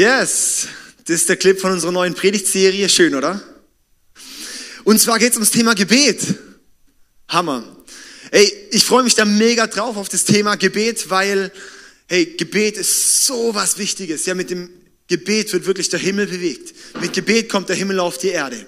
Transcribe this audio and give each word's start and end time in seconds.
Yes, 0.00 0.66
das 1.04 1.16
ist 1.16 1.28
der 1.28 1.36
Clip 1.36 1.60
von 1.60 1.72
unserer 1.72 1.92
neuen 1.92 2.14
Predigtserie. 2.14 2.88
Schön, 2.88 3.14
oder? 3.14 3.38
Und 4.84 4.98
zwar 4.98 5.18
geht 5.18 5.32
es 5.32 5.36
ums 5.36 5.50
Thema 5.50 5.74
Gebet. 5.74 6.22
Hammer. 7.28 7.76
Ey, 8.30 8.50
ich 8.70 8.82
freue 8.82 9.02
mich 9.02 9.14
da 9.14 9.26
mega 9.26 9.66
drauf 9.66 9.98
auf 9.98 10.08
das 10.08 10.24
Thema 10.24 10.56
Gebet, 10.56 11.10
weil, 11.10 11.52
hey, 12.08 12.34
Gebet 12.34 12.78
ist 12.78 13.26
so 13.26 13.54
was 13.54 13.76
Wichtiges. 13.76 14.24
Ja, 14.24 14.34
mit 14.34 14.48
dem 14.48 14.70
Gebet 15.06 15.52
wird 15.52 15.66
wirklich 15.66 15.90
der 15.90 16.00
Himmel 16.00 16.28
bewegt. 16.28 16.74
Mit 17.02 17.12
Gebet 17.12 17.50
kommt 17.50 17.68
der 17.68 17.76
Himmel 17.76 18.00
auf 18.00 18.16
die 18.16 18.28
Erde. 18.28 18.64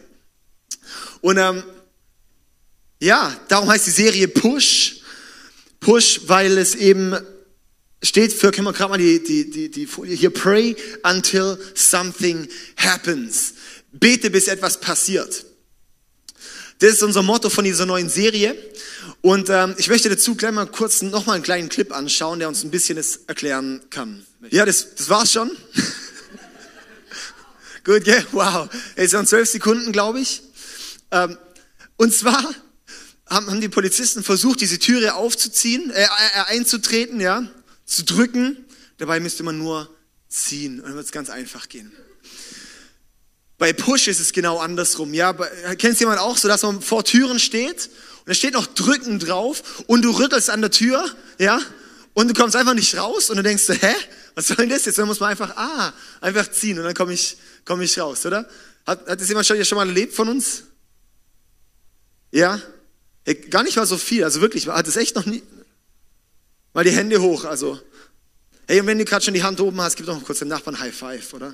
Und 1.23 1.39
ähm, 1.39 1.62
ja, 3.01 3.34
darum 3.48 3.70
heißt 3.70 3.87
die 3.87 3.91
Serie 3.91 4.28
Push. 4.28 5.01
Push, 5.80 6.20
weil 6.27 6.59
es 6.59 6.75
eben 6.75 7.17
steht 8.02 8.33
für, 8.33 8.51
können 8.51 8.66
wir 8.66 8.73
gerade 8.73 8.91
mal 8.91 8.98
die, 8.98 9.23
die, 9.23 9.51
die, 9.51 9.70
die 9.70 9.87
Folie 9.87 10.15
hier, 10.15 10.30
pray 10.30 10.77
until 11.05 11.59
something 11.74 12.48
happens. 12.77 13.55
Bete, 13.92 14.30
bis 14.30 14.48
etwas 14.48 14.80
passiert. 14.80 15.45
Das 16.80 16.95
ist 16.95 17.02
unser 17.02 17.23
Motto 17.23 17.48
von 17.48 17.65
dieser 17.65 17.87
neuen 17.87 18.09
Serie. 18.09 18.56
Und 19.20 19.48
ähm, 19.51 19.75
ich 19.78 19.88
möchte 19.88 20.09
dazu 20.09 20.34
gleich 20.34 20.52
mal 20.52 20.66
kurz 20.66 21.02
nochmal 21.02 21.37
einen 21.37 21.45
kleinen 21.45 21.69
Clip 21.69 21.92
anschauen, 21.92 22.41
der 22.41 22.48
uns 22.48 22.65
ein 22.65 22.73
bisschen 22.73 22.97
das 22.97 23.20
erklären 23.28 23.80
kann. 23.91 24.27
Ja, 24.50 24.66
das, 24.66 24.97
das 24.97 25.09
war's 25.09 25.33
schon. 25.33 25.50
Gut, 27.84 28.05
gell? 28.05 28.27
Wow. 28.33 28.69
Es 28.97 29.12
waren 29.12 29.27
zwölf 29.27 29.48
Sekunden, 29.48 29.92
glaube 29.92 30.20
ich. 30.20 30.42
Ähm, 31.12 31.39
und 31.97 32.12
zwar 32.12 32.42
haben, 33.28 33.47
haben 33.47 33.61
die 33.61 33.69
Polizisten 33.69 34.25
versucht, 34.25 34.61
diese 34.61 34.80
Türe 34.80 35.14
aufzuziehen, 35.14 35.91
äh, 35.91 36.03
äh, 36.03 36.08
einzutreten, 36.48 37.20
ja 37.20 37.48
zu 37.84 38.05
drücken. 38.05 38.64
Dabei 38.98 39.20
müsste 39.20 39.42
man 39.42 39.58
nur 39.58 39.88
ziehen 40.28 40.80
und 40.80 40.86
dann 40.86 40.94
wird 40.94 41.06
es 41.06 41.12
ganz 41.12 41.30
einfach 41.30 41.69
gehen. 41.69 41.92
Bei 43.58 43.72
Push 43.72 44.08
ist 44.08 44.19
es 44.19 44.33
genau 44.33 44.58
andersrum. 44.58 45.14
Ja, 45.14 45.33
kennt 45.77 46.00
jemand 46.00 46.19
auch 46.19 46.36
so, 46.36 46.48
dass 46.48 46.62
man 46.62 46.80
vor 46.80 47.05
Türen 47.05 47.39
steht 47.39 47.91
und 48.20 48.28
da 48.28 48.34
steht 48.34 48.55
noch 48.55 48.66
drücken 48.66 49.19
drauf 49.19 49.84
und 49.86 50.02
du 50.02 50.11
rüttelst 50.11 50.50
an 50.50 50.61
der 50.61 50.70
Tür, 50.70 51.05
ja, 51.39 51.61
und 52.14 52.28
du 52.28 52.34
kommst 52.34 52.56
einfach 52.56 52.74
nicht 52.74 52.97
raus 52.97 53.30
und 53.30 53.36
du 53.36 53.42
denkst 53.42 53.69
hä, 53.69 53.94
was 54.34 54.48
soll 54.48 54.56
denn 54.56 54.69
das 54.69 54.84
jetzt? 54.84 54.98
Dann 54.98 55.06
muss 55.06 55.20
man 55.20 55.30
einfach, 55.30 55.56
ah, 55.56 55.92
einfach 56.20 56.50
ziehen 56.50 56.78
und 56.78 56.84
dann 56.84 56.94
komme 56.94 57.12
ich, 57.12 57.36
komme 57.64 57.84
ich 57.84 57.98
raus, 57.98 58.27
oder? 58.27 58.48
Hat, 58.86 59.06
hat 59.06 59.20
das 59.20 59.28
jemand 59.28 59.46
schon, 59.46 59.64
schon 59.64 59.77
mal 59.77 59.86
erlebt 59.86 60.14
von 60.14 60.28
uns? 60.28 60.64
Ja? 62.33 62.61
Hey, 63.24 63.34
gar 63.34 63.62
nicht 63.62 63.77
mal 63.77 63.86
so 63.86 63.96
viel, 63.96 64.24
also 64.24 64.41
wirklich, 64.41 64.67
hat 64.67 64.89
es 64.89 64.96
echt 64.96 65.14
noch 65.14 65.27
nie, 65.27 65.42
Mal 66.75 66.84
die 66.84 66.92
Hände 66.92 67.20
hoch, 67.20 67.45
also. 67.45 67.78
Hey, 68.67 68.81
und 68.81 68.87
wenn 68.87 68.98
du 68.98 69.05
gerade 69.05 69.23
schon 69.23 69.34
die 69.34 69.42
Hand 69.42 69.61
oben 69.61 69.78
hast, 69.83 69.97
gib 69.97 70.06
doch 70.06 70.15
noch 70.15 70.25
kurz 70.25 70.39
dem 70.39 70.48
Nachbarn 70.48 70.79
High 70.79 70.95
Five, 70.95 71.34
oder? 71.34 71.53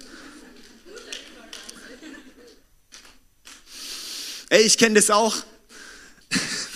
Ey, 4.49 4.63
ich 4.63 4.79
kenne 4.79 4.95
das 4.95 5.11
auch. 5.11 5.37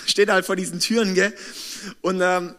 Steht 0.07 0.29
halt 0.29 0.45
vor 0.45 0.57
diesen 0.57 0.81
Türen, 0.81 1.15
gell? 1.15 1.33
Und 2.01 2.21
ähm, 2.21 2.55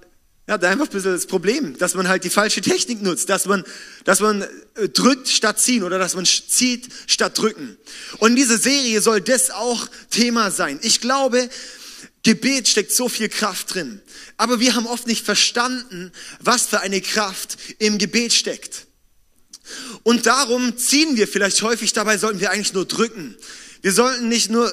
ja, 0.47 0.57
da 0.57 0.69
einfach 0.69 0.85
ein 0.85 0.91
bisschen 0.91 1.11
das 1.11 1.27
Problem, 1.27 1.77
dass 1.77 1.95
man 1.95 2.07
halt 2.07 2.23
die 2.23 2.29
falsche 2.29 2.61
Technik 2.61 3.01
nutzt, 3.01 3.29
dass 3.29 3.45
man, 3.45 3.65
dass 4.05 4.21
man 4.21 4.41
äh, 4.75 4.89
drückt 4.89 5.27
statt 5.27 5.59
ziehen 5.59 5.83
oder 5.83 5.99
dass 5.99 6.15
man 6.15 6.25
zieht 6.25 6.87
statt 7.07 7.37
drücken. 7.37 7.77
Und 8.19 8.31
in 8.31 8.35
dieser 8.37 8.57
Serie 8.57 9.01
soll 9.01 9.19
das 9.19 9.51
auch 9.51 9.87
Thema 10.09 10.49
sein. 10.49 10.79
Ich 10.81 11.01
glaube, 11.01 11.49
Gebet 12.23 12.69
steckt 12.69 12.91
so 12.91 13.09
viel 13.09 13.29
Kraft 13.29 13.73
drin. 13.73 14.01
Aber 14.37 14.59
wir 14.59 14.75
haben 14.75 14.87
oft 14.87 15.07
nicht 15.07 15.25
verstanden, 15.25 16.11
was 16.39 16.65
für 16.65 16.79
eine 16.79 17.01
Kraft 17.01 17.57
im 17.79 17.97
Gebet 17.97 18.33
steckt. 18.33 18.87
Und 20.03 20.25
darum 20.25 20.77
ziehen 20.77 21.15
wir 21.15 21.27
vielleicht 21.27 21.61
häufig, 21.61 21.93
dabei 21.93 22.17
sollten 22.17 22.39
wir 22.39 22.51
eigentlich 22.51 22.73
nur 22.73 22.85
drücken. 22.85 23.35
Wir 23.81 23.91
sollten 23.91 24.29
nicht 24.29 24.49
nur, 24.49 24.71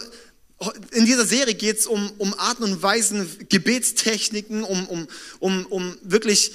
in 0.93 1.06
dieser 1.06 1.27
Serie 1.27 1.55
geht 1.55 1.78
es 1.78 1.87
um, 1.87 2.12
um 2.19 2.34
Arten 2.34 2.65
und 2.65 2.83
Weisen, 2.83 3.28
Gebetstechniken, 3.49 4.62
um, 4.62 4.87
um, 4.89 5.09
um, 5.41 5.66
um 5.66 5.99
wirklich, 6.03 6.53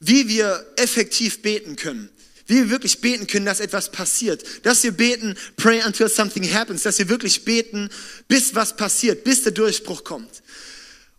wie 0.00 0.28
wir 0.28 0.66
effektiv 0.76 1.42
beten 1.42 1.76
können. 1.76 2.10
Wie 2.46 2.56
wir 2.56 2.70
wirklich 2.70 3.00
beten 3.00 3.26
können, 3.26 3.46
dass 3.46 3.60
etwas 3.60 3.90
passiert. 3.90 4.44
Dass 4.64 4.82
wir 4.82 4.92
beten, 4.92 5.36
pray 5.56 5.82
until 5.84 6.08
something 6.08 6.44
happens. 6.52 6.82
Dass 6.82 6.98
wir 6.98 7.08
wirklich 7.08 7.44
beten, 7.44 7.88
bis 8.28 8.54
was 8.54 8.76
passiert, 8.76 9.24
bis 9.24 9.42
der 9.42 9.52
Durchbruch 9.52 10.04
kommt. 10.04 10.42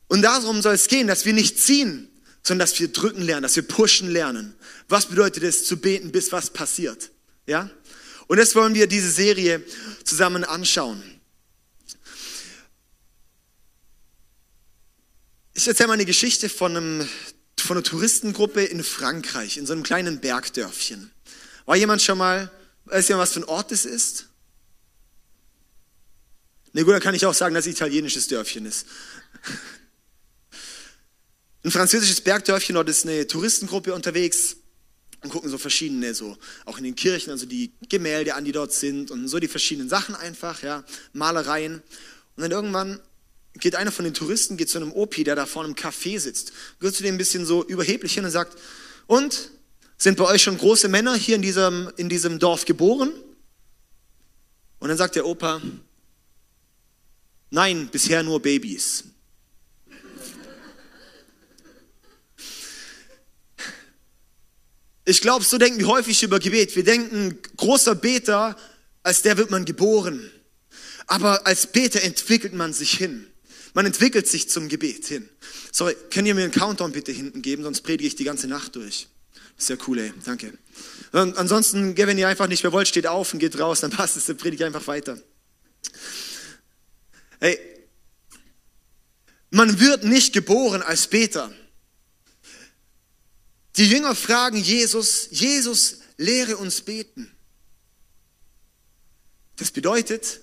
Und 0.08 0.22
darum 0.22 0.62
soll 0.62 0.76
es 0.76 0.88
gehen, 0.88 1.08
dass 1.08 1.26
wir 1.26 1.34
nicht 1.34 1.60
ziehen, 1.60 2.08
sondern 2.44 2.68
dass 2.68 2.80
wir 2.80 2.90
drücken 2.90 3.24
lernen, 3.24 3.44
dass 3.44 3.56
wir 3.56 3.64
pushen 3.64 4.10
lernen. 4.12 4.54
Was 4.88 5.08
bedeutet 5.08 5.44
es 5.44 5.66
zu 5.66 5.78
beten, 5.78 6.12
bis 6.12 6.32
was 6.32 6.52
passiert? 6.52 7.10
Ja? 7.48 7.72
Und 8.28 8.38
das 8.38 8.56
wollen 8.56 8.76
wir 8.76 8.88
diese 8.88 9.10
Serie 9.10 9.64
zusammen 10.04 10.44
anschauen. 10.44 11.04
Ich 15.54 15.68
erzähle 15.68 15.88
mal 15.88 15.94
eine 15.94 16.06
Geschichte 16.06 16.50
von, 16.50 16.76
einem, 16.76 17.10
von 17.58 17.78
einer 17.78 17.84
Touristengruppe 17.84 18.64
in 18.64 18.84
Frankreich, 18.84 19.58
in 19.58 19.66
so 19.66 19.74
einem 19.74 19.84
kleinen 19.84 20.20
Bergdörfchen. 20.20 21.12
War 21.66 21.76
jemand 21.76 22.02
schon 22.02 22.18
mal, 22.18 22.52
weiß 22.86 23.08
jemand, 23.08 23.24
was 23.24 23.34
für 23.34 23.40
ein 23.42 23.46
Ort 23.46 23.72
das 23.72 23.86
ist? 23.86 24.28
Ne, 26.74 26.84
gut, 26.84 26.94
dann 26.94 27.02
kann 27.02 27.16
ich 27.16 27.26
auch 27.26 27.34
sagen, 27.34 27.56
dass 27.56 27.66
es 27.66 27.72
italienisches 27.72 28.28
Dörfchen 28.28 28.66
ist. 28.66 28.86
Ein 31.64 31.72
französisches 31.72 32.22
Bergdörfchen, 32.22 32.76
dort 32.76 32.90
ist 32.90 33.06
eine 33.08 33.26
Touristengruppe 33.26 33.92
unterwegs 33.96 34.58
und 35.24 35.32
gucken 35.32 35.50
so 35.50 35.58
verschiedene, 35.58 36.14
so 36.14 36.38
auch 36.66 36.78
in 36.78 36.84
den 36.84 36.96
Kirchen, 36.96 37.32
also 37.32 37.48
die 37.48 37.72
Gemälde 37.90 38.36
an, 38.36 38.46
die 38.46 38.52
dort 38.52 38.72
sind 38.72 39.10
und 39.10 39.28
so 39.28 39.40
die 39.40 39.48
verschiedenen 39.48 39.90
Sachen 39.90 40.14
einfach, 40.14 40.62
ja, 40.62 40.84
Malereien. 41.14 41.82
Und 42.36 42.42
dann 42.44 42.52
irgendwann 42.52 43.00
geht 43.56 43.76
einer 43.76 43.92
von 43.92 44.06
den 44.06 44.14
Touristen, 44.14 44.58
geht 44.58 44.70
zu 44.70 44.78
einem 44.78 44.92
Opi, 44.92 45.24
der 45.24 45.36
da 45.36 45.48
vor 45.48 45.64
einem 45.64 45.74
Café 45.74 46.20
sitzt, 46.20 46.52
geht 46.80 46.94
zu 46.94 47.02
dem 47.02 47.16
ein 47.16 47.18
bisschen 47.18 47.46
so 47.46 47.66
überheblich 47.66 48.14
hin 48.14 48.26
und 48.26 48.32
sagt, 48.32 48.60
und, 49.08 49.50
sind 49.98 50.18
bei 50.18 50.26
euch 50.26 50.44
schon 50.44 50.58
große 50.58 50.88
Männer 50.88 51.16
hier 51.16 51.36
in 51.36 51.42
diesem, 51.42 51.92
in 51.98 52.10
diesem 52.10 52.40
Dorf 52.40 52.66
geboren? 52.66 53.12
Und 54.80 54.90
dann 54.90 54.98
sagt 54.98 55.16
der 55.16 55.26
Opa, 55.26 55.62
nein, 57.50 57.90
bisher 57.92 58.24
nur 58.24 58.42
Babys. 58.42 59.06
Ich 65.06 65.22
glaube, 65.22 65.46
so 65.46 65.58
denken 65.58 65.80
wir 65.80 65.88
häufig 65.88 66.22
über 66.24 66.40
Gebet. 66.40 66.76
Wir 66.76 66.84
denken, 66.84 67.38
großer 67.58 67.94
Beter, 67.94 68.58
als 69.04 69.22
der 69.22 69.38
wird 69.38 69.52
man 69.52 69.64
geboren. 69.64 70.32
Aber 71.08 71.46
als 71.46 71.68
Beter 71.68 72.02
entwickelt 72.02 72.54
man 72.54 72.74
sich 72.74 72.98
hin. 72.98 73.28
Man 73.76 73.86
entwickelt 73.86 74.28
sich 74.28 74.50
zum 74.50 74.68
Gebet 74.68 75.06
hin. 75.06 75.30
Sorry, 75.72 75.96
könnt 76.10 76.28
ihr 76.28 76.34
mir 76.34 76.44
einen 76.44 76.52
Countdown 76.52 76.92
bitte 76.92 77.12
hinten 77.12 77.42
geben, 77.42 77.64
sonst 77.64 77.82
predige 77.82 78.08
ich 78.08 78.16
die 78.16 78.24
ganze 78.24 78.48
Nacht 78.48 78.76
durch. 78.76 79.08
Sehr 79.58 79.78
cool, 79.88 80.00
ey. 80.00 80.14
Danke. 80.24 80.58
Und 81.12 81.38
ansonsten, 81.38 81.96
wenn 81.96 82.18
ihr 82.18 82.28
einfach 82.28 82.48
nicht 82.48 82.64
mehr 82.64 82.74
wollt, 82.74 82.88
steht 82.88 83.08
auf 83.08 83.34
und 83.34 83.40
geht 83.40 83.58
raus, 83.58 83.80
dann 83.80 83.92
passt 83.92 84.18
es, 84.18 84.26
dann 84.26 84.38
predige 84.38 84.64
ich 84.64 84.66
einfach 84.66 84.88
weiter. 84.88 85.18
Ey, 87.40 87.60
man 89.50 89.80
wird 89.80 90.04
nicht 90.04 90.34
geboren 90.34 90.82
als 90.82 91.08
Beter. 91.08 91.54
Die 93.78 93.88
Jünger 93.88 94.16
fragen 94.16 94.58
Jesus, 94.58 95.28
Jesus, 95.32 96.00
lehre 96.18 96.58
uns 96.58 96.82
beten. 96.82 97.32
Das 99.58 99.72
bedeutet, 99.72 100.42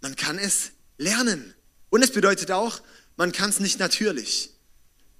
man 0.00 0.16
kann 0.16 0.38
es 0.38 0.70
lernen. 0.96 1.54
Und 1.90 2.02
es 2.02 2.12
bedeutet 2.12 2.50
auch, 2.50 2.80
man 3.16 3.32
kann 3.32 3.50
es 3.50 3.60
nicht 3.60 3.78
natürlich. 3.78 4.51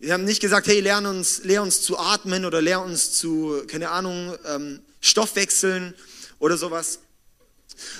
Wir 0.02 0.14
haben 0.14 0.24
nicht 0.24 0.40
gesagt, 0.40 0.66
hey, 0.66 0.80
lern 0.80 1.06
uns, 1.06 1.44
lehr 1.44 1.62
uns 1.62 1.80
zu 1.80 1.96
atmen 1.96 2.44
oder 2.44 2.60
lehr 2.60 2.82
uns 2.82 3.12
zu, 3.12 3.62
keine 3.68 3.90
Ahnung, 3.90 4.36
ähm, 4.46 4.80
Stoffwechseln 5.00 5.94
oder 6.40 6.56
sowas. 6.56 6.98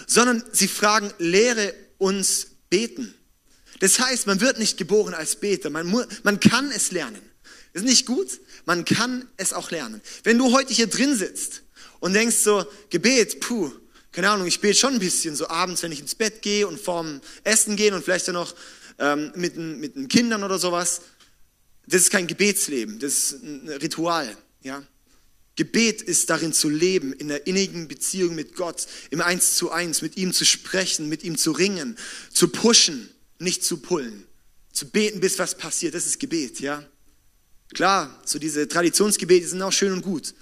Sondern 0.09 0.43
sie 0.51 0.67
fragen, 0.67 1.13
lehre 1.19 1.73
uns 1.99 2.49
beten. 2.69 3.15
Das 3.79 4.01
heißt, 4.01 4.27
man 4.27 4.41
wird 4.41 4.59
nicht 4.59 4.79
geboren 4.79 5.15
als 5.15 5.37
Beter. 5.37 5.71
Man, 5.71 5.95
man 6.25 6.41
kann 6.41 6.73
es 6.73 6.91
lernen. 6.91 7.23
Ist 7.73 7.85
nicht 7.85 8.05
gut? 8.05 8.41
Man 8.65 8.85
kann 8.85 9.29
es 9.37 9.53
auch 9.53 9.71
lernen. 9.71 10.01
Wenn 10.25 10.39
du 10.39 10.53
heute 10.53 10.75
hier 10.75 10.89
drin 10.89 11.17
sitzt 11.17 11.63
und 12.01 12.15
denkst 12.15 12.39
so, 12.39 12.67
Gebet, 12.91 13.39
puh, 13.39 13.71
keine 14.11 14.29
Ahnung, 14.29 14.49
ich 14.49 14.61
bete 14.61 14.77
schon 14.77 14.95
ein 14.95 14.99
bisschen 14.99 15.37
so 15.37 15.49
abends, 15.49 15.85
wenn 15.85 15.93
ich 15.93 16.01
ins 16.01 16.17
Bett 16.17 16.43
gehe 16.43 16.67
und 16.67 16.81
vorm 16.81 17.21
Essen 17.45 17.77
gehen 17.77 17.95
und 17.95 18.05
vielleicht 18.05 18.27
dann 18.27 18.35
noch 18.35 18.57
ähm, 18.99 19.33
mit, 19.37 19.57
mit 19.57 19.95
den 19.95 20.09
Kindern 20.09 20.43
oder 20.43 20.59
sowas. 20.59 21.03
Das 21.87 22.03
ist 22.03 22.11
kein 22.11 22.27
Gebetsleben, 22.27 22.99
das 22.99 23.13
ist 23.13 23.43
ein 23.43 23.69
Ritual. 23.69 24.37
Ja? 24.63 24.87
Gebet 25.57 26.01
ist 26.01 26.31
darin 26.31 26.53
zu 26.53 26.69
leben, 26.69 27.13
in 27.13 27.29
der 27.29 27.47
innigen 27.47 27.89
Beziehung 27.89 28.35
mit 28.35 28.55
Gott, 28.55 28.87
im 29.11 29.21
Eins 29.21 29.57
zu 29.57 29.71
Eins, 29.71 30.01
mit 30.01 30.17
ihm 30.17 30.33
zu 30.33 30.45
sprechen, 30.45 31.09
mit 31.09 31.25
ihm 31.25 31.37
zu 31.37 31.53
ringen, 31.53 31.99
zu 32.33 32.49
pushen, 32.49 33.11
nicht 33.39 33.65
zu 33.65 33.79
pullen. 33.79 34.25
Zu 34.73 34.89
beten, 34.89 35.21
bis 35.21 35.39
was 35.39 35.57
passiert, 35.59 35.95
das 35.95 36.07
ist 36.07 36.19
Gebet, 36.19 36.61
ja. 36.61 36.83
Klar, 37.75 38.23
so 38.25 38.39
diese 38.39 38.67
Traditionsgebete 38.67 39.47
sind 39.47 39.61
auch 39.61 39.73
schön 39.73 39.93
und 39.93 40.03
gut. 40.03 40.35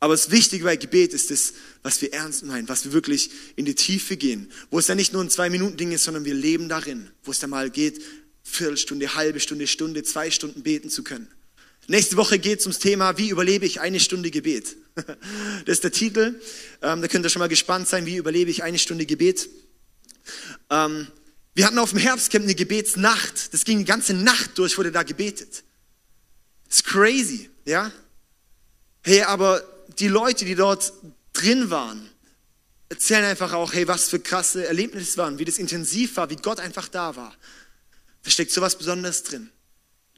Aber 0.00 0.14
das 0.14 0.30
Wichtige 0.30 0.64
bei 0.64 0.76
Gebet 0.76 1.14
ist 1.14 1.30
das, 1.30 1.54
was 1.82 2.02
wir 2.02 2.12
ernst 2.12 2.44
meinen, 2.44 2.68
was 2.68 2.84
wir 2.84 2.92
wirklich 2.92 3.30
in 3.56 3.64
die 3.64 3.74
Tiefe 3.74 4.16
gehen, 4.16 4.50
wo 4.70 4.78
es 4.78 4.86
dann 4.86 4.96
nicht 4.96 5.12
nur 5.12 5.22
ein 5.22 5.30
Zwei-Minuten-Ding 5.30 5.92
ist, 5.92 6.04
sondern 6.04 6.24
wir 6.24 6.34
leben 6.34 6.68
darin, 6.68 7.10
wo 7.22 7.30
es 7.30 7.38
dann 7.38 7.50
mal 7.50 7.70
geht, 7.70 8.02
Viertelstunde, 8.52 9.14
halbe 9.14 9.40
Stunde, 9.40 9.66
Stunde, 9.66 10.02
zwei 10.02 10.30
Stunden 10.30 10.62
beten 10.62 10.90
zu 10.90 11.02
können. 11.02 11.28
Nächste 11.88 12.16
Woche 12.16 12.38
geht 12.38 12.60
es 12.60 12.66
ums 12.66 12.78
Thema, 12.78 13.18
wie 13.18 13.30
überlebe 13.30 13.66
ich 13.66 13.80
eine 13.80 13.98
Stunde 14.00 14.30
Gebet. 14.30 14.76
Das 15.64 15.74
ist 15.76 15.84
der 15.84 15.92
Titel. 15.92 16.40
Ähm, 16.82 17.00
da 17.00 17.08
könnt 17.08 17.24
ihr 17.24 17.30
schon 17.30 17.40
mal 17.40 17.48
gespannt 17.48 17.88
sein, 17.88 18.04
wie 18.04 18.16
überlebe 18.16 18.50
ich 18.50 18.62
eine 18.62 18.78
Stunde 18.78 19.06
Gebet. 19.06 19.48
Ähm, 20.68 21.06
wir 21.54 21.66
hatten 21.66 21.78
auf 21.78 21.90
dem 21.90 21.98
Herbstcamp 21.98 22.44
eine 22.44 22.54
Gebetsnacht. 22.54 23.54
Das 23.54 23.64
ging 23.64 23.78
die 23.78 23.84
ganze 23.84 24.12
Nacht 24.12 24.58
durch, 24.58 24.76
wurde 24.76 24.92
da 24.92 25.02
gebetet. 25.02 25.64
Das 26.68 26.76
ist 26.76 26.84
crazy, 26.84 27.48
ja? 27.64 27.90
Hey, 29.02 29.22
aber 29.22 29.62
die 29.98 30.08
Leute, 30.08 30.44
die 30.44 30.54
dort 30.54 30.92
drin 31.32 31.70
waren, 31.70 32.08
erzählen 32.88 33.24
einfach 33.24 33.52
auch, 33.52 33.72
hey, 33.72 33.88
was 33.88 34.08
für 34.08 34.20
krasse 34.20 34.66
Erlebnisse 34.66 35.16
waren, 35.16 35.38
wie 35.38 35.44
das 35.44 35.58
intensiv 35.58 36.16
war, 36.16 36.28
wie 36.28 36.36
Gott 36.36 36.60
einfach 36.60 36.88
da 36.88 37.16
war. 37.16 37.34
Da 38.22 38.30
steckt 38.30 38.52
so 38.52 38.60
was 38.60 38.76
Besonderes 38.78 39.22
drin. 39.22 39.50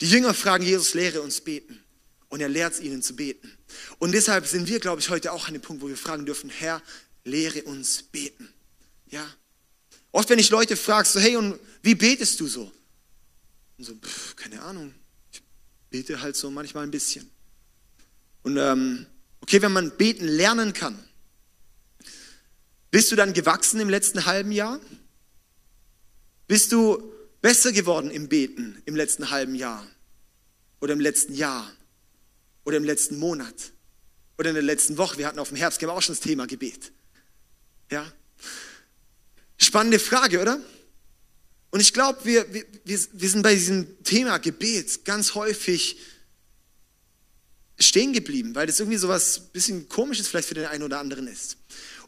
Die 0.00 0.08
Jünger 0.08 0.34
fragen 0.34 0.64
Jesus, 0.64 0.94
lehre 0.94 1.22
uns 1.22 1.40
beten. 1.40 1.80
Und 2.28 2.40
er 2.40 2.48
lehrt 2.48 2.80
ihnen 2.80 3.02
zu 3.02 3.14
beten. 3.14 3.56
Und 3.98 4.12
deshalb 4.12 4.46
sind 4.46 4.68
wir, 4.68 4.80
glaube 4.80 5.00
ich, 5.00 5.08
heute 5.08 5.32
auch 5.32 5.46
an 5.46 5.54
dem 5.54 5.62
Punkt, 5.62 5.82
wo 5.82 5.88
wir 5.88 5.96
fragen 5.96 6.26
dürfen, 6.26 6.50
Herr, 6.50 6.82
lehre 7.22 7.62
uns 7.62 8.02
beten. 8.02 8.52
Ja. 9.06 9.24
Oft, 10.10 10.28
wenn 10.30 10.38
ich 10.38 10.50
Leute 10.50 10.76
frage, 10.76 11.08
so, 11.08 11.20
hey, 11.20 11.36
und 11.36 11.58
wie 11.82 11.94
betest 11.94 12.40
du 12.40 12.48
so? 12.48 12.72
Und 13.78 13.84
so, 13.84 13.94
pff, 13.94 14.34
keine 14.36 14.60
Ahnung. 14.62 14.94
Ich 15.32 15.42
bete 15.90 16.20
halt 16.20 16.34
so 16.34 16.50
manchmal 16.50 16.84
ein 16.84 16.90
bisschen. 16.90 17.30
Und 18.42 18.56
ähm, 18.56 19.06
okay, 19.40 19.62
wenn 19.62 19.72
man 19.72 19.96
beten 19.96 20.26
lernen 20.26 20.72
kann, 20.72 21.02
bist 22.90 23.12
du 23.12 23.16
dann 23.16 23.32
gewachsen 23.32 23.80
im 23.80 23.88
letzten 23.88 24.24
halben 24.26 24.52
Jahr? 24.52 24.80
Bist 26.46 26.72
du 26.72 27.13
besser 27.44 27.72
geworden 27.72 28.10
im 28.10 28.30
Beten 28.30 28.80
im 28.86 28.96
letzten 28.96 29.28
halben 29.28 29.54
Jahr 29.54 29.86
oder 30.80 30.94
im 30.94 31.00
letzten 31.00 31.34
Jahr 31.34 31.70
oder 32.64 32.78
im 32.78 32.84
letzten 32.84 33.18
Monat 33.18 33.72
oder 34.38 34.48
in 34.48 34.54
der 34.54 34.64
letzten 34.64 34.96
Woche. 34.96 35.18
Wir 35.18 35.26
hatten 35.26 35.38
auf 35.38 35.48
dem 35.48 35.58
Herbst 35.58 35.84
auch 35.84 36.00
schon 36.00 36.14
das 36.14 36.22
Thema 36.22 36.46
Gebet. 36.46 36.90
Ja? 37.90 38.10
Spannende 39.58 39.98
Frage, 39.98 40.40
oder? 40.40 40.58
Und 41.70 41.80
ich 41.80 41.92
glaube, 41.92 42.18
wir, 42.24 42.50
wir, 42.50 42.64
wir 42.82 43.28
sind 43.28 43.42
bei 43.42 43.52
diesem 43.52 44.02
Thema 44.04 44.38
Gebet 44.38 45.04
ganz 45.04 45.34
häufig 45.34 45.98
stehen 47.78 48.14
geblieben, 48.14 48.54
weil 48.54 48.66
das 48.66 48.80
irgendwie 48.80 48.96
so 48.96 49.08
was 49.08 49.52
bisschen 49.52 49.86
komisches 49.90 50.28
vielleicht 50.28 50.48
für 50.48 50.54
den 50.54 50.64
einen 50.64 50.82
oder 50.82 50.98
anderen 50.98 51.26
ist. 51.26 51.58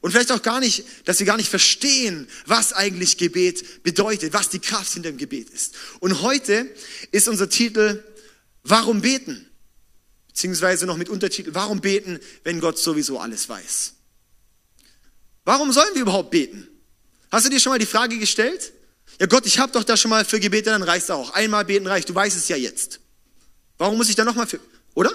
Und 0.01 0.11
vielleicht 0.11 0.33
auch 0.33 0.43
gar 0.43 0.61
nicht, 0.61 0.85
dass 1.05 1.19
wir 1.19 1.27
gar 1.27 1.37
nicht 1.37 1.49
verstehen, 1.49 2.29
was 2.47 2.73
eigentlich 2.73 3.17
Gebet 3.17 3.83
bedeutet, 3.83 4.33
was 4.33 4.49
die 4.49 4.59
Kraft 4.59 4.93
hinter 4.93 5.11
dem 5.11 5.19
Gebet 5.19 5.51
ist. 5.51 5.75
Und 6.01 6.23
heute 6.23 6.69
ist 7.13 7.29
unser 7.29 7.49
Titel 7.49 8.03
Warum 8.63 9.01
beten? 9.01 9.49
Beziehungsweise 10.29 10.87
noch 10.87 10.97
mit 10.97 11.09
Untertitel 11.09 11.55
Warum 11.55 11.81
beten, 11.81 12.21
wenn 12.45 12.61
Gott 12.61 12.79
sowieso 12.79 13.19
alles 13.19 13.49
weiß? 13.49 13.95
Warum 15.45 15.73
sollen 15.73 15.95
wir 15.95 16.03
überhaupt 16.03 16.31
beten? 16.31 16.69
Hast 17.31 17.47
du 17.47 17.51
dir 17.51 17.61
schon 17.61 17.71
mal 17.71 17.79
die 17.79 17.87
Frage 17.87 18.19
gestellt? 18.19 18.73
Ja 19.21 19.27
Gott, 19.27 19.47
ich 19.47 19.59
habe 19.59 19.73
doch 19.73 19.85
da 19.85 19.97
schon 19.97 20.11
mal 20.11 20.25
für 20.25 20.41
Gebete, 20.41 20.71
dann 20.71 20.83
reicht 20.83 21.11
auch. 21.11 21.31
Einmal 21.31 21.65
beten 21.65 21.87
reicht, 21.87 22.09
du 22.09 22.15
weißt 22.15 22.37
es 22.37 22.49
ja 22.49 22.57
jetzt. 22.57 23.01
Warum 23.79 23.97
muss 23.97 24.09
ich 24.09 24.15
da 24.15 24.25
nochmal 24.25 24.47
für, 24.47 24.61
oder? 24.95 25.13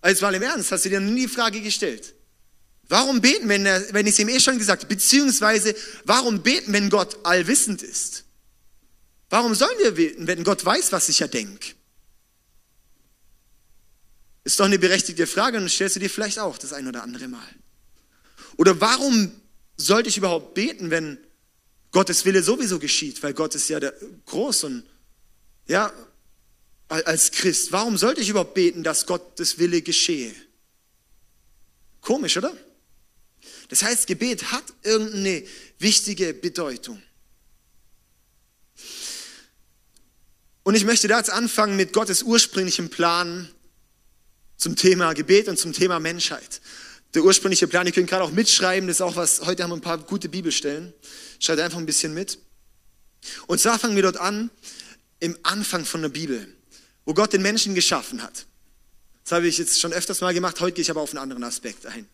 Als 0.00 0.20
mal 0.20 0.34
im 0.34 0.42
Ernst, 0.42 0.70
hast 0.70 0.84
du 0.84 0.88
dir 0.88 1.00
nie 1.00 1.22
die 1.22 1.28
Frage 1.28 1.60
gestellt? 1.60 2.14
Warum 2.88 3.20
beten, 3.20 3.48
wenn, 3.48 3.66
er, 3.66 3.92
wenn 3.92 4.06
ich 4.06 4.14
es 4.14 4.18
ihm 4.18 4.28
eh 4.28 4.40
schon 4.40 4.58
gesagt 4.58 4.82
habe? 4.82 4.94
Beziehungsweise, 4.94 5.74
warum 6.04 6.42
beten, 6.42 6.72
wenn 6.72 6.88
Gott 6.88 7.18
allwissend 7.24 7.82
ist? 7.82 8.24
Warum 9.28 9.54
sollen 9.54 9.78
wir 9.78 9.92
beten, 9.92 10.26
wenn 10.26 10.42
Gott 10.42 10.64
weiß, 10.64 10.90
was 10.92 11.08
ich 11.10 11.18
ja 11.18 11.28
denke? 11.28 11.74
Ist 14.44 14.58
doch 14.58 14.64
eine 14.64 14.78
berechtigte 14.78 15.26
Frage 15.26 15.58
und 15.58 15.68
stellst 15.68 15.96
du 15.96 16.00
dir 16.00 16.08
vielleicht 16.08 16.38
auch 16.38 16.56
das 16.56 16.72
ein 16.72 16.88
oder 16.88 17.02
andere 17.02 17.28
Mal. 17.28 17.48
Oder 18.56 18.80
warum 18.80 19.30
sollte 19.76 20.08
ich 20.08 20.16
überhaupt 20.16 20.54
beten, 20.54 20.90
wenn 20.90 21.18
Gottes 21.90 22.24
Wille 22.24 22.42
sowieso 22.42 22.78
geschieht? 22.78 23.22
Weil 23.22 23.34
Gott 23.34 23.54
ist 23.54 23.68
ja 23.68 23.78
der, 23.78 23.92
groß 24.24 24.64
und 24.64 24.84
ja, 25.66 25.92
als 26.88 27.30
Christ. 27.32 27.70
Warum 27.72 27.98
sollte 27.98 28.22
ich 28.22 28.30
überhaupt 28.30 28.54
beten, 28.54 28.82
dass 28.82 29.04
Gottes 29.04 29.58
Wille 29.58 29.82
geschehe? 29.82 30.34
Komisch, 32.00 32.38
oder? 32.38 32.56
Das 33.68 33.82
heißt, 33.82 34.06
Gebet 34.06 34.50
hat 34.50 34.64
irgendeine 34.82 35.44
wichtige 35.78 36.32
Bedeutung. 36.34 37.02
Und 40.62 40.74
ich 40.74 40.84
möchte 40.84 41.08
da 41.08 41.18
jetzt 41.18 41.30
anfangen 41.30 41.76
mit 41.76 41.92
Gottes 41.92 42.22
ursprünglichem 42.22 42.90
Plan 42.90 43.48
zum 44.56 44.76
Thema 44.76 45.12
Gebet 45.12 45.48
und 45.48 45.58
zum 45.58 45.72
Thema 45.72 46.00
Menschheit. 46.00 46.60
Der 47.14 47.24
ursprüngliche 47.24 47.68
Plan, 47.68 47.86
ihr 47.86 47.92
könnt 47.92 48.08
gerade 48.10 48.24
auch 48.24 48.32
mitschreiben, 48.32 48.86
das 48.86 48.98
ist 48.98 49.00
auch 49.00 49.16
was, 49.16 49.46
heute 49.46 49.62
haben 49.62 49.70
wir 49.70 49.76
ein 49.76 49.82
paar 49.82 49.98
gute 49.98 50.28
Bibelstellen. 50.28 50.92
Schreibt 51.38 51.60
einfach 51.60 51.78
ein 51.78 51.86
bisschen 51.86 52.12
mit. 52.12 52.38
Und 53.46 53.60
zwar 53.60 53.78
fangen 53.78 53.96
wir 53.96 54.02
dort 54.02 54.18
an, 54.18 54.50
im 55.20 55.36
Anfang 55.42 55.84
von 55.84 56.02
der 56.02 56.10
Bibel, 56.10 56.54
wo 57.04 57.14
Gott 57.14 57.32
den 57.32 57.42
Menschen 57.42 57.74
geschaffen 57.74 58.22
hat. 58.22 58.46
Das 59.24 59.32
habe 59.32 59.48
ich 59.48 59.58
jetzt 59.58 59.80
schon 59.80 59.92
öfters 59.92 60.20
mal 60.20 60.34
gemacht, 60.34 60.60
heute 60.60 60.74
gehe 60.74 60.82
ich 60.82 60.90
aber 60.90 61.00
auf 61.00 61.10
einen 61.10 61.18
anderen 61.18 61.44
Aspekt 61.44 61.86
ein 61.86 62.08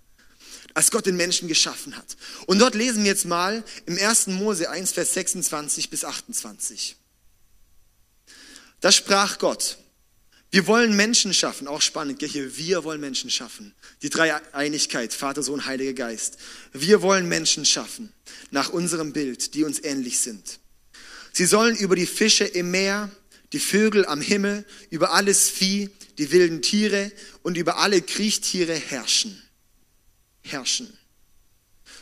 als 0.75 0.91
Gott 0.91 1.07
den 1.07 1.17
Menschen 1.17 1.47
geschaffen 1.49 1.97
hat. 1.97 2.17
Und 2.47 2.59
dort 2.59 2.75
lesen 2.75 3.05
wir 3.05 3.11
jetzt 3.11 3.25
mal 3.25 3.65
im 3.87 3.97
1. 3.97 4.27
Mose 4.27 4.69
1, 4.69 4.93
Vers 4.93 5.15
26 5.15 5.89
bis 5.89 6.05
28. 6.05 6.97
Da 8.81 8.93
sprach 8.93 9.39
Gott, 9.39 9.79
wir 10.51 10.67
wollen 10.67 10.95
Menschen 10.95 11.33
schaffen, 11.33 11.69
auch 11.69 11.81
spannend, 11.81 12.23
hier, 12.23 12.57
wir 12.57 12.85
wollen 12.85 13.01
Menschen 13.01 13.31
schaffen. 13.31 13.75
Die 14.03 14.11
Dreieinigkeit, 14.11 15.13
Vater, 15.13 15.43
Sohn, 15.43 15.65
Heiliger 15.65 15.95
Geist. 15.95 16.39
Wir 16.73 17.03
wollen 17.03 17.29
Menschen 17.29 17.65
schaffen, 17.65 18.13
nach 18.51 18.71
unserem 18.71 19.13
Bild, 19.13 19.55
die 19.55 19.65
uns 19.65 19.83
ähnlich 19.83 20.19
sind. 20.21 20.61
Sie 21.33 21.47
sollen 21.47 21.77
über 21.77 21.97
die 21.97 22.07
Fische 22.07 22.45
im 22.45 22.71
Meer, 22.71 23.11
die 23.53 23.59
Vögel 23.59 24.07
am 24.07 24.21
Himmel, 24.21 24.65
über 24.91 25.13
alles 25.13 25.49
Vieh, 25.49 25.91
die 26.19 26.31
wilden 26.31 26.63
Tiere 26.63 27.11
und 27.43 27.57
über 27.57 27.79
alle 27.79 28.03
Kriechtiere 28.03 28.75
herrschen 28.75 29.44
herrschen. 30.45 30.97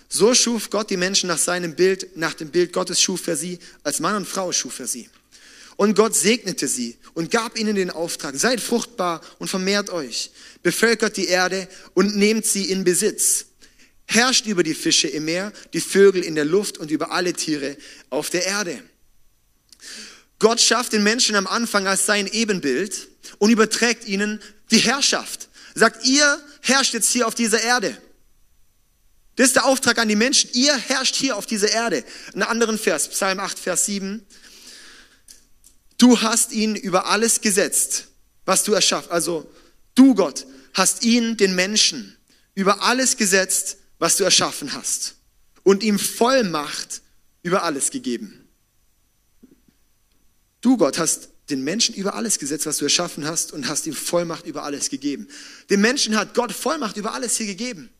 So 0.08 0.34
schuf 0.34 0.68
Gott 0.68 0.90
die 0.90 0.98
Menschen 0.98 1.28
nach 1.28 1.38
seinem 1.38 1.74
Bild, 1.74 2.16
nach 2.16 2.34
dem 2.34 2.50
Bild 2.50 2.72
Gottes 2.72 3.00
schuf 3.00 3.26
er 3.28 3.36
sie, 3.36 3.58
als 3.82 3.98
Mann 3.98 4.16
und 4.16 4.28
Frau 4.28 4.52
schuf 4.52 4.78
er 4.78 4.86
sie. 4.86 5.08
Und 5.76 5.94
Gott 5.94 6.14
segnete 6.14 6.68
sie 6.68 6.98
und 7.14 7.30
gab 7.30 7.58
ihnen 7.58 7.74
den 7.74 7.90
Auftrag, 7.90 8.36
seid 8.36 8.60
fruchtbar 8.60 9.22
und 9.38 9.48
vermehrt 9.48 9.88
euch, 9.88 10.30
bevölkert 10.62 11.16
die 11.16 11.28
Erde 11.28 11.66
und 11.94 12.14
nehmt 12.14 12.44
sie 12.44 12.66
in 12.66 12.84
Besitz. 12.84 13.46
Herrscht 14.04 14.46
über 14.46 14.62
die 14.62 14.74
Fische 14.74 15.08
im 15.08 15.24
Meer, 15.24 15.52
die 15.72 15.80
Vögel 15.80 16.22
in 16.22 16.34
der 16.34 16.44
Luft 16.44 16.76
und 16.76 16.90
über 16.90 17.12
alle 17.12 17.32
Tiere 17.32 17.78
auf 18.10 18.28
der 18.28 18.44
Erde. 18.44 18.82
Gott 20.38 20.60
schafft 20.60 20.92
den 20.92 21.02
Menschen 21.02 21.36
am 21.36 21.46
Anfang 21.46 21.86
als 21.86 22.04
sein 22.04 22.26
Ebenbild 22.26 23.08
und 23.38 23.50
überträgt 23.50 24.06
ihnen 24.06 24.42
die 24.70 24.78
Herrschaft. 24.78 25.48
Sagt, 25.74 26.04
ihr 26.04 26.38
herrscht 26.60 26.92
jetzt 26.92 27.10
hier 27.10 27.26
auf 27.26 27.34
dieser 27.34 27.62
Erde. 27.62 27.96
Das 29.36 29.46
ist 29.46 29.56
der 29.56 29.64
Auftrag 29.64 29.98
an 29.98 30.08
die 30.08 30.16
Menschen. 30.16 30.50
Ihr 30.52 30.76
herrscht 30.76 31.16
hier 31.16 31.36
auf 31.36 31.46
dieser 31.46 31.70
Erde. 31.70 32.04
Einen 32.34 32.42
anderen 32.42 32.78
Vers, 32.78 33.08
Psalm 33.08 33.40
8, 33.40 33.58
Vers 33.58 33.86
7. 33.86 34.24
Du 35.96 36.20
hast 36.20 36.52
ihn 36.52 36.76
über 36.76 37.06
alles 37.06 37.40
gesetzt, 37.40 38.08
was 38.44 38.62
du 38.62 38.72
erschaffen. 38.72 39.10
Also 39.10 39.50
du, 39.94 40.14
Gott, 40.14 40.46
hast 40.74 41.04
ihn, 41.04 41.36
den 41.36 41.54
Menschen, 41.54 42.16
über 42.54 42.82
alles 42.82 43.16
gesetzt, 43.16 43.78
was 43.98 44.16
du 44.16 44.24
erschaffen 44.24 44.74
hast. 44.74 45.14
Und 45.62 45.82
ihm 45.82 45.98
Vollmacht 45.98 47.00
über 47.42 47.62
alles 47.62 47.90
gegeben. 47.90 48.48
Du, 50.60 50.76
Gott, 50.76 50.98
hast 50.98 51.30
den 51.48 51.62
Menschen 51.64 51.94
über 51.94 52.14
alles 52.14 52.38
gesetzt, 52.38 52.66
was 52.66 52.76
du 52.78 52.84
erschaffen 52.84 53.24
hast, 53.24 53.52
und 53.52 53.66
hast 53.68 53.86
ihm 53.86 53.94
Vollmacht 53.94 54.46
über 54.46 54.64
alles 54.64 54.90
gegeben. 54.90 55.28
Dem 55.70 55.80
Menschen 55.80 56.16
hat 56.16 56.34
Gott 56.34 56.52
Vollmacht 56.52 56.96
über 56.96 57.14
alles 57.14 57.36
hier 57.36 57.46
gegeben 57.46 57.90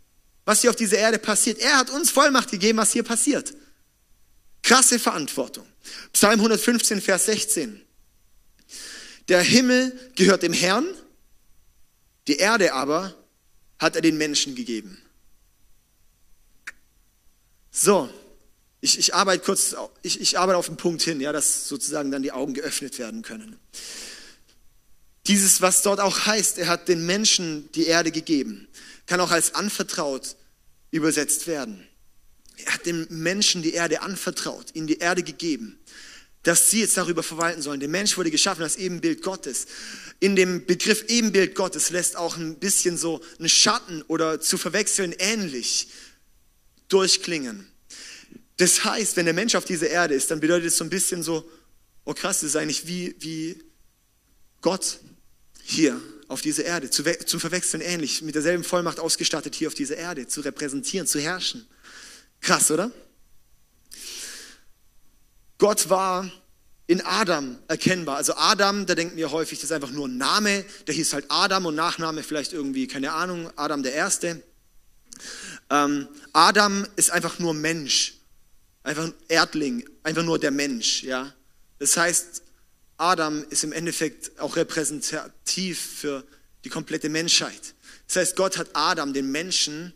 was 0.45 0.61
hier 0.61 0.71
auf 0.71 0.77
dieser 0.77 0.99
Erde 0.99 1.19
passiert. 1.19 1.59
Er 1.59 1.79
hat 1.79 1.91
uns 1.91 2.11
Vollmacht 2.11 2.51
gegeben, 2.51 2.79
was 2.79 2.93
hier 2.93 3.03
passiert. 3.03 3.55
Krasse 4.63 4.99
Verantwortung. 4.99 5.67
Psalm 6.13 6.41
115, 6.41 7.01
Vers 7.01 7.27
16. 7.27 7.81
Der 9.29 9.41
Himmel 9.43 9.99
gehört 10.17 10.43
dem 10.43 10.53
Herrn, 10.53 10.87
die 12.27 12.37
Erde 12.37 12.73
aber 12.73 13.15
hat 13.79 13.97
er 13.97 14.03
den 14.03 14.17
Menschen 14.17 14.55
gegeben. 14.55 15.01
So, 17.71 18.09
ich, 18.81 18.99
ich 18.99 19.15
arbeite 19.15 19.45
kurz, 19.45 19.75
ich, 20.03 20.21
ich 20.21 20.39
arbeite 20.39 20.59
auf 20.59 20.67
den 20.67 20.77
Punkt 20.77 21.03
hin, 21.03 21.21
ja, 21.21 21.33
dass 21.33 21.69
sozusagen 21.69 22.11
dann 22.11 22.23
die 22.23 22.33
Augen 22.33 22.53
geöffnet 22.53 22.99
werden 22.99 23.23
können. 23.23 23.59
Dieses, 25.27 25.61
was 25.61 25.83
dort 25.83 26.01
auch 26.01 26.27
heißt, 26.27 26.59
er 26.59 26.67
hat 26.67 26.89
den 26.89 27.07
Menschen 27.07 27.71
die 27.73 27.87
Erde 27.87 28.11
gegeben. 28.11 28.69
kann 29.07 29.21
auch 29.21 29.31
als 29.31 29.55
anvertraut 29.55 30.37
übersetzt 30.91 31.47
werden. 31.47 31.87
Er 32.65 32.75
hat 32.75 32.87
dem 32.87 33.07
Menschen 33.11 33.63
die 33.63 33.73
Erde 33.73 34.03
anvertraut, 34.03 34.75
ihnen 34.75 34.87
die 34.87 34.99
Erde 34.99 35.23
gegeben, 35.23 35.79
dass 36.43 36.71
sie 36.71 36.81
jetzt 36.81 36.97
darüber 36.97 37.23
verwalten 37.23 37.63
sollen. 37.63 37.81
Der 37.81 37.89
Mensch 37.89 38.17
wurde 38.17 38.31
geschaffen 38.31 38.63
als 38.63 38.77
Ebenbild 38.77 39.23
Gottes. 39.23 39.67
In 40.21 40.37
dem 40.37 40.67
Begriff 40.67 41.05
Ebenbild 41.09 41.55
Gottes 41.55 41.91
lässt 41.91 42.17
auch 42.17 42.37
ein 42.37 42.59
bisschen 42.59 42.97
so 42.97 43.21
ein 43.41 43.49
Schatten 43.49 44.03
oder 44.03 44.41
zu 44.41 44.59
verwechseln 44.59 45.15
ähnlich 45.19 45.89
durchklingen. 46.89 47.67
Das 48.59 48.85
heißt, 48.85 49.17
wenn 49.17 49.25
der 49.25 49.35
Mensch 49.35 49.55
auf 49.55 49.65
dieser 49.65 49.89
Erde 49.89 50.15
ist, 50.15 50.31
dann 50.31 50.41
bedeutet 50.41 50.69
es 50.69 50.77
so 50.77 50.85
ein 50.85 50.91
bisschen 50.91 51.23
so, 51.23 51.49
oh 52.05 52.13
krass, 52.13 52.41
das 52.41 52.51
ist 52.51 52.57
eigentlich 52.57 52.87
wie, 52.87 53.17
wie 53.19 53.63
Gott 54.61 55.01
hier 55.73 56.01
auf 56.29 56.41
dieser 56.41 56.65
Erde, 56.65 56.89
zu, 56.91 57.03
zum 57.27 57.41
Verwechseln 57.41 57.81
ähnlich, 57.81 58.23
mit 58.23 58.35
derselben 58.35 58.65
Vollmacht 58.65 59.01
ausgestattet 59.01 59.55
hier 59.55 59.69
auf 59.69 59.75
dieser 59.75 59.97
Erde, 59.97 60.27
zu 60.27 60.41
repräsentieren, 60.41 61.07
zu 61.07 61.21
herrschen. 61.21 61.67
Krass, 62.41 62.71
oder? 62.71 62.91
Gott 65.59 65.91
war 65.91 66.31
in 66.87 67.01
Adam 67.03 67.59
erkennbar. 67.69 68.17
Also 68.17 68.35
Adam, 68.35 68.87
da 68.87 68.95
denken 68.95 69.17
wir 69.17 69.31
häufig, 69.31 69.59
das 69.59 69.65
ist 69.67 69.73
einfach 69.73 69.93
nur 69.93 70.09
ein 70.09 70.17
Name, 70.17 70.65
der 70.87 70.95
hieß 70.95 71.13
halt 71.13 71.27
Adam 71.29 71.67
und 71.67 71.75
Nachname 71.75 72.23
vielleicht 72.23 72.53
irgendwie, 72.53 72.87
keine 72.87 73.13
Ahnung, 73.13 73.51
Adam 73.57 73.83
der 73.83 73.93
Erste. 73.93 74.43
Ähm, 75.71 76.09
Adam 76.33 76.87
ist 76.97 77.11
einfach 77.11 77.39
nur 77.39 77.55
Mensch, 77.55 78.15
einfach 78.83 79.05
ein 79.05 79.15
Erdling, 79.29 79.89
einfach 80.03 80.25
nur 80.25 80.39
der 80.39 80.51
Mensch, 80.51 81.03
ja. 81.03 81.33
Das 81.79 81.97
heißt, 81.97 82.43
Adam 83.03 83.45
ist 83.51 83.65
im 83.65 83.73
Endeffekt 83.73 84.39
auch 84.39 84.55
repräsentativ 84.55 85.81
für 85.81 86.25
die 86.65 86.69
komplette 86.69 87.09
Menschheit. 87.09 87.75
Das 88.07 88.17
heißt, 88.17 88.37
Gott 88.37 88.57
hat 88.59 88.69
Adam, 88.75 89.13
den 89.13 89.33
Menschen, 89.33 89.93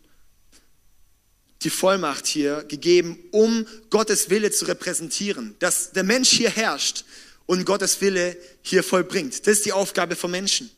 die 1.61 1.69
Vollmacht 1.69 2.27
hier 2.27 2.65
gegeben, 2.67 3.17
um 3.31 3.65
Gottes 3.89 4.29
Wille 4.29 4.51
zu 4.51 4.65
repräsentieren, 4.65 5.55
dass 5.59 5.93
der 5.93 6.03
Mensch 6.03 6.29
hier 6.29 6.49
herrscht 6.49 7.05
und 7.45 7.65
Gottes 7.65 8.01
Wille 8.01 8.35
hier 8.61 8.83
vollbringt. 8.83 9.47
Das 9.47 9.57
ist 9.59 9.65
die 9.65 9.71
Aufgabe 9.71 10.17
von 10.17 10.29
Menschen. 10.29 10.69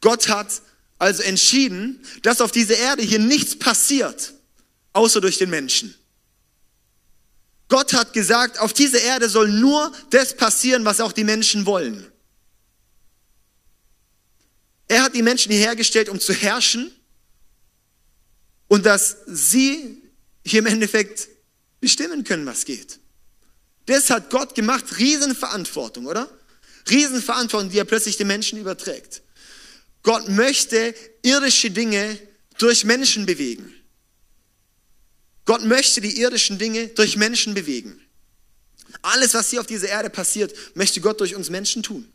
Gott 0.00 0.28
hat 0.28 0.62
also 0.98 1.22
entschieden, 1.22 2.02
dass 2.22 2.40
auf 2.40 2.52
dieser 2.52 2.78
Erde 2.78 3.02
hier 3.02 3.18
nichts 3.18 3.58
passiert, 3.58 4.32
außer 4.94 5.20
durch 5.20 5.36
den 5.36 5.50
Menschen. 5.50 5.94
Gott 7.68 7.92
hat 7.94 8.12
gesagt, 8.12 8.60
auf 8.60 8.72
dieser 8.72 9.00
Erde 9.00 9.28
soll 9.28 9.48
nur 9.48 9.92
das 10.10 10.36
passieren, 10.36 10.84
was 10.84 11.00
auch 11.00 11.12
die 11.12 11.24
Menschen 11.24 11.66
wollen. 11.66 12.10
Er 14.88 15.02
hat 15.02 15.14
die 15.14 15.22
Menschen 15.22 15.50
hierher 15.50 15.74
gestellt, 15.74 16.08
um 16.08 16.20
zu 16.20 16.32
herrschen 16.32 16.94
und 18.68 18.86
dass 18.86 19.16
sie 19.26 20.02
hier 20.44 20.60
im 20.60 20.66
Endeffekt 20.66 21.28
bestimmen 21.80 22.22
können, 22.24 22.46
was 22.46 22.64
geht. 22.64 23.00
Das 23.86 24.10
hat 24.10 24.30
Gott 24.30 24.54
gemacht, 24.54 24.98
Riesenverantwortung, 24.98 26.06
oder? 26.06 26.28
Riesenverantwortung, 26.88 27.70
die 27.70 27.78
er 27.78 27.84
plötzlich 27.84 28.16
den 28.16 28.28
Menschen 28.28 28.58
überträgt. 28.58 29.22
Gott 30.02 30.28
möchte 30.28 30.94
irdische 31.22 31.70
Dinge 31.70 32.18
durch 32.58 32.84
Menschen 32.84 33.26
bewegen. 33.26 33.74
Gott 35.46 35.64
möchte 35.64 36.00
die 36.00 36.20
irdischen 36.20 36.58
Dinge 36.58 36.88
durch 36.88 37.16
Menschen 37.16 37.54
bewegen. 37.54 38.00
Alles, 39.02 39.34
was 39.34 39.50
hier 39.50 39.60
auf 39.60 39.66
dieser 39.66 39.88
Erde 39.88 40.10
passiert, 40.10 40.54
möchte 40.74 41.00
Gott 41.00 41.20
durch 41.20 41.34
uns 41.34 41.50
Menschen 41.50 41.82
tun. 41.82 42.12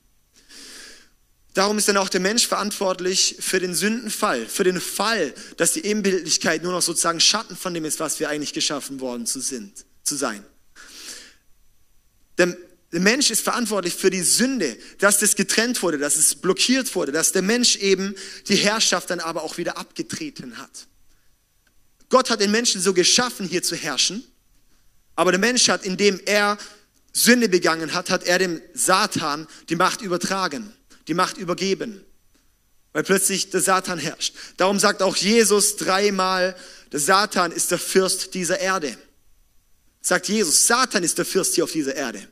Darum 1.54 1.78
ist 1.78 1.88
dann 1.88 1.98
auch 1.98 2.10
der 2.10 2.22
Mensch 2.22 2.48
verantwortlich 2.48 3.38
für 3.40 3.60
den 3.60 3.74
Sündenfall, 3.74 4.46
für 4.46 4.64
den 4.64 4.80
Fall, 4.80 5.34
dass 5.58 5.74
die 5.74 5.86
Ebenbildlichkeit 5.86 6.64
nur 6.64 6.72
noch 6.72 6.82
sozusagen 6.82 7.20
Schatten 7.20 7.58
von 7.58 7.74
dem 7.74 7.84
ist, 7.84 8.00
was 8.00 8.20
wir 8.20 8.30
eigentlich 8.30 8.54
geschaffen 8.54 9.02
worden 9.02 9.26
zu, 9.26 9.42
sind, 9.42 9.86
zu 10.04 10.16
sein. 10.16 10.46
Der, 12.38 12.56
der 12.94 13.00
Mensch 13.02 13.32
ist 13.32 13.42
verantwortlich 13.42 13.94
für 13.94 14.10
die 14.10 14.22
Sünde, 14.22 14.78
dass 15.00 15.20
das 15.20 15.36
getrennt 15.36 15.82
wurde, 15.82 15.98
dass 15.98 16.16
es 16.16 16.36
blockiert 16.36 16.94
wurde, 16.96 17.12
dass 17.12 17.34
der 17.34 17.42
Mensch 17.42 17.76
eben 17.78 18.16
die 18.48 18.56
Herrschaft 18.56 19.10
dann 19.10 19.20
aber 19.20 19.44
auch 19.44 19.58
wieder 19.58 19.78
abgetreten 19.78 20.58
hat. 20.58 20.88
Gott 22.12 22.30
hat 22.30 22.42
den 22.42 22.52
Menschen 22.52 22.80
so 22.80 22.94
geschaffen, 22.94 23.48
hier 23.48 23.64
zu 23.64 23.76
herrschen. 23.76 24.24
Aber 25.16 25.32
der 25.32 25.40
Mensch 25.40 25.68
hat, 25.70 25.84
indem 25.84 26.20
er 26.26 26.58
Sünde 27.14 27.50
begangen 27.50 27.94
hat, 27.94 28.10
hat 28.10 28.24
er 28.26 28.38
dem 28.38 28.62
Satan 28.74 29.48
die 29.70 29.76
Macht 29.76 30.02
übertragen, 30.02 30.74
die 31.08 31.14
Macht 31.14 31.38
übergeben. 31.38 32.06
Weil 32.94 33.04
plötzlich 33.04 33.50
der 33.50 33.62
Satan 33.62 33.98
herrscht. 33.98 34.36
Darum 34.58 34.78
sagt 34.78 35.02
auch 35.02 35.16
Jesus 35.16 35.78
dreimal, 35.78 36.56
der 36.92 37.00
Satan 37.00 37.52
ist 37.54 37.72
der 37.72 37.80
Fürst 37.80 38.34
dieser 38.34 38.60
Erde. 38.60 38.98
Sagt 40.02 40.28
Jesus, 40.28 40.68
Satan 40.68 41.04
ist 41.04 41.18
der 41.18 41.26
Fürst 41.26 41.56
hier 41.56 41.64
auf 41.64 41.72
dieser 41.72 41.96
Erde. 41.96 42.28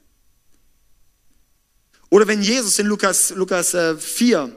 Oder 2.09 2.27
wenn 2.27 2.41
Jesus 2.41 2.79
in 2.79 2.87
Lukas, 2.87 3.29
Lukas 3.29 3.71
4, 3.71 4.39
äh, 4.39 4.51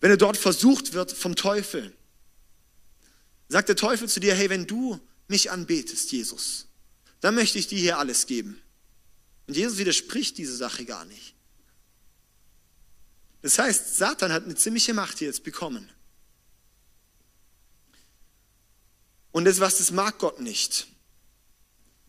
wenn 0.00 0.10
er 0.10 0.16
dort 0.16 0.38
versucht 0.38 0.94
wird 0.94 1.12
vom 1.12 1.36
Teufel, 1.36 1.92
sagt 3.52 3.68
der 3.68 3.76
Teufel 3.76 4.08
zu 4.08 4.18
dir, 4.18 4.34
hey, 4.34 4.48
wenn 4.48 4.66
du 4.66 4.98
mich 5.28 5.50
anbetest, 5.50 6.10
Jesus, 6.10 6.66
dann 7.20 7.34
möchte 7.34 7.58
ich 7.58 7.68
dir 7.68 7.78
hier 7.78 7.98
alles 7.98 8.26
geben. 8.26 8.60
Und 9.46 9.56
Jesus 9.56 9.76
widerspricht 9.76 10.38
diese 10.38 10.56
Sache 10.56 10.84
gar 10.84 11.04
nicht. 11.04 11.34
Das 13.42 13.58
heißt, 13.58 13.96
Satan 13.96 14.32
hat 14.32 14.44
eine 14.44 14.54
ziemliche 14.54 14.94
Macht 14.94 15.18
hier 15.18 15.28
jetzt 15.28 15.44
bekommen. 15.44 15.90
Und 19.32 19.44
das, 19.44 19.60
was 19.60 19.78
das 19.78 19.90
mag 19.90 20.18
Gott 20.18 20.40
nicht, 20.40 20.86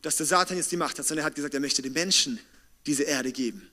dass 0.02 0.16
der 0.16 0.26
Satan 0.26 0.58
jetzt 0.58 0.72
die 0.72 0.78
Macht 0.78 0.98
hat, 0.98 1.06
sondern 1.06 1.24
er 1.24 1.26
hat 1.26 1.36
gesagt, 1.36 1.54
er 1.54 1.60
möchte 1.60 1.82
den 1.82 1.94
Menschen 1.94 2.40
diese 2.86 3.04
Erde 3.04 3.32
geben. 3.32 3.70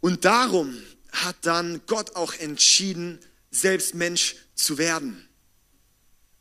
Und 0.00 0.24
darum 0.24 0.80
hat 1.12 1.36
dann 1.42 1.82
Gott 1.86 2.16
auch 2.16 2.32
entschieden, 2.34 3.18
selbst 3.50 3.94
Mensch 3.94 4.36
zu 4.58 4.78
werden, 4.78 5.28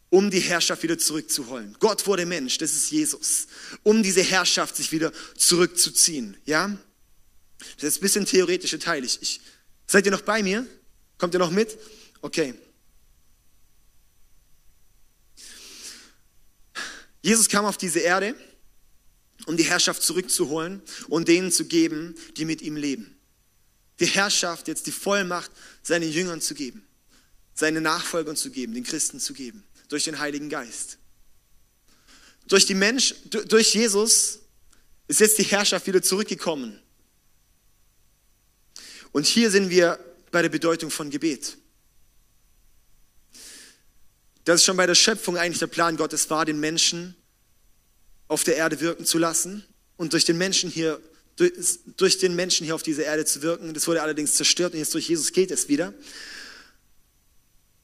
um 0.10 0.32
die 0.32 0.40
Herrschaft 0.40 0.84
wieder 0.84 0.98
zurückzuholen. 0.98 1.76
Gott 1.80 2.06
wurde 2.08 2.26
Mensch, 2.26 2.58
das 2.58 2.74
ist 2.74 2.92
Jesus, 2.92 3.48
um 3.84 4.04
diese 4.04 4.22
Herrschaft 4.22 4.76
sich 4.76 4.92
wieder 4.92 5.12
zurückzuziehen. 5.38 6.38
Ja? 6.46 6.78
Das 7.76 7.84
ist 7.84 7.98
ein 7.98 8.02
bisschen 8.02 8.26
theoretische 8.26 8.80
Teil. 8.80 9.04
Ich, 9.04 9.22
ich, 9.22 9.42
seid 9.86 10.06
ihr 10.06 10.12
noch 10.12 10.22
bei 10.22 10.44
mir? 10.44 10.66
Kommt 11.18 11.34
ihr 11.36 11.40
noch 11.40 11.52
mit? 11.52 11.78
Okay. 12.22 12.54
Jesus 17.22 17.50
kam 17.50 17.66
auf 17.66 17.78
diese 17.78 18.00
Erde, 18.00 18.36
um 19.48 19.58
die 19.58 19.64
Herrschaft 19.64 20.02
zurückzuholen 20.02 20.82
und 21.10 21.28
denen 21.28 21.52
zu 21.52 21.66
geben, 21.66 22.16
die 22.38 22.46
mit 22.46 22.62
ihm 22.62 22.78
leben. 22.78 23.18
Die 24.00 24.06
Herrschaft, 24.06 24.68
jetzt 24.68 24.88
die 24.88 24.92
Vollmacht 24.92 25.52
seinen 25.82 26.10
Jüngern 26.10 26.40
zu 26.40 26.54
geben 26.54 26.87
seine 27.58 27.82
Nachfolgern 27.82 28.36
zu 28.36 28.52
geben, 28.52 28.74
den 28.74 28.84
Christen 28.84 29.20
zu 29.20 29.34
geben, 29.34 29.64
durch 29.90 30.04
den 30.04 30.20
Heiligen 30.20 30.50
Geist. 30.50 31.00
Durch, 32.48 32.66
die 32.66 32.76
Mensch, 32.76 33.16
durch 33.26 33.74
Jesus 33.74 34.40
ist 35.08 35.20
jetzt 35.20 35.40
die 35.40 35.44
Herrschaft 35.44 35.88
wieder 35.88 36.02
zurückgekommen. 36.02 36.80
Und 39.12 39.26
hier 39.26 39.50
sind 39.50 39.70
wir 39.70 40.00
bei 40.32 40.44
der 40.44 40.50
Bedeutung 40.50 40.92
von 40.92 41.10
Gebet. 41.10 41.58
Das 44.46 44.62
ist 44.62 44.66
schon 44.66 44.78
bei 44.78 44.86
der 44.86 44.96
Schöpfung 44.96 45.38
eigentlich 45.38 45.60
der 45.60 45.68
Plan 45.68 45.98
Gottes 45.98 46.30
war, 46.30 46.46
den 46.46 46.60
Menschen 46.60 47.16
auf 48.28 48.44
der 48.44 48.56
Erde 48.56 48.80
wirken 48.80 49.06
zu 49.06 49.18
lassen 49.18 49.66
und 49.98 50.14
durch 50.14 50.26
den 50.26 50.38
Menschen 50.38 50.70
hier 50.70 51.02
durch 51.38 52.18
den 52.18 52.36
Menschen 52.36 52.66
hier 52.66 52.74
auf 52.74 52.82
dieser 52.82 53.04
Erde 53.04 53.24
zu 53.24 53.44
wirken. 53.44 53.74
Das 53.76 53.88
wurde 53.88 54.02
allerdings 54.02 54.34
zerstört 54.34 54.74
und 54.74 54.80
jetzt 54.80 54.94
durch 54.96 55.08
Jesus 55.08 55.32
geht 55.34 55.52
es 55.52 55.68
wieder. 55.70 55.94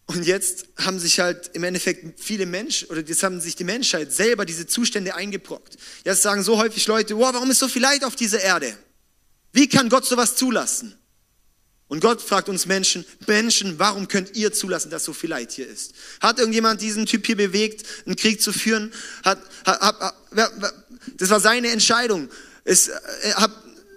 Und 0.05 0.25
jetzt 0.25 0.65
haben 0.77 0.99
sich 0.99 1.19
halt 1.19 1.51
im 1.53 1.63
Endeffekt 1.63 2.19
viele 2.19 2.45
Menschen, 2.45 2.89
oder 2.89 3.01
jetzt 3.01 3.23
haben 3.23 3.39
sich 3.39 3.55
die 3.55 3.63
Menschheit 3.63 4.11
selber 4.11 4.45
diese 4.45 4.67
Zustände 4.67 5.15
eingebrockt. 5.15 5.77
Jetzt 6.03 6.21
sagen 6.21 6.43
so 6.43 6.57
häufig 6.57 6.85
Leute, 6.87 7.17
wow, 7.17 7.33
warum 7.33 7.49
ist 7.49 7.59
so 7.59 7.69
viel 7.69 7.81
Leid 7.81 8.03
auf 8.03 8.15
dieser 8.15 8.41
Erde? 8.41 8.77
Wie 9.53 9.69
kann 9.69 9.87
Gott 9.87 10.05
sowas 10.05 10.35
zulassen? 10.35 10.95
Und 11.87 11.99
Gott 11.99 12.21
fragt 12.21 12.49
uns 12.49 12.65
Menschen, 12.65 13.05
Menschen, 13.27 13.77
warum 13.77 14.07
könnt 14.07 14.35
ihr 14.35 14.51
zulassen, 14.51 14.89
dass 14.89 15.03
so 15.03 15.13
viel 15.13 15.29
Leid 15.29 15.51
hier 15.51 15.67
ist? 15.67 15.93
Hat 16.21 16.39
irgendjemand 16.39 16.81
diesen 16.81 17.05
Typ 17.05 17.25
hier 17.25 17.37
bewegt, 17.37 17.85
einen 18.05 18.15
Krieg 18.15 18.41
zu 18.41 18.51
führen? 18.51 18.91
Hat, 19.23 19.39
hat, 19.63 19.79
hat, 19.79 20.73
das 21.17 21.29
war 21.29 21.39
seine 21.39 21.69
Entscheidung. 21.69 22.29
Es, 22.63 22.87
äh, 22.87 22.93
hab, 23.35 23.51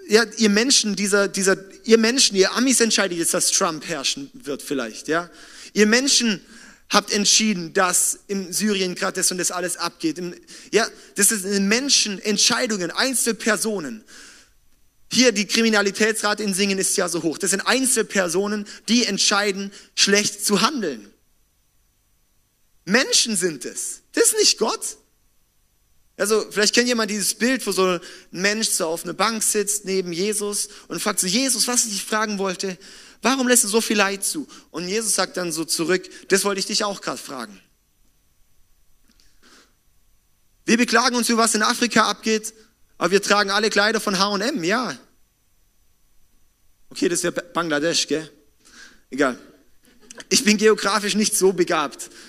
ja, 0.08 0.25
ihr 0.36 0.50
Menschen, 0.50 0.94
dieser, 0.94 1.26
dieser, 1.26 1.56
ihr 1.84 1.98
Menschen, 1.98 2.36
ihr 2.36 2.52
Amis 2.52 2.80
entscheidet 2.80 3.18
jetzt, 3.18 3.34
dass 3.34 3.50
Trump 3.50 3.88
herrschen 3.88 4.30
wird 4.34 4.62
vielleicht, 4.62 5.08
ja. 5.08 5.30
Ihr 5.76 5.87
Menschen 5.87 6.40
habt 6.88 7.12
entschieden, 7.12 7.75
dass 7.75 8.21
in 8.28 8.50
Syrien 8.50 8.95
gerade 8.95 9.21
das 9.21 9.30
und 9.30 9.37
das 9.37 9.50
alles 9.50 9.76
abgeht. 9.76 10.18
Ja, 10.73 10.88
das 11.16 11.28
sind 11.28 11.68
Menschen, 11.68 12.18
Entscheidungen, 12.18 12.90
Einzelpersonen. 12.90 14.02
hier 15.12 15.33
die 15.33 15.47
Kriminalitätsrate 15.47 16.42
in 16.42 16.54
Singen 16.54 16.78
ist 16.78 16.97
ja 16.97 17.11
so 17.11 17.23
hoch. 17.23 17.37
Das 17.37 17.50
sind 17.50 17.61
Einzelpersonen, 17.61 18.66
die 18.88 19.04
entscheiden, 19.04 19.71
schlecht 19.95 20.47
zu 20.47 20.62
handeln. 20.62 21.12
Menschen 22.87 23.37
sind 23.37 23.66
es. 23.66 24.00
Das 24.14 24.28
ist 24.28 24.38
nicht 24.38 24.59
Gott. 24.59 24.97
Also 26.16 26.46
vielleicht 26.50 26.75
kennt 26.75 26.88
jemand 26.88 27.11
dieses 27.11 27.35
Bild, 27.35 27.66
wo 27.66 27.73
so 27.73 27.87
ein 27.87 28.00
Mensch 28.30 28.68
so 28.68 28.87
auf 28.87 29.04
einer 29.04 29.12
Bank 29.12 29.42
sitzt 29.42 29.85
neben 29.85 30.12
Jesus 30.12 30.68
und 30.88 31.00
fragt 31.00 31.20
so, 31.20 31.26
Jesus, 31.26 31.68
was 31.68 31.85
ich 31.85 31.92
dich 31.92 32.04
fragen 32.04 32.38
wollte, 32.38 32.78
warum 33.20 33.49
lässt 33.49 33.64
du 33.64 33.68
so 33.68 33.82
viel 33.82 33.99
Leid 33.99 34.25
zu? 34.25 34.49
Und 34.70 34.88
Jesus 34.88 35.14
sagt 35.14 35.37
dann 35.37 35.52
so 35.52 35.64
zurück, 35.64 36.08
das 36.28 36.44
wollte 36.44 36.61
ich 36.61 36.66
dich 36.66 36.85
auch 36.85 37.02
gerade 37.02 37.18
fragen. 37.18 37.61
Wir 40.64 40.78
beklagen 40.78 41.16
uns 41.16 41.28
über 41.28 41.42
was 41.42 41.54
in 41.54 41.62
Afrika 41.62 42.08
abgeht, 42.08 42.54
aber 42.99 43.11
wir 43.11 43.23
tragen 43.23 43.50
alle 43.50 43.68
Kleider 43.68 44.00
von 44.00 44.18
H&M, 44.18 44.64
ja. 44.64 44.99
Okay, 46.88 47.08
das 47.08 47.18
ist 47.18 47.25
ja 47.25 47.30
Bangladesch, 47.30 48.06
gell? 48.06 48.30
Egal. 49.11 49.38
Ich 50.30 50.44
bin 50.44 50.56
geografisch 50.56 51.14
nicht 51.14 51.37
so 51.37 51.52
begabt. 51.52 52.11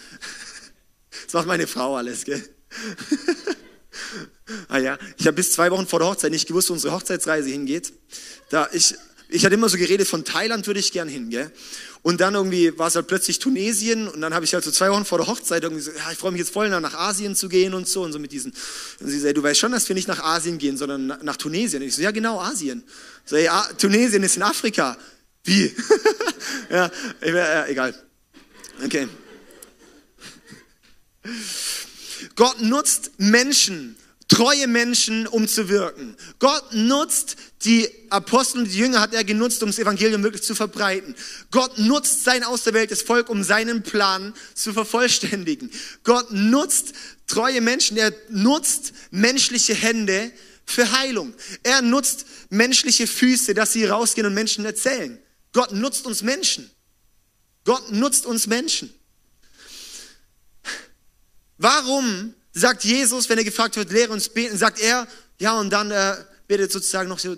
Das 1.25 1.33
macht 1.33 1.47
meine 1.47 1.67
Frau 1.67 1.97
alles, 1.97 2.23
gell? 2.23 2.41
ah 4.67 4.77
ja, 4.77 4.97
ich 5.17 5.27
habe 5.27 5.35
bis 5.35 5.51
zwei 5.51 5.71
Wochen 5.71 5.87
vor 5.87 5.99
der 5.99 6.07
Hochzeit 6.09 6.31
nicht 6.31 6.47
gewusst, 6.47 6.69
wo 6.69 6.73
unsere 6.73 6.93
Hochzeitsreise 6.93 7.49
hingeht. 7.49 7.93
Da 8.49 8.69
ich, 8.71 8.95
ich 9.29 9.45
hatte 9.45 9.55
immer 9.55 9.69
so 9.69 9.77
geredet, 9.77 10.07
von 10.07 10.23
Thailand 10.23 10.67
würde 10.67 10.79
ich 10.79 10.91
gern 10.91 11.07
hin, 11.07 11.29
gell? 11.29 11.51
Und 12.03 12.21
dann 12.21 12.35
irgendwie 12.35 12.77
war 12.77 12.87
es 12.87 12.95
halt 12.95 13.07
plötzlich 13.07 13.39
Tunesien 13.39 14.07
und 14.07 14.21
dann 14.21 14.33
habe 14.33 14.45
ich 14.45 14.53
halt 14.53 14.63
so 14.63 14.71
zwei 14.71 14.89
Wochen 14.91 15.03
vor 15.03 15.17
der 15.17 15.27
Hochzeit 15.27 15.63
irgendwie 15.63 15.81
so, 15.81 15.91
ja, 15.91 16.11
ich 16.11 16.17
freue 16.17 16.31
mich 16.31 16.39
jetzt 16.39 16.53
voll 16.53 16.69
nach 16.69 16.93
Asien 16.93 17.35
zu 17.35 17.49
gehen 17.49 17.73
und 17.73 17.87
so 17.87 18.03
und 18.03 18.13
so 18.13 18.19
mit 18.19 18.31
diesen. 18.31 18.53
Und 19.01 19.09
sie 19.09 19.19
sagt, 19.19 19.35
du 19.35 19.43
weißt 19.43 19.59
schon, 19.59 19.73
dass 19.73 19.89
wir 19.89 19.95
nicht 19.95 20.07
nach 20.07 20.23
Asien 20.23 20.57
gehen, 20.57 20.77
sondern 20.77 21.19
nach 21.23 21.35
Tunesien. 21.35 21.81
Und 21.81 21.89
ich 21.89 21.95
so, 21.95 22.01
ja 22.01 22.11
genau, 22.11 22.39
Asien. 22.39 22.83
So, 23.25 23.35
ja, 23.35 23.61
Tunesien 23.77 24.23
ist 24.23 24.37
in 24.37 24.43
Afrika. 24.43 24.97
Wie? 25.43 25.75
ja, 26.69 26.89
egal. 27.67 27.93
Okay. 28.85 29.07
Gott 32.37 32.61
nutzt 32.61 33.11
Menschen, 33.17 33.97
treue 34.27 34.67
Menschen, 34.67 35.25
um 35.25 35.47
zu 35.47 35.69
wirken. 35.69 36.15
Gott 36.37 36.71
nutzt 36.71 37.35
die 37.65 37.89
Apostel 38.11 38.59
und 38.59 38.71
die 38.71 38.77
Jünger 38.77 39.01
hat 39.01 39.13
er 39.15 39.23
genutzt, 39.23 39.63
um 39.63 39.69
das 39.69 39.79
Evangelium 39.79 40.21
wirklich 40.21 40.43
zu 40.43 40.53
verbreiten. 40.53 41.15
Gott 41.49 41.79
nutzt 41.79 42.23
sein 42.23 42.43
auserwähltes 42.43 43.01
Volk, 43.01 43.29
um 43.29 43.43
seinen 43.43 43.81
Plan 43.81 44.35
zu 44.53 44.71
vervollständigen. 44.71 45.71
Gott 46.03 46.31
nutzt 46.31 46.93
treue 47.25 47.59
Menschen, 47.59 47.97
er 47.97 48.13
nutzt 48.29 48.93
menschliche 49.09 49.73
Hände 49.73 50.31
für 50.63 50.91
Heilung. 50.91 51.33
Er 51.63 51.81
nutzt 51.81 52.27
menschliche 52.49 53.07
Füße, 53.07 53.55
dass 53.55 53.73
sie 53.73 53.85
rausgehen 53.85 54.27
und 54.27 54.35
Menschen 54.35 54.63
erzählen. 54.63 55.17
Gott 55.53 55.71
nutzt 55.71 56.05
uns 56.05 56.21
Menschen. 56.21 56.69
Gott 57.63 57.91
nutzt 57.91 58.27
uns 58.27 58.45
Menschen. 58.45 58.93
Warum 61.57 62.33
sagt 62.51 62.83
Jesus, 62.83 63.29
wenn 63.29 63.37
er 63.37 63.43
gefragt 63.43 63.75
wird, 63.75 63.91
lehre 63.91 64.13
uns 64.13 64.29
beten, 64.29 64.57
sagt 64.57 64.79
er, 64.79 65.07
ja, 65.39 65.59
und 65.59 65.69
dann 65.69 65.91
äh, 65.91 66.15
betet 66.47 66.71
sozusagen 66.71 67.09
noch 67.09 67.19
so, 67.19 67.33
äh, 67.33 67.37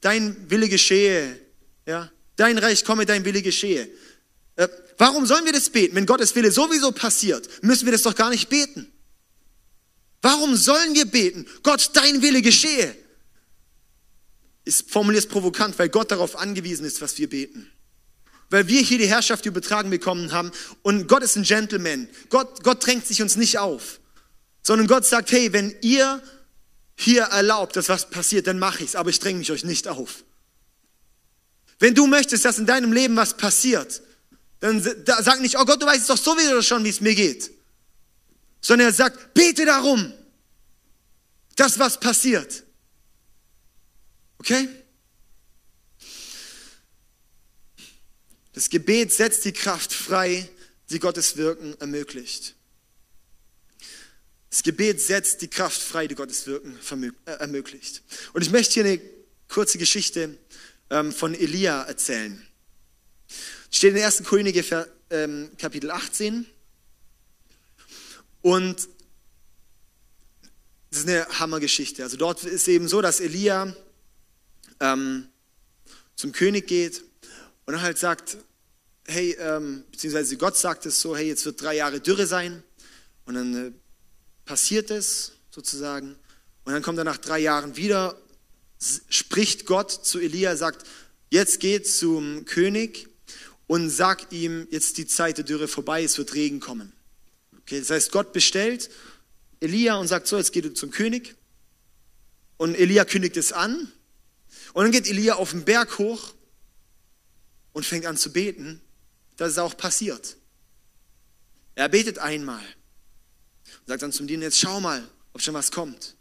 dein 0.00 0.50
Wille 0.50 0.68
geschehe, 0.68 1.38
ja, 1.86 2.10
dein 2.36 2.58
Reich 2.58 2.84
komme, 2.84 3.06
dein 3.06 3.24
Wille 3.24 3.42
geschehe. 3.42 3.88
Äh, 4.56 4.68
warum 4.98 5.26
sollen 5.26 5.44
wir 5.44 5.52
das 5.52 5.70
beten? 5.70 5.94
Wenn 5.96 6.06
Gottes 6.06 6.34
Wille 6.34 6.52
sowieso 6.52 6.92
passiert, 6.92 7.48
müssen 7.62 7.86
wir 7.86 7.92
das 7.92 8.02
doch 8.02 8.14
gar 8.14 8.30
nicht 8.30 8.48
beten. 8.48 8.92
Warum 10.20 10.56
sollen 10.56 10.94
wir 10.94 11.06
beten? 11.06 11.46
Gott, 11.62 11.90
dein 11.94 12.22
Wille 12.22 12.42
geschehe. 12.42 12.94
Ich 14.64 14.84
formuliere 14.86 15.26
provokant, 15.26 15.76
weil 15.78 15.88
Gott 15.88 16.12
darauf 16.12 16.36
angewiesen 16.36 16.86
ist, 16.86 17.00
was 17.00 17.18
wir 17.18 17.28
beten. 17.28 17.70
Weil 18.52 18.68
wir 18.68 18.80
hier 18.82 18.98
die 18.98 19.08
Herrschaft 19.08 19.46
übertragen 19.46 19.90
bekommen 19.90 20.30
haben 20.30 20.52
und 20.82 21.08
Gott 21.08 21.24
ist 21.24 21.34
ein 21.34 21.42
Gentleman. 21.42 22.08
Gott, 22.28 22.62
Gott 22.62 22.86
drängt 22.86 23.06
sich 23.06 23.20
uns 23.20 23.34
nicht 23.34 23.58
auf 23.58 23.98
sondern 24.62 24.86
Gott 24.86 25.04
sagt, 25.04 25.32
hey, 25.32 25.52
wenn 25.52 25.74
ihr 25.82 26.22
hier 26.96 27.24
erlaubt, 27.24 27.76
dass 27.76 27.88
was 27.88 28.08
passiert, 28.10 28.46
dann 28.46 28.58
mache 28.58 28.84
ich's, 28.84 28.94
aber 28.94 29.10
ich 29.10 29.18
dränge 29.18 29.38
mich 29.38 29.50
euch 29.50 29.64
nicht 29.64 29.88
auf. 29.88 30.24
Wenn 31.78 31.94
du 31.94 32.06
möchtest, 32.06 32.44
dass 32.44 32.58
in 32.58 32.66
deinem 32.66 32.92
Leben 32.92 33.16
was 33.16 33.36
passiert, 33.36 34.02
dann 34.60 34.80
sag 34.80 35.40
nicht, 35.40 35.58
oh 35.58 35.64
Gott, 35.64 35.82
du 35.82 35.86
weißt 35.86 36.08
doch 36.08 36.16
sowieso 36.16 36.62
schon, 36.62 36.84
wie 36.84 36.90
es 36.90 37.00
mir 37.00 37.16
geht. 37.16 37.50
Sondern 38.60 38.88
er 38.88 38.92
sagt, 38.92 39.34
bete 39.34 39.66
darum, 39.66 40.12
dass 41.56 41.80
was 41.80 41.98
passiert. 41.98 42.62
Okay? 44.38 44.68
Das 48.52 48.68
Gebet 48.68 49.12
setzt 49.12 49.44
die 49.44 49.52
Kraft 49.52 49.92
frei, 49.92 50.48
die 50.90 50.98
Gottes 50.98 51.36
Wirken 51.36 51.78
ermöglicht. 51.80 52.54
Das 54.50 54.62
Gebet 54.62 55.00
setzt 55.00 55.40
die 55.40 55.48
Kraft 55.48 55.80
frei, 55.80 56.06
die 56.06 56.14
Gottes 56.14 56.46
Wirken 56.46 56.78
äh, 57.24 57.30
ermöglicht. 57.32 58.02
Und 58.34 58.42
ich 58.42 58.50
möchte 58.50 58.74
hier 58.74 58.84
eine 58.84 59.00
kurze 59.48 59.78
Geschichte 59.78 60.36
ähm, 60.90 61.10
von 61.12 61.34
Elia 61.34 61.82
erzählen. 61.84 62.46
Steht 63.70 63.96
in 63.96 64.02
1. 64.02 64.24
Könige 64.24 64.86
ähm, 65.08 65.50
Kapitel 65.56 65.90
18. 65.90 66.44
Und 68.42 68.88
das 70.90 71.00
ist 71.00 71.08
eine 71.08 71.26
Hammergeschichte. 71.38 72.02
Also 72.02 72.18
dort 72.18 72.44
ist 72.44 72.68
eben 72.68 72.86
so, 72.86 73.00
dass 73.00 73.20
Elia 73.20 73.74
ähm, 74.80 75.28
zum 76.16 76.32
König 76.32 76.66
geht 76.66 77.02
und 77.66 77.80
halt 77.80 77.98
sagt, 77.98 78.38
hey, 79.06 79.36
ähm, 79.38 79.84
beziehungsweise 79.90 80.36
Gott 80.36 80.56
sagt 80.56 80.86
es 80.86 81.00
so, 81.00 81.16
hey, 81.16 81.28
jetzt 81.28 81.44
wird 81.44 81.60
drei 81.60 81.76
Jahre 81.76 82.00
Dürre 82.00 82.26
sein. 82.26 82.62
Und 83.26 83.34
dann 83.34 83.54
äh, 83.54 83.72
passiert 84.44 84.90
es 84.90 85.32
sozusagen. 85.50 86.16
Und 86.64 86.72
dann 86.72 86.82
kommt 86.82 86.98
er 86.98 87.04
nach 87.04 87.18
drei 87.18 87.38
Jahren 87.38 87.76
wieder, 87.76 88.16
spricht 89.08 89.66
Gott 89.66 89.90
zu 89.90 90.18
Elia, 90.18 90.56
sagt, 90.56 90.86
jetzt 91.30 91.60
geht 91.60 91.88
zum 91.88 92.44
König 92.44 93.08
und 93.66 93.90
sagt 93.90 94.32
ihm, 94.32 94.66
jetzt 94.70 94.98
die 94.98 95.06
Zeit 95.06 95.38
der 95.38 95.44
Dürre 95.44 95.68
vorbei, 95.68 96.02
es 96.02 96.18
wird 96.18 96.34
Regen 96.34 96.60
kommen. 96.60 96.92
Okay, 97.62 97.78
das 97.78 97.90
heißt, 97.90 98.12
Gott 98.12 98.32
bestellt 98.32 98.90
Elia 99.60 99.96
und 99.96 100.08
sagt 100.08 100.26
so, 100.26 100.36
jetzt 100.36 100.52
geht 100.52 100.64
er 100.64 100.74
zum 100.74 100.90
König. 100.90 101.36
Und 102.56 102.74
Elia 102.74 103.04
kündigt 103.04 103.36
es 103.36 103.52
an. 103.52 103.92
Und 104.72 104.84
dann 104.84 104.92
geht 104.92 105.08
Elia 105.08 105.34
auf 105.34 105.50
den 105.50 105.64
Berg 105.64 105.98
hoch 105.98 106.34
und 107.72 107.84
fängt 107.86 108.06
an 108.06 108.16
zu 108.16 108.32
beten. 108.32 108.80
Das 109.36 109.52
ist 109.52 109.58
auch 109.58 109.76
passiert. 109.76 110.36
Er 111.74 111.88
betet 111.88 112.18
einmal. 112.18 112.64
Und 113.80 113.88
sagt 113.88 114.02
dann 114.02 114.12
zum 114.12 114.26
Diener, 114.26 114.44
jetzt 114.44 114.58
schau 114.58 114.80
mal, 114.80 115.08
ob 115.32 115.40
schon 115.40 115.54
was 115.54 115.70
kommt. 115.70 116.16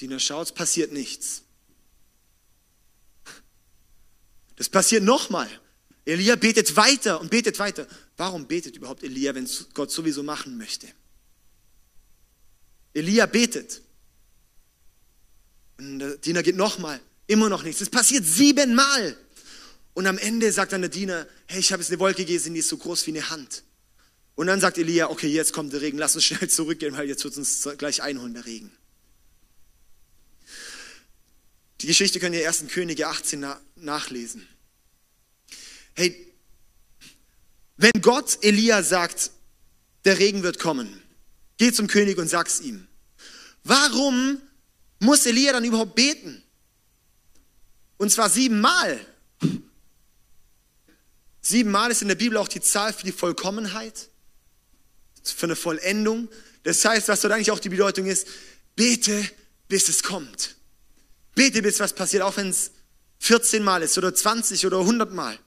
Diener 0.00 0.18
schaut, 0.18 0.48
es 0.48 0.52
passiert 0.52 0.92
nichts. 0.92 1.42
Das 4.56 4.68
passiert 4.68 5.02
nochmal. 5.02 5.48
Elia 6.04 6.36
betet 6.36 6.76
weiter 6.76 7.20
und 7.20 7.30
betet 7.30 7.58
weiter. 7.58 7.86
Warum 8.16 8.46
betet 8.46 8.76
überhaupt 8.76 9.02
Elia, 9.02 9.34
wenn 9.34 9.44
es 9.44 9.68
Gott 9.72 9.90
sowieso 9.90 10.22
machen 10.22 10.56
möchte? 10.58 10.86
Elia 12.92 13.26
betet. 13.26 13.82
Und 15.78 15.98
der 15.98 16.16
Diener 16.18 16.42
geht 16.42 16.56
nochmal. 16.56 17.00
Immer 17.26 17.48
noch 17.48 17.62
nichts. 17.62 17.80
Es 17.80 17.90
passiert 17.90 18.24
siebenmal. 18.24 19.16
Und 19.94 20.06
am 20.06 20.18
Ende 20.18 20.50
sagt 20.52 20.72
dann 20.72 20.82
der 20.82 20.90
Diener, 20.90 21.26
hey, 21.46 21.60
ich 21.60 21.72
habe 21.72 21.80
jetzt 21.80 21.90
eine 21.90 22.00
Wolke 22.00 22.24
gesehen, 22.24 22.54
die 22.54 22.60
ist 22.60 22.68
so 22.68 22.76
groß 22.76 23.06
wie 23.06 23.12
eine 23.12 23.30
Hand. 23.30 23.62
Und 24.34 24.48
dann 24.48 24.60
sagt 24.60 24.76
Elia, 24.78 25.10
okay, 25.10 25.28
jetzt 25.28 25.52
kommt 25.52 25.72
der 25.72 25.80
Regen, 25.80 25.98
lass 25.98 26.16
uns 26.16 26.24
schnell 26.24 26.48
zurückgehen, 26.50 26.96
weil 26.96 27.08
jetzt 27.08 27.22
wird 27.24 27.36
uns 27.36 27.68
gleich 27.78 28.02
einholen, 28.02 28.34
der 28.34 28.44
Regen. 28.44 28.72
Die 31.80 31.86
Geschichte 31.86 32.18
könnt 32.18 32.34
ihr 32.34 32.46
1. 32.46 32.64
Könige 32.68 33.06
18 33.06 33.46
nachlesen. 33.76 34.48
Hey, 35.94 36.32
wenn 37.76 37.92
Gott 38.00 38.38
Elia 38.42 38.82
sagt, 38.82 39.30
der 40.04 40.18
Regen 40.18 40.42
wird 40.42 40.58
kommen, 40.58 41.02
geh 41.58 41.72
zum 41.72 41.86
König 41.86 42.18
und 42.18 42.28
sag's 42.28 42.60
ihm. 42.60 42.88
Warum 43.62 44.40
muss 44.98 45.26
Elia 45.26 45.52
dann 45.52 45.64
überhaupt 45.64 45.94
beten? 45.94 46.42
Und 47.96 48.10
zwar 48.10 48.28
siebenmal. 48.28 48.98
Siebenmal 51.46 51.90
ist 51.90 52.00
in 52.00 52.08
der 52.08 52.14
Bibel 52.14 52.38
auch 52.38 52.48
die 52.48 52.62
Zahl 52.62 52.92
für 52.94 53.04
die 53.04 53.12
Vollkommenheit 53.12 54.08
für 55.22 55.46
eine 55.46 55.56
Vollendung. 55.56 56.28
Das 56.62 56.84
heißt, 56.84 57.08
was 57.08 57.20
dort 57.20 57.34
eigentlich 57.34 57.50
auch 57.50 57.60
die 57.60 57.68
Bedeutung 57.68 58.06
ist, 58.06 58.26
bete, 58.76 59.24
bis 59.68 59.88
es 59.88 60.02
kommt. 60.02 60.56
Bete, 61.34 61.62
bis 61.62 61.80
was 61.80 61.94
passiert, 61.94 62.22
auch 62.22 62.36
wenn 62.36 62.48
es 62.48 62.70
14 63.20 63.62
Mal 63.62 63.82
ist 63.82 63.96
oder 63.98 64.14
20 64.14 64.66
oder 64.66 64.80
100 64.80 65.12
Mal. 65.12 65.38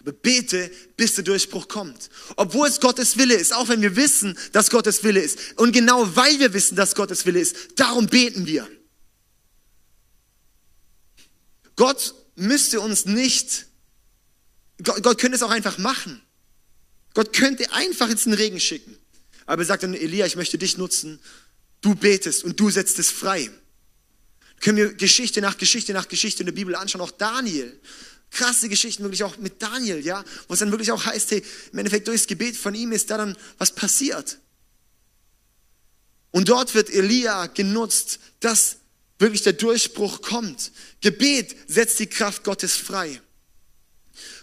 Aber 0.00 0.12
bete, 0.12 0.70
bis 0.96 1.14
der 1.14 1.24
Durchbruch 1.24 1.68
kommt. 1.68 2.10
Obwohl 2.36 2.68
es 2.68 2.80
Gottes 2.80 3.18
Wille 3.18 3.34
ist, 3.34 3.54
auch 3.54 3.68
wenn 3.68 3.82
wir 3.82 3.96
wissen, 3.96 4.38
dass 4.52 4.70
Gottes 4.70 5.04
Wille 5.04 5.20
ist. 5.20 5.38
Und 5.56 5.72
genau 5.72 6.16
weil 6.16 6.38
wir 6.38 6.52
wissen, 6.52 6.76
dass 6.76 6.94
Gottes 6.94 7.26
Wille 7.26 7.40
ist, 7.40 7.56
darum 7.76 8.06
beten 8.06 8.46
wir. 8.46 8.68
Gott 11.74 12.14
müsste 12.36 12.80
uns 12.80 13.04
nicht, 13.04 13.66
Gott, 14.82 15.02
Gott 15.02 15.18
könnte 15.18 15.36
es 15.36 15.42
auch 15.42 15.50
einfach 15.50 15.78
machen. 15.78 16.20
Gott 17.14 17.32
könnte 17.32 17.72
einfach 17.72 18.08
jetzt 18.08 18.26
einen 18.26 18.36
Regen 18.36 18.60
schicken. 18.60 18.96
Aber 19.46 19.62
er 19.62 19.66
sagt 19.66 19.84
dann, 19.84 19.94
Elia, 19.94 20.26
ich 20.26 20.36
möchte 20.36 20.58
dich 20.58 20.76
nutzen. 20.76 21.20
Du 21.80 21.94
betest 21.94 22.44
und 22.44 22.58
du 22.58 22.70
setzt 22.70 22.98
es 22.98 23.10
frei. 23.10 23.50
Können 24.60 24.76
wir 24.76 24.94
Geschichte 24.94 25.40
nach 25.40 25.56
Geschichte 25.56 25.92
nach 25.92 26.08
Geschichte 26.08 26.42
in 26.42 26.46
der 26.46 26.52
Bibel 26.52 26.74
anschauen, 26.74 27.00
auch 27.00 27.10
Daniel. 27.10 27.78
Krasse 28.30 28.68
Geschichten 28.68 29.02
wirklich 29.02 29.22
auch 29.22 29.36
mit 29.38 29.62
Daniel, 29.62 30.04
ja, 30.04 30.24
wo 30.48 30.54
es 30.54 30.60
dann 30.60 30.70
wirklich 30.70 30.90
auch 30.90 31.06
heißt, 31.06 31.30
hey, 31.30 31.44
im 31.72 31.78
Endeffekt 31.78 32.08
durchs 32.08 32.26
Gebet 32.26 32.56
von 32.56 32.74
ihm 32.74 32.92
ist 32.92 33.10
da 33.10 33.18
dann 33.18 33.36
was 33.58 33.74
passiert. 33.74 34.38
Und 36.32 36.48
dort 36.48 36.74
wird 36.74 36.90
Elia 36.90 37.46
genutzt, 37.46 38.18
dass 38.40 38.78
wirklich 39.18 39.42
der 39.42 39.54
Durchbruch 39.54 40.22
kommt. 40.22 40.72
Gebet 41.00 41.56
setzt 41.68 41.98
die 41.98 42.08
Kraft 42.08 42.44
Gottes 42.44 42.74
frei. 42.74 43.20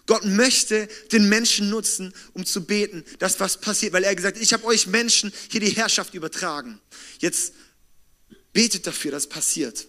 Gott 0.05 0.25
möchte 0.25 0.87
den 1.11 1.29
Menschen 1.29 1.69
nutzen, 1.69 2.13
um 2.33 2.45
zu 2.45 2.65
beten, 2.65 3.05
dass 3.19 3.39
was 3.39 3.59
passiert, 3.61 3.93
weil 3.93 4.03
er 4.03 4.15
gesagt 4.15 4.35
hat, 4.35 4.43
ich 4.43 4.53
habe 4.53 4.65
euch 4.65 4.87
Menschen 4.87 5.31
hier 5.49 5.61
die 5.61 5.69
Herrschaft 5.69 6.13
übertragen. 6.13 6.79
Jetzt 7.19 7.53
betet 8.51 8.85
dafür, 8.85 9.11
dass 9.11 9.23
es 9.23 9.29
passiert. 9.29 9.87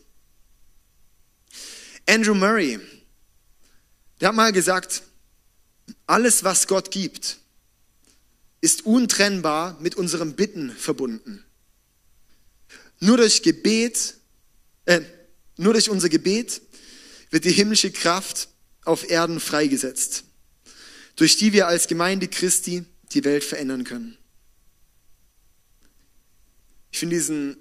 Andrew 2.06 2.34
Murray, 2.34 2.78
der 4.20 4.28
hat 4.28 4.36
mal 4.36 4.52
gesagt, 4.52 5.02
alles, 6.06 6.44
was 6.44 6.66
Gott 6.66 6.90
gibt, 6.90 7.38
ist 8.60 8.86
untrennbar 8.86 9.78
mit 9.80 9.96
unserem 9.96 10.34
Bitten 10.34 10.70
verbunden. 10.70 11.44
Nur 13.00 13.16
durch 13.16 13.42
Gebet, 13.42 14.14
äh, 14.86 15.02
nur 15.56 15.72
durch 15.72 15.90
unser 15.90 16.08
Gebet 16.08 16.62
wird 17.30 17.44
die 17.44 17.52
himmlische 17.52 17.90
Kraft 17.90 18.48
auf 18.84 19.08
Erden 19.08 19.40
freigesetzt, 19.40 20.24
durch 21.16 21.36
die 21.36 21.52
wir 21.52 21.66
als 21.66 21.88
Gemeinde 21.88 22.28
Christi 22.28 22.84
die 23.12 23.24
Welt 23.24 23.44
verändern 23.44 23.84
können. 23.84 24.16
Ich 26.90 26.98
finde 26.98 27.16
diesen 27.16 27.56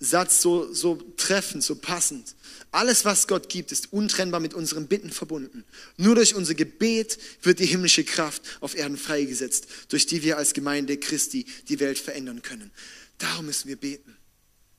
Satz 0.00 0.42
so, 0.42 0.72
so 0.72 0.96
treffend, 1.16 1.64
so 1.64 1.74
passend. 1.74 2.34
Alles, 2.70 3.04
was 3.04 3.26
Gott 3.26 3.48
gibt, 3.48 3.72
ist 3.72 3.92
untrennbar 3.92 4.40
mit 4.40 4.54
unseren 4.54 4.86
Bitten 4.86 5.10
verbunden. 5.10 5.64
Nur 5.96 6.14
durch 6.14 6.34
unser 6.34 6.54
Gebet 6.54 7.18
wird 7.42 7.58
die 7.58 7.66
himmlische 7.66 8.04
Kraft 8.04 8.42
auf 8.60 8.76
Erden 8.76 8.96
freigesetzt, 8.96 9.66
durch 9.88 10.06
die 10.06 10.22
wir 10.22 10.36
als 10.36 10.54
Gemeinde 10.54 10.98
Christi 10.98 11.46
die 11.68 11.80
Welt 11.80 11.98
verändern 11.98 12.42
können. 12.42 12.70
Darum 13.18 13.46
müssen 13.46 13.68
wir 13.68 13.76
beten. 13.76 14.16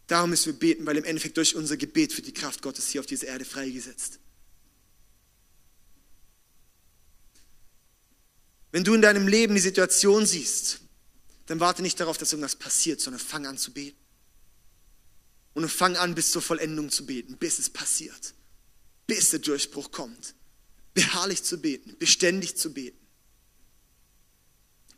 Darum 0.08 0.30
müssen 0.30 0.54
wir 0.54 0.60
beten, 0.60 0.86
weil 0.86 0.98
im 0.98 1.04
Endeffekt 1.04 1.38
durch 1.38 1.56
unser 1.56 1.78
Gebet 1.78 2.16
wird 2.16 2.28
die 2.28 2.34
Kraft 2.34 2.62
Gottes 2.62 2.88
hier 2.90 3.02
auf 3.02 3.08
dieser 3.08 3.28
Erde 3.28 3.46
freigesetzt. 3.46 4.20
Wenn 8.72 8.84
du 8.84 8.94
in 8.94 9.02
deinem 9.02 9.28
Leben 9.28 9.56
die 9.56 9.62
Situation 9.62 10.26
siehst, 10.26 10.82
dann 11.48 11.60
warte 11.60 11.82
nicht 11.82 12.00
darauf, 12.00 12.18
dass 12.18 12.32
irgendwas 12.32 12.56
passiert, 12.56 13.02
sondern 13.02 13.20
fang 13.20 13.48
an 13.48 13.58
zu 13.58 13.74
beten. 13.74 13.98
Und 15.54 15.68
fang 15.70 15.98
an, 15.98 16.14
bis 16.14 16.32
zur 16.32 16.42
Vollendung 16.42 16.92
zu 16.92 17.06
beten, 17.06 17.38
bis 17.38 17.58
es 17.58 17.70
passiert, 17.70 18.36
bis 19.08 19.32
der 19.32 19.40
Durchbruch 19.40 19.92
kommt. 19.92 20.36
Beharrlich 20.94 21.44
zu 21.44 21.60
beten, 21.60 21.98
beständig 21.98 22.56
zu 22.56 22.74
beten. 22.74 23.00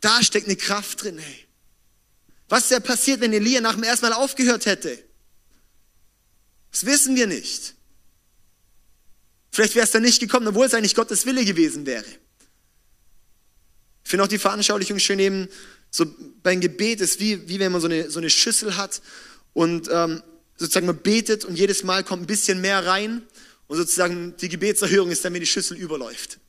Da 0.00 0.22
steckt 0.22 0.46
eine 0.46 0.56
Kraft 0.56 1.02
drin, 1.02 1.18
hey. 1.18 1.48
Was 2.48 2.70
wäre 2.70 2.82
passiert, 2.82 3.20
wenn 3.20 3.32
Elia 3.32 3.62
nach 3.62 3.74
dem 3.74 3.84
ersten 3.84 4.06
Mal 4.06 4.12
aufgehört 4.12 4.66
hätte? 4.66 5.02
Das 6.70 6.84
wissen 6.84 7.16
wir 7.16 7.26
nicht. 7.26 7.74
Vielleicht 9.50 9.74
wäre 9.74 9.84
es 9.84 9.90
dann 9.90 10.02
nicht 10.02 10.20
gekommen, 10.20 10.48
obwohl 10.48 10.66
es 10.66 10.74
eigentlich 10.74 10.94
Gottes 10.94 11.24
Wille 11.24 11.44
gewesen 11.44 11.86
wäre. 11.86 12.04
Finde 14.12 14.24
auch 14.24 14.28
die 14.28 14.36
Veranschaulichung 14.36 14.98
schön 14.98 15.18
eben, 15.20 15.48
so 15.90 16.04
beim 16.42 16.60
Gebet 16.60 17.00
ist 17.00 17.18
wie, 17.18 17.48
wie 17.48 17.58
wenn 17.58 17.72
man 17.72 17.80
so 17.80 17.86
eine, 17.86 18.10
so 18.10 18.18
eine 18.18 18.28
Schüssel 18.28 18.76
hat 18.76 19.00
und 19.54 19.88
ähm, 19.90 20.22
sozusagen 20.58 20.84
man 20.84 20.98
betet 20.98 21.46
und 21.46 21.56
jedes 21.56 21.82
Mal 21.82 22.04
kommt 22.04 22.24
ein 22.24 22.26
bisschen 22.26 22.60
mehr 22.60 22.84
rein 22.84 23.22
und 23.68 23.78
sozusagen 23.78 24.36
die 24.36 24.50
Gebetserhörung 24.50 25.10
ist 25.10 25.24
dann, 25.24 25.32
wenn 25.32 25.40
die 25.40 25.46
Schüssel 25.46 25.78
überläuft. 25.78 26.40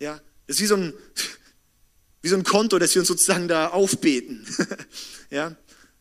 Ja, 0.00 0.22
das 0.46 0.56
ist 0.56 0.62
wie 0.62 0.66
so 0.68 0.76
ein, 0.76 0.94
wie 2.22 2.28
so 2.28 2.36
ein 2.36 2.44
Konto, 2.44 2.78
das 2.78 2.94
wir 2.94 3.02
uns 3.02 3.08
sozusagen 3.08 3.46
da 3.46 3.68
aufbeten. 3.68 4.46
ja, 5.30 5.54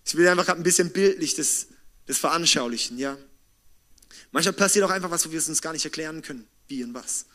ich 0.06 0.16
will 0.16 0.30
einfach 0.30 0.48
ein 0.48 0.64
bisschen 0.64 0.92
bildlich 0.92 1.36
das, 1.36 1.68
das 2.06 2.20
veranschaulichen, 2.20 2.98
ja. 2.98 3.18
Manchmal 4.32 4.54
passiert 4.54 4.86
auch 4.86 4.92
einfach 4.92 5.12
was, 5.12 5.28
wo 5.28 5.32
wir 5.34 5.40
es 5.40 5.50
uns 5.50 5.62
gar 5.62 5.74
nicht 5.74 5.84
erklären 5.84 6.22
können, 6.22 6.48
wie 6.70 6.86
und 6.86 6.94
was. 6.94 7.26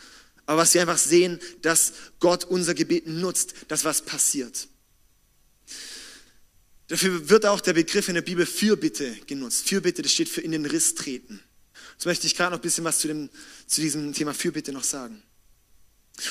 Aber 0.51 0.63
was 0.63 0.75
wir 0.75 0.81
einfach 0.81 0.99
sehen, 0.99 1.39
dass 1.63 1.93
Gott 2.19 2.45
unser 2.45 2.75
Gebet 2.75 3.07
nutzt, 3.07 3.55
dass 3.69 3.85
was 3.85 4.03
passiert. 4.03 4.67
Dafür 6.89 7.29
wird 7.29 7.47
auch 7.47 7.61
der 7.61 7.75
Begriff 7.75 8.09
in 8.09 8.17
der 8.17 8.23
Bibel 8.23 8.45
Fürbitte 8.45 9.15
genutzt. 9.29 9.69
Fürbitte, 9.69 10.03
das 10.03 10.11
steht 10.11 10.29
für 10.29 10.41
in 10.41 10.51
den 10.51 10.67
Riss 10.67 10.97
treten. 10.97 11.41
Jetzt 11.93 12.05
möchte 12.05 12.27
ich 12.27 12.35
gerade 12.35 12.51
noch 12.51 12.59
ein 12.59 12.63
bisschen 12.63 12.83
was 12.83 12.99
zu, 12.99 13.07
dem, 13.07 13.31
zu 13.69 13.81
diesem 13.81 14.13
Thema 14.13 14.35
Fürbitte 14.35 14.73
noch 14.73 14.83
sagen. 14.83 15.23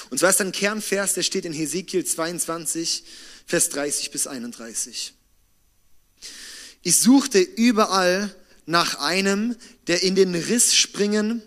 Und 0.10 0.17
zwar 0.17 0.32
ist 0.32 0.41
ein 0.41 0.51
Kernvers, 0.51 1.13
der 1.13 1.23
steht 1.23 1.45
in 1.45 1.53
Hesekiel 1.53 2.03
22, 2.03 3.05
Vers 3.45 3.69
30 3.69 4.12
bis 4.12 4.27
31. 4.27 5.13
Ich 6.82 6.99
suchte 6.99 7.39
überall 7.39 8.36
nach 8.65 8.95
einem, 8.95 9.55
der 9.88 10.03
in 10.03 10.15
den 10.15 10.36
Riss 10.36 10.75
springen 10.75 11.41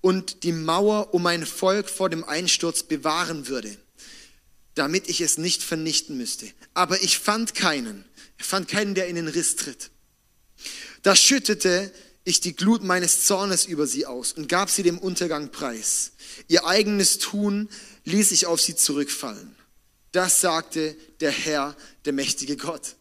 und 0.00 0.42
die 0.42 0.52
Mauer 0.52 1.14
um 1.14 1.22
mein 1.22 1.46
Volk 1.46 1.88
vor 1.88 2.10
dem 2.10 2.24
Einsturz 2.24 2.82
bewahren 2.82 3.48
würde, 3.48 3.76
damit 4.74 5.08
ich 5.08 5.20
es 5.20 5.38
nicht 5.38 5.62
vernichten 5.62 6.16
müsste. 6.16 6.46
Aber 6.74 7.02
ich 7.02 7.18
fand 7.18 7.54
keinen. 7.54 8.04
Er 8.38 8.44
fand 8.44 8.68
keinen, 8.68 8.94
der 8.94 9.08
in 9.08 9.16
den 9.16 9.28
Riss 9.28 9.56
tritt. 9.56 9.90
Da 11.02 11.16
schüttete 11.16 11.92
ich 12.24 12.40
die 12.40 12.56
Glut 12.56 12.82
meines 12.82 13.24
Zornes 13.24 13.66
über 13.66 13.86
sie 13.86 14.04
aus 14.04 14.32
und 14.32 14.48
gab 14.48 14.68
sie 14.68 14.82
dem 14.82 14.98
Untergang 14.98 15.52
preis. 15.52 16.12
Ihr 16.48 16.66
eigenes 16.66 17.18
Tun 17.18 17.68
ließ 18.04 18.32
ich 18.32 18.46
auf 18.46 18.60
sie 18.60 18.74
zurückfallen. 18.74 19.54
Das 20.10 20.40
sagte 20.40 20.96
der 21.20 21.30
Herr, 21.30 21.76
der 22.04 22.12
mächtige 22.12 22.56
Gott. 22.56 22.95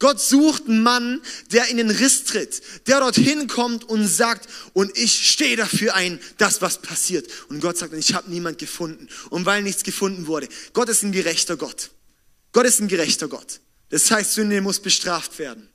Gott 0.00 0.18
sucht 0.18 0.66
einen 0.66 0.82
Mann, 0.82 1.20
der 1.52 1.68
in 1.68 1.76
den 1.76 1.90
Riss 1.90 2.24
tritt, 2.24 2.62
der 2.88 3.00
dorthin 3.00 3.46
kommt 3.46 3.84
und 3.84 4.08
sagt, 4.08 4.48
und 4.72 4.96
ich 4.96 5.30
stehe 5.30 5.56
dafür 5.56 5.94
ein, 5.94 6.18
dass 6.38 6.62
was 6.62 6.80
passiert. 6.80 7.30
Und 7.50 7.60
Gott 7.60 7.76
sagt, 7.76 7.92
ich 7.92 8.14
habe 8.14 8.30
niemand 8.30 8.58
gefunden. 8.58 9.08
Und 9.28 9.44
weil 9.44 9.62
nichts 9.62 9.82
gefunden 9.82 10.26
wurde, 10.26 10.48
Gott 10.72 10.88
ist 10.88 11.02
ein 11.02 11.12
gerechter 11.12 11.58
Gott. 11.58 11.90
Gott 12.52 12.64
ist 12.64 12.80
ein 12.80 12.88
gerechter 12.88 13.28
Gott. 13.28 13.60
Das 13.90 14.10
heißt, 14.10 14.32
Sünde 14.32 14.62
muss 14.62 14.80
bestraft 14.80 15.38
werden. 15.38 15.68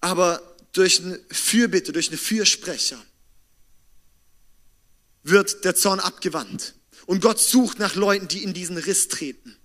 Aber 0.00 0.56
durch 0.72 1.00
eine 1.00 1.20
Fürbitte, 1.30 1.92
durch 1.92 2.08
eine 2.08 2.16
Fürsprecher 2.16 3.04
wird 5.24 5.62
der 5.66 5.74
Zorn 5.74 6.00
abgewandt. 6.00 6.74
Und 7.04 7.20
Gott 7.20 7.38
sucht 7.38 7.78
nach 7.78 7.96
Leuten, 7.96 8.28
die 8.28 8.42
in 8.42 8.54
diesen 8.54 8.78
Riss 8.78 9.08
treten. 9.08 9.57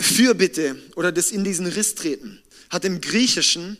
Fürbitte 0.00 0.80
oder 0.96 1.12
das 1.12 1.30
in 1.30 1.44
diesen 1.44 1.66
Riss 1.66 1.94
treten 1.94 2.42
hat 2.70 2.84
im 2.84 3.00
Griechischen 3.00 3.76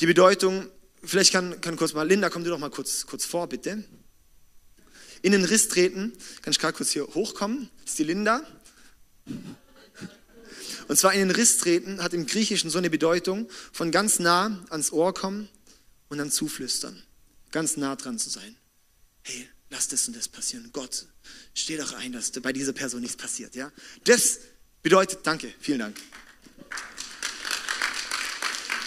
die 0.00 0.06
Bedeutung, 0.06 0.66
vielleicht 1.04 1.32
kann, 1.32 1.60
kann 1.60 1.76
kurz 1.76 1.92
mal, 1.92 2.08
Linda, 2.08 2.30
komm 2.30 2.44
du 2.44 2.50
doch 2.50 2.58
mal 2.58 2.70
kurz, 2.70 3.06
kurz 3.06 3.26
vor, 3.26 3.48
bitte. 3.48 3.84
In 5.22 5.32
den 5.32 5.44
Riss 5.44 5.68
treten, 5.68 6.12
kann 6.40 6.52
ich 6.52 6.58
gerade 6.58 6.72
kurz 6.72 6.90
hier 6.90 7.06
hochkommen, 7.08 7.68
das 7.82 7.90
ist 7.90 7.98
die 7.98 8.04
Linda. 8.04 8.42
Und 10.88 10.96
zwar 10.96 11.12
in 11.12 11.20
den 11.20 11.30
Riss 11.30 11.58
treten 11.58 12.02
hat 12.02 12.14
im 12.14 12.26
Griechischen 12.26 12.70
so 12.70 12.78
eine 12.78 12.88
Bedeutung 12.88 13.48
von 13.72 13.90
ganz 13.90 14.18
nah 14.18 14.64
ans 14.70 14.92
Ohr 14.92 15.12
kommen 15.12 15.48
und 16.08 16.18
dann 16.18 16.30
zuflüstern, 16.30 17.02
ganz 17.50 17.76
nah 17.76 17.94
dran 17.96 18.18
zu 18.18 18.30
sein. 18.30 18.56
Hey, 19.22 19.48
lass 19.68 19.88
das 19.88 20.08
und 20.08 20.16
das 20.16 20.28
passieren. 20.28 20.70
Gott, 20.72 21.06
steh 21.54 21.76
doch 21.76 21.92
ein, 21.92 22.12
dass 22.12 22.30
bei 22.32 22.52
dieser 22.52 22.72
Person 22.72 23.02
nichts 23.02 23.16
passiert, 23.16 23.54
ja? 23.54 23.70
Das 24.04 24.40
bedeutet, 24.82 25.20
danke, 25.26 25.52
vielen 25.60 25.80
Dank. 25.80 26.00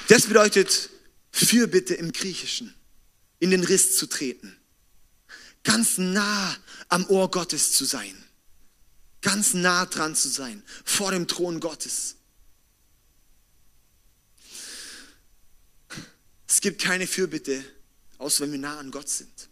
Das 0.07 0.27
bedeutet 0.27 0.89
Fürbitte 1.31 1.95
im 1.95 2.11
Griechischen, 2.11 2.73
in 3.39 3.51
den 3.51 3.63
Riss 3.63 3.97
zu 3.97 4.07
treten, 4.07 4.55
ganz 5.63 5.97
nah 5.97 6.55
am 6.89 7.05
Ohr 7.09 7.31
Gottes 7.31 7.71
zu 7.71 7.85
sein, 7.85 8.15
ganz 9.21 9.53
nah 9.53 9.85
dran 9.85 10.15
zu 10.15 10.29
sein, 10.29 10.61
vor 10.83 11.11
dem 11.11 11.27
Thron 11.27 11.59
Gottes. 11.59 12.15
Es 16.47 16.61
gibt 16.61 16.81
keine 16.81 17.07
Fürbitte, 17.07 17.63
außer 18.19 18.43
wenn 18.43 18.51
wir 18.51 18.59
nah 18.59 18.77
an 18.77 18.91
Gott 18.91 19.09
sind. 19.09 19.49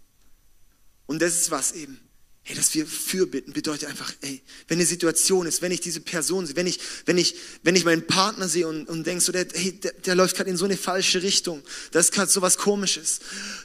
Und 1.08 1.19
das 1.21 1.36
ist 1.36 1.49
was 1.49 1.71
eben. 1.71 1.99
Hey, 2.43 2.56
dass 2.56 2.73
wir 2.73 2.88
fürbitten 2.88 3.54
bedeutet 3.54 3.88
einfach, 3.88 4.12
ey, 4.21 4.41
wenn 4.67 4.80
eine 4.80 4.88
Situation 4.88 5.45
ist, 5.45 5.62
wenn 5.62 5.71
ich 5.71 5.80
diese 5.80 6.01
Person 6.01 6.47
sehe, 6.47 6.56
wenn 6.56 6.65
ich, 6.65 6.80
wenn 7.06 7.19
ich, 7.19 7.36
wenn 7.62 7.75
ich 7.75 7.86
meinen 7.86 8.08
Partner 8.08 8.49
sehe 8.49 8.67
und, 8.67 8.89
und 8.89 9.06
denke 9.06 9.23
so, 9.23 9.32
der, 9.32 9.45
hey, 9.54 9.80
der, 9.80 9.93
der 9.93 10.15
läuft 10.15 10.36
gerade 10.36 10.49
in 10.49 10.58
so 10.58 10.65
eine 10.65 10.75
falsche 10.75 11.21
Richtung, 11.21 11.62
das 11.91 12.06
ist 12.06 12.12
gerade 12.13 12.32
so 12.32 12.41
was 12.41 12.58
Komisches, 12.58 13.19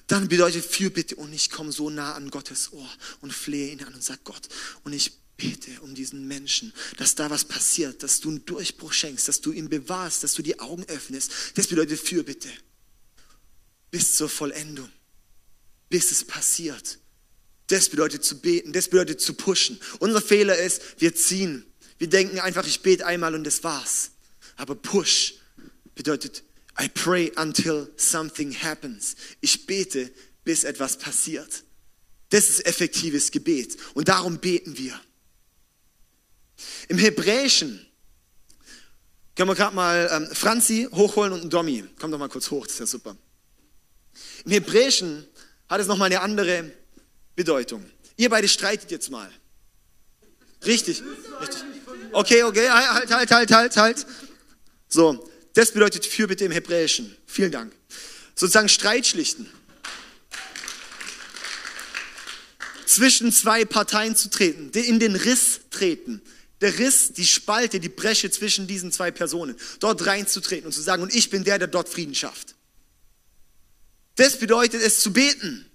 dann 0.08 0.28
bedeutet 0.28 0.62
Fürbitte 0.62 1.16
und 1.16 1.32
ich 1.32 1.50
komme 1.50 1.72
so 1.72 1.88
nah 1.88 2.14
an 2.14 2.30
Gottes 2.30 2.72
Ohr 2.72 2.88
und 3.22 3.32
flehe 3.32 3.72
ihn 3.72 3.82
an 3.82 3.94
und 3.94 4.04
sage 4.04 4.20
Gott 4.24 4.46
und 4.84 4.92
ich 4.92 5.12
bete 5.38 5.80
um 5.80 5.94
diesen 5.94 6.26
Menschen, 6.28 6.72
dass 6.98 7.14
da 7.14 7.30
was 7.30 7.44
passiert, 7.44 8.02
dass 8.02 8.20
du 8.20 8.28
einen 8.28 8.44
Durchbruch 8.44 8.92
schenkst, 8.92 9.26
dass 9.28 9.40
du 9.40 9.52
ihn 9.52 9.68
bewahrst, 9.68 10.22
dass 10.22 10.34
du 10.34 10.42
die 10.42 10.58
Augen 10.60 10.84
öffnest. 10.84 11.30
Das 11.54 11.66
bedeutet 11.66 12.00
Fürbitte. 12.00 12.48
Bis 13.90 14.16
zur 14.16 14.28
Vollendung. 14.28 14.90
Bis 15.88 16.10
es 16.10 16.24
passiert. 16.24 16.98
Das 17.68 17.88
bedeutet 17.88 18.24
zu 18.24 18.40
beten, 18.40 18.72
das 18.72 18.88
bedeutet 18.88 19.20
zu 19.20 19.34
pushen. 19.34 19.80
Unser 19.98 20.22
Fehler 20.22 20.56
ist, 20.56 21.00
wir 21.00 21.14
ziehen. 21.14 21.64
Wir 21.98 22.08
denken 22.08 22.38
einfach, 22.38 22.66
ich 22.66 22.82
bete 22.82 23.06
einmal 23.06 23.34
und 23.34 23.44
das 23.44 23.64
war's. 23.64 24.12
Aber 24.56 24.74
push 24.74 25.34
bedeutet, 25.94 26.44
I 26.80 26.88
pray 26.88 27.32
until 27.36 27.90
something 27.96 28.54
happens. 28.54 29.16
Ich 29.40 29.66
bete, 29.66 30.10
bis 30.44 30.64
etwas 30.64 30.98
passiert. 30.98 31.64
Das 32.28 32.50
ist 32.50 32.66
effektives 32.66 33.30
Gebet. 33.30 33.76
Und 33.94 34.08
darum 34.08 34.38
beten 34.38 34.76
wir. 34.76 35.00
Im 36.88 36.98
Hebräischen 36.98 37.84
können 39.34 39.50
wir 39.50 39.54
gerade 39.54 39.74
mal 39.74 40.08
ähm, 40.12 40.28
Franzi 40.34 40.88
hochholen 40.92 41.32
und 41.32 41.40
einen 41.40 41.50
Domi. 41.50 41.84
Komm 41.98 42.10
doch 42.10 42.18
mal 42.18 42.28
kurz 42.28 42.50
hoch, 42.50 42.66
das 42.66 42.74
ist 42.74 42.80
ja 42.80 42.86
super. 42.86 43.16
Im 44.44 44.52
Hebräischen 44.52 45.26
hat 45.68 45.80
es 45.80 45.86
nochmal 45.86 46.06
eine 46.06 46.20
andere 46.20 46.72
Bedeutung. 47.36 47.84
Ihr 48.16 48.30
beide 48.30 48.48
streitet 48.48 48.90
jetzt 48.90 49.10
mal. 49.10 49.30
Richtig, 50.64 51.02
richtig. 51.40 51.62
Okay, 52.12 52.42
okay, 52.42 52.68
halt, 52.68 53.10
halt, 53.10 53.30
halt, 53.30 53.52
halt, 53.52 53.76
halt. 53.76 54.06
So, 54.88 55.28
das 55.52 55.72
bedeutet 55.72 56.06
Fürbitte 56.06 56.44
im 56.44 56.52
Hebräischen. 56.52 57.14
Vielen 57.26 57.52
Dank. 57.52 57.72
Sozusagen 58.34 58.68
Streit 58.68 59.06
schlichten. 59.06 59.48
Zwischen 62.86 63.32
zwei 63.32 63.64
Parteien 63.64 64.16
zu 64.16 64.30
treten, 64.30 64.70
in 64.70 64.98
den 64.98 65.16
Riss 65.16 65.60
treten. 65.70 66.22
Der 66.62 66.78
Riss, 66.78 67.12
die 67.12 67.26
Spalte, 67.26 67.80
die 67.80 67.90
Bresche 67.90 68.30
zwischen 68.30 68.66
diesen 68.66 68.92
zwei 68.92 69.10
Personen. 69.10 69.56
Dort 69.80 70.06
reinzutreten 70.06 70.66
und 70.66 70.72
zu 70.72 70.80
sagen, 70.80 71.02
und 71.02 71.14
ich 71.14 71.28
bin 71.28 71.44
der, 71.44 71.58
der 71.58 71.68
dort 71.68 71.88
Frieden 71.88 72.14
schafft. 72.14 72.54
Das 74.14 74.38
bedeutet 74.38 74.80
es 74.80 75.00
zu 75.00 75.12
beten. 75.12 75.66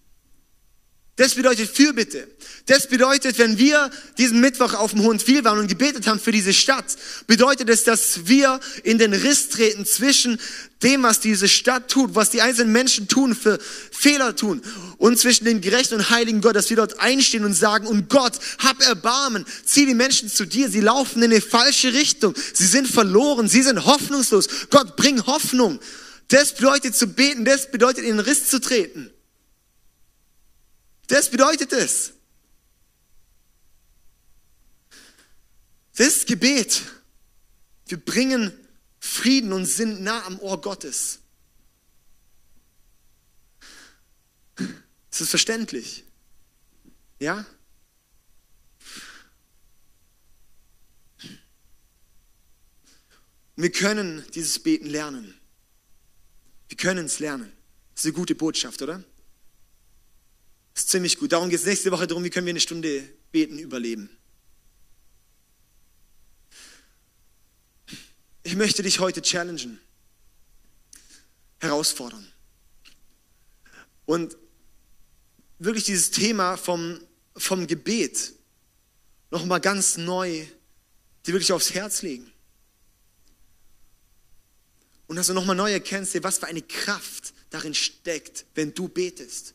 Das 1.17 1.35
bedeutet 1.35 1.69
Fürbitte. 1.69 2.27
Das 2.67 2.87
bedeutet, 2.87 3.37
wenn 3.37 3.57
wir 3.57 3.91
diesen 4.17 4.39
Mittwoch 4.39 4.73
auf 4.73 4.91
dem 4.91 5.03
Hohen 5.03 5.19
Viel 5.19 5.43
waren 5.43 5.59
und 5.59 5.67
gebetet 5.67 6.07
haben 6.07 6.19
für 6.19 6.31
diese 6.31 6.53
Stadt, 6.53 6.95
bedeutet 7.27 7.69
es, 7.69 7.83
dass 7.83 8.27
wir 8.27 8.59
in 8.83 8.97
den 8.97 9.13
Riss 9.13 9.49
treten 9.49 9.85
zwischen 9.85 10.39
dem, 10.81 11.03
was 11.03 11.19
diese 11.19 11.49
Stadt 11.49 11.91
tut, 11.91 12.15
was 12.15 12.29
die 12.29 12.41
einzelnen 12.41 12.71
Menschen 12.71 13.07
tun, 13.09 13.35
für 13.35 13.59
Fehler 13.91 14.35
tun 14.35 14.61
und 14.97 15.19
zwischen 15.19 15.45
dem 15.45 15.59
gerechten 15.59 15.95
und 15.95 16.09
heiligen 16.11 16.41
Gott, 16.41 16.55
dass 16.55 16.69
wir 16.69 16.77
dort 16.77 16.99
einstehen 16.99 17.43
und 17.43 17.53
sagen, 17.53 17.87
und 17.87 18.09
Gott, 18.09 18.39
hab 18.59 18.81
Erbarmen, 18.81 19.45
zieh 19.65 19.85
die 19.85 19.93
Menschen 19.93 20.29
zu 20.29 20.45
dir, 20.45 20.69
sie 20.69 20.81
laufen 20.81 21.21
in 21.21 21.31
eine 21.31 21.41
falsche 21.41 21.93
Richtung, 21.93 22.33
sie 22.53 22.65
sind 22.65 22.87
verloren, 22.87 23.49
sie 23.49 23.63
sind 23.63 23.85
hoffnungslos. 23.85 24.47
Gott, 24.69 24.95
bring 24.95 25.25
Hoffnung. 25.25 25.79
Das 26.29 26.55
bedeutet 26.55 26.95
zu 26.95 27.07
beten, 27.07 27.43
das 27.43 27.69
bedeutet 27.69 28.05
in 28.05 28.17
den 28.17 28.19
Riss 28.21 28.47
zu 28.47 28.61
treten. 28.61 29.11
Das 31.11 31.29
bedeutet 31.29 31.73
es. 31.73 32.13
Das 35.97 36.07
ist 36.07 36.25
Gebet. 36.25 36.83
Wir 37.87 37.97
bringen 37.99 38.53
Frieden 38.97 39.51
und 39.51 39.65
sind 39.65 40.03
nah 40.03 40.25
am 40.25 40.39
Ohr 40.39 40.61
Gottes. 40.61 41.19
Das 44.55 45.19
ist 45.19 45.29
verständlich. 45.29 46.05
Ja? 47.19 47.45
wir 53.57 53.71
können 53.71 54.25
dieses 54.33 54.59
Beten 54.59 54.87
lernen. 54.87 55.37
Wir 56.69 56.77
können 56.77 57.07
es 57.07 57.19
lernen. 57.19 57.51
Das 57.93 58.05
ist 58.05 58.05
eine 58.05 58.13
gute 58.13 58.33
Botschaft, 58.33 58.81
oder? 58.81 59.03
Ist 60.81 60.89
ziemlich 60.89 61.19
gut. 61.19 61.31
Darum 61.31 61.51
geht 61.51 61.59
es 61.59 61.65
nächste 61.67 61.91
Woche 61.91 62.07
darum, 62.07 62.23
wie 62.23 62.31
können 62.31 62.47
wir 62.47 62.53
eine 62.53 62.59
Stunde 62.59 63.07
beten 63.31 63.59
überleben. 63.59 64.09
Ich 68.41 68.55
möchte 68.55 68.81
dich 68.81 68.99
heute 68.99 69.21
challengen, 69.21 69.79
herausfordern. 71.59 72.27
Und 74.07 74.35
wirklich 75.59 75.83
dieses 75.83 76.09
Thema 76.09 76.57
vom, 76.57 76.99
vom 77.37 77.67
Gebet 77.67 78.33
nochmal 79.29 79.61
ganz 79.61 79.97
neu 79.97 80.47
dir 81.27 81.33
wirklich 81.33 81.53
aufs 81.53 81.75
Herz 81.75 82.01
legen. 82.01 82.33
Und 85.05 85.15
dass 85.17 85.27
du 85.27 85.33
nochmal 85.35 85.55
neu 85.55 85.71
erkennst, 85.71 86.23
was 86.23 86.39
für 86.39 86.47
eine 86.47 86.63
Kraft 86.63 87.35
darin 87.51 87.75
steckt, 87.75 88.47
wenn 88.55 88.73
du 88.73 88.87
betest. 88.87 89.53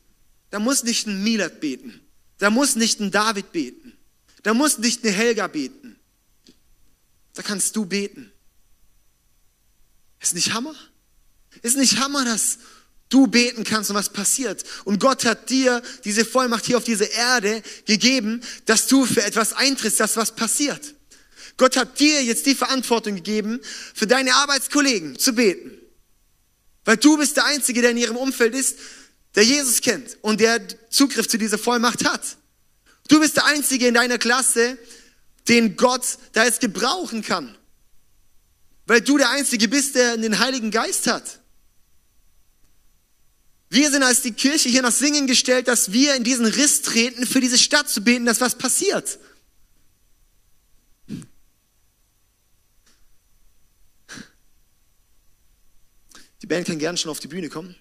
Da 0.50 0.58
muss 0.58 0.84
nicht 0.84 1.06
ein 1.06 1.22
Milat 1.22 1.60
beten. 1.60 2.00
Da 2.38 2.50
muss 2.50 2.76
nicht 2.76 3.00
ein 3.00 3.10
David 3.10 3.52
beten. 3.52 3.96
Da 4.42 4.54
muss 4.54 4.78
nicht 4.78 5.04
eine 5.04 5.12
Helga 5.12 5.46
beten. 5.46 5.96
Da 7.34 7.42
kannst 7.42 7.76
du 7.76 7.84
beten. 7.84 8.32
Ist 10.20 10.34
nicht 10.34 10.52
Hammer? 10.52 10.74
Ist 11.62 11.76
nicht 11.76 11.98
Hammer, 11.98 12.24
dass 12.24 12.58
du 13.08 13.26
beten 13.26 13.64
kannst 13.64 13.90
und 13.90 13.96
was 13.96 14.12
passiert? 14.12 14.64
Und 14.84 15.00
Gott 15.00 15.24
hat 15.24 15.50
dir 15.50 15.82
diese 16.04 16.24
Vollmacht 16.24 16.66
hier 16.66 16.76
auf 16.76 16.84
diese 16.84 17.04
Erde 17.04 17.62
gegeben, 17.86 18.42
dass 18.64 18.86
du 18.86 19.06
für 19.06 19.22
etwas 19.22 19.52
eintrittst, 19.52 20.00
dass 20.00 20.16
was 20.16 20.34
passiert. 20.34 20.94
Gott 21.56 21.76
hat 21.76 21.98
dir 22.00 22.22
jetzt 22.22 22.46
die 22.46 22.54
Verantwortung 22.54 23.14
gegeben, 23.14 23.60
für 23.94 24.06
deine 24.06 24.34
Arbeitskollegen 24.34 25.18
zu 25.18 25.34
beten. 25.34 25.72
Weil 26.84 26.98
du 26.98 27.16
bist 27.16 27.36
der 27.36 27.46
Einzige, 27.46 27.80
der 27.80 27.92
in 27.92 27.96
ihrem 27.96 28.16
Umfeld 28.16 28.54
ist, 28.54 28.78
der 29.36 29.44
Jesus 29.44 29.82
kennt 29.82 30.16
und 30.22 30.40
der 30.40 30.60
Zugriff 30.90 31.28
zu 31.28 31.38
dieser 31.38 31.58
Vollmacht 31.58 32.04
hat. 32.04 32.38
Du 33.08 33.20
bist 33.20 33.36
der 33.36 33.44
Einzige 33.44 33.86
in 33.86 33.94
deiner 33.94 34.18
Klasse, 34.18 34.78
den 35.46 35.76
Gott 35.76 36.18
da 36.32 36.44
jetzt 36.44 36.60
gebrauchen 36.60 37.22
kann. 37.22 37.56
Weil 38.86 39.02
du 39.02 39.18
der 39.18 39.30
Einzige 39.30 39.68
bist, 39.68 39.94
der 39.94 40.16
den 40.16 40.38
Heiligen 40.38 40.70
Geist 40.70 41.06
hat. 41.06 41.40
Wir 43.68 43.90
sind 43.90 44.02
als 44.02 44.22
die 44.22 44.32
Kirche 44.32 44.68
hier 44.68 44.82
nach 44.82 44.92
Singen 44.92 45.26
gestellt, 45.26 45.68
dass 45.68 45.92
wir 45.92 46.14
in 46.14 46.24
diesen 46.24 46.46
Riss 46.46 46.82
treten, 46.82 47.26
für 47.26 47.40
diese 47.40 47.58
Stadt 47.58 47.90
zu 47.90 48.00
beten, 48.02 48.24
dass 48.24 48.40
was 48.40 48.56
passiert. 48.56 49.18
Die 56.42 56.46
Band 56.46 56.66
kann 56.66 56.78
gerne 56.78 56.96
schon 56.96 57.10
auf 57.10 57.20
die 57.20 57.28
Bühne 57.28 57.48
kommen. 57.48 57.76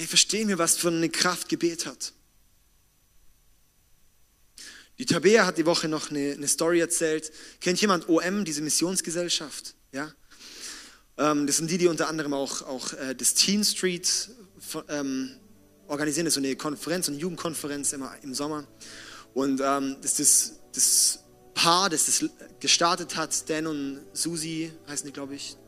Hey, 0.00 0.06
verstehen 0.06 0.48
wir, 0.48 0.56
was 0.56 0.78
für 0.78 0.88
eine 0.88 1.10
Kraft 1.10 1.50
Gebet 1.50 1.84
hat? 1.84 2.14
Die 4.98 5.04
Tabea 5.04 5.44
hat 5.44 5.58
die 5.58 5.66
Woche 5.66 5.88
noch 5.88 6.10
eine, 6.10 6.32
eine 6.32 6.48
Story 6.48 6.80
erzählt. 6.80 7.30
Kennt 7.60 7.82
jemand 7.82 8.08
OM, 8.08 8.46
diese 8.46 8.62
Missionsgesellschaft? 8.62 9.74
Ja? 9.92 10.10
Ähm, 11.18 11.46
das 11.46 11.58
sind 11.58 11.70
die, 11.70 11.76
die 11.76 11.86
unter 11.86 12.08
anderem 12.08 12.32
auch, 12.32 12.62
auch 12.62 12.94
äh, 12.94 13.14
das 13.14 13.34
Teen 13.34 13.62
Street 13.62 14.30
ähm, 14.88 15.32
organisieren. 15.86 16.24
Das 16.24 16.34
ist 16.34 16.42
so 16.42 16.48
eine 16.48 16.56
Konferenz, 16.56 17.06
eine 17.08 17.18
Jugendkonferenz 17.18 17.92
immer 17.92 18.14
im 18.22 18.32
Sommer. 18.32 18.66
Und 19.34 19.60
ähm, 19.62 19.98
das 20.00 20.18
ist 20.18 20.60
das, 20.72 20.72
das 20.72 21.24
Paar, 21.52 21.90
das 21.90 22.06
das 22.06 22.24
gestartet 22.58 23.16
hat, 23.16 23.50
Dan 23.50 23.66
und 23.66 24.00
Susi 24.14 24.72
heißen 24.88 25.06
die, 25.06 25.12
glaube 25.12 25.34
ich. 25.34 25.58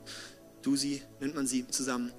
Dusi 0.62 1.02
nennt 1.20 1.34
man 1.34 1.46
sie 1.46 1.66
zusammen. 1.68 2.12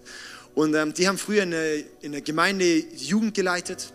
Und 0.55 0.75
ähm, 0.75 0.93
die 0.93 1.07
haben 1.07 1.17
früher 1.17 1.43
in 1.43 1.51
der, 1.51 1.75
in 2.01 2.11
der 2.11 2.21
Gemeinde 2.21 2.65
Jugend 2.95 3.33
geleitet 3.33 3.93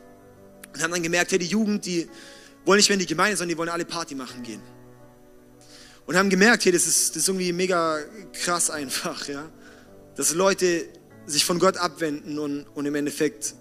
und 0.75 0.83
haben 0.83 0.93
dann 0.93 1.03
gemerkt, 1.03 1.31
hey, 1.31 1.39
die 1.39 1.47
Jugend, 1.47 1.87
die 1.87 2.09
wollen 2.65 2.79
nicht 2.79 2.89
mehr 2.89 2.95
in 2.95 3.01
die 3.01 3.07
Gemeinde, 3.07 3.37
sondern 3.37 3.55
die 3.55 3.59
wollen 3.59 3.69
alle 3.69 3.85
Party 3.85 4.15
machen 4.15 4.43
gehen. 4.43 4.61
Und 6.07 6.17
haben 6.17 6.31
gemerkt, 6.31 6.65
hey, 6.65 6.73
das 6.73 6.87
ist, 6.87 7.11
das 7.11 7.23
ist 7.23 7.29
irgendwie 7.29 7.53
mega 7.53 7.99
krass 8.33 8.71
einfach, 8.71 9.29
ja. 9.29 9.49
Dass 10.17 10.35
Leute 10.35 10.87
sich 11.27 11.45
von 11.45 11.59
Gott 11.59 11.77
abwenden 11.77 12.39
und, 12.39 12.65
und 12.75 12.87
im 12.87 12.95
Endeffekt, 12.95 13.55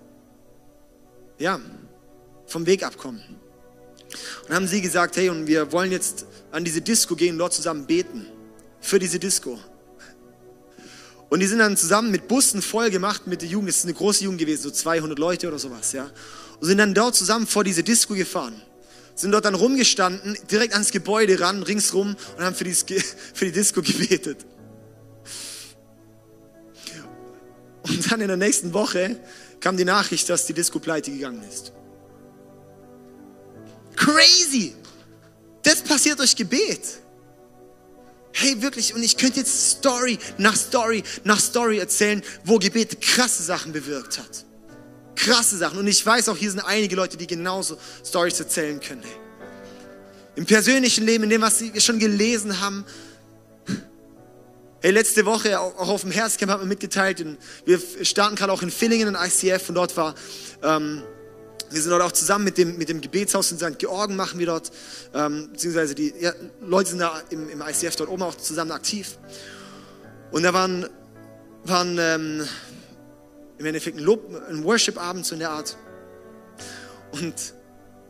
ja, 1.37 1.59
vom 2.47 2.65
Weg 2.65 2.83
abkommen. 2.83 3.21
Und 4.47 4.55
haben 4.55 4.67
sie 4.67 4.81
gesagt, 4.81 5.17
hey, 5.17 5.29
und 5.29 5.47
wir 5.47 5.71
wollen 5.71 5.91
jetzt 5.91 6.25
an 6.51 6.63
diese 6.63 6.81
Disco 6.81 7.15
gehen 7.15 7.33
und 7.33 7.39
dort 7.39 7.53
zusammen 7.53 7.85
beten. 7.85 8.25
Für 8.79 8.99
diese 8.99 9.19
Disco. 9.19 9.59
Und 11.29 11.41
die 11.41 11.47
sind 11.47 11.59
dann 11.59 11.75
zusammen 11.75 12.11
mit 12.11 12.27
Bussen 12.27 12.61
voll 12.61 12.89
gemacht 12.89 13.27
mit 13.27 13.41
der 13.41 13.49
Jugend. 13.49 13.69
Das 13.69 13.77
ist 13.77 13.83
eine 13.83 13.93
große 13.93 14.23
Jugend 14.23 14.39
gewesen, 14.39 14.63
so 14.63 14.71
200 14.71 15.19
Leute 15.19 15.47
oder 15.47 15.59
sowas, 15.59 15.91
ja. 15.91 16.09
Und 16.59 16.67
sind 16.67 16.77
dann 16.77 16.93
dort 16.93 17.15
zusammen 17.15 17.47
vor 17.47 17.63
diese 17.63 17.83
Disco 17.83 18.13
gefahren. 18.13 18.61
Sind 19.15 19.31
dort 19.31 19.45
dann 19.45 19.55
rumgestanden, 19.55 20.37
direkt 20.49 20.73
ans 20.73 20.91
Gebäude 20.91 21.39
ran, 21.39 21.63
ringsrum 21.63 22.15
und 22.37 22.43
haben 22.43 22.55
für 22.55 22.63
die, 22.63 22.73
für 23.33 23.45
die 23.45 23.51
Disco 23.51 23.81
gebetet. 23.81 24.45
Und 27.83 28.11
dann 28.11 28.21
in 28.21 28.27
der 28.27 28.37
nächsten 28.37 28.73
Woche 28.73 29.19
kam 29.59 29.77
die 29.77 29.85
Nachricht, 29.85 30.29
dass 30.29 30.45
die 30.45 30.53
Disco 30.53 30.79
pleite 30.79 31.11
gegangen 31.11 31.43
ist. 31.49 31.71
Crazy! 33.95 34.75
Das 35.63 35.81
passiert 35.81 36.19
durch 36.19 36.35
Gebet. 36.35 36.99
Hey, 38.39 38.61
wirklich, 38.61 38.93
und 38.93 39.01
ich 39.01 39.17
könnte 39.17 39.39
jetzt 39.39 39.71
Story 39.71 40.19
nach 40.37 40.55
Story 40.55 41.01
nach 41.23 41.39
Story 41.39 41.79
erzählen, 41.79 42.21
wo 42.43 42.59
Gebet 42.59 43.01
krasse 43.01 43.41
Sachen 43.41 43.71
bewirkt 43.71 44.19
hat. 44.19 44.45
Krasse 45.15 45.57
Sachen. 45.57 45.79
Und 45.79 45.87
ich 45.87 46.05
weiß 46.05 46.29
auch, 46.29 46.37
hier 46.37 46.51
sind 46.51 46.59
einige 46.59 46.95
Leute, 46.95 47.17
die 47.17 47.25
genauso 47.25 47.79
Stories 48.05 48.39
erzählen 48.39 48.79
können. 48.79 49.01
Hey. 49.01 49.17
Im 50.35 50.45
persönlichen 50.45 51.03
Leben, 51.03 51.23
in 51.23 51.31
dem, 51.31 51.41
was 51.41 51.57
sie 51.57 51.81
schon 51.81 51.97
gelesen 51.97 52.61
haben. 52.61 52.85
Hey, 54.81 54.91
letzte 54.91 55.25
Woche 55.25 55.59
auch 55.59 55.89
auf 55.89 56.01
dem 56.01 56.11
Herzcamp 56.11 56.51
hat 56.51 56.59
man 56.59 56.67
mitgeteilt, 56.67 57.25
wir 57.65 57.81
starten 58.03 58.35
gerade 58.35 58.53
auch 58.53 58.61
in 58.61 58.69
Villingen 58.69 59.07
in 59.07 59.15
ICF 59.15 59.69
und 59.69 59.75
dort 59.75 59.97
war 59.97 60.13
ähm, 60.61 61.01
wir 61.69 61.81
sind 61.81 61.91
dort 61.91 62.01
auch 62.01 62.11
zusammen 62.11 62.45
mit 62.45 62.57
dem, 62.57 62.77
mit 62.77 62.89
dem 62.89 63.01
Gebetshaus 63.01 63.51
in 63.51 63.57
St. 63.57 63.77
Georgen, 63.79 64.15
machen 64.15 64.39
wir 64.39 64.45
dort, 64.45 64.71
ähm, 65.13 65.49
beziehungsweise 65.51 65.95
die 65.95 66.13
ja, 66.19 66.33
Leute 66.61 66.91
sind 66.91 66.99
da 66.99 67.21
im, 67.29 67.49
im 67.49 67.61
ICF 67.61 67.95
dort 67.95 68.09
oben 68.09 68.23
auch 68.23 68.35
zusammen 68.35 68.71
aktiv. 68.71 69.17
Und 70.31 70.43
da 70.43 70.53
waren, 70.53 70.87
waren 71.63 71.97
ähm, 71.99 72.47
im 73.57 73.65
Endeffekt 73.65 73.97
ein, 73.97 74.07
ein 74.49 74.63
Worship-Abend 74.63 75.25
so 75.25 75.33
in 75.33 75.39
der 75.39 75.51
Art. 75.51 75.77
Und 77.11 77.53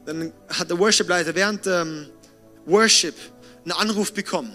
dann 0.06 0.34
hat 0.50 0.70
der 0.70 0.80
Worship-Leiter 0.80 1.36
während 1.36 1.68
ähm, 1.68 2.08
Worship 2.66 3.16
einen 3.64 3.74
Anruf 3.74 4.14
bekommen. 4.14 4.54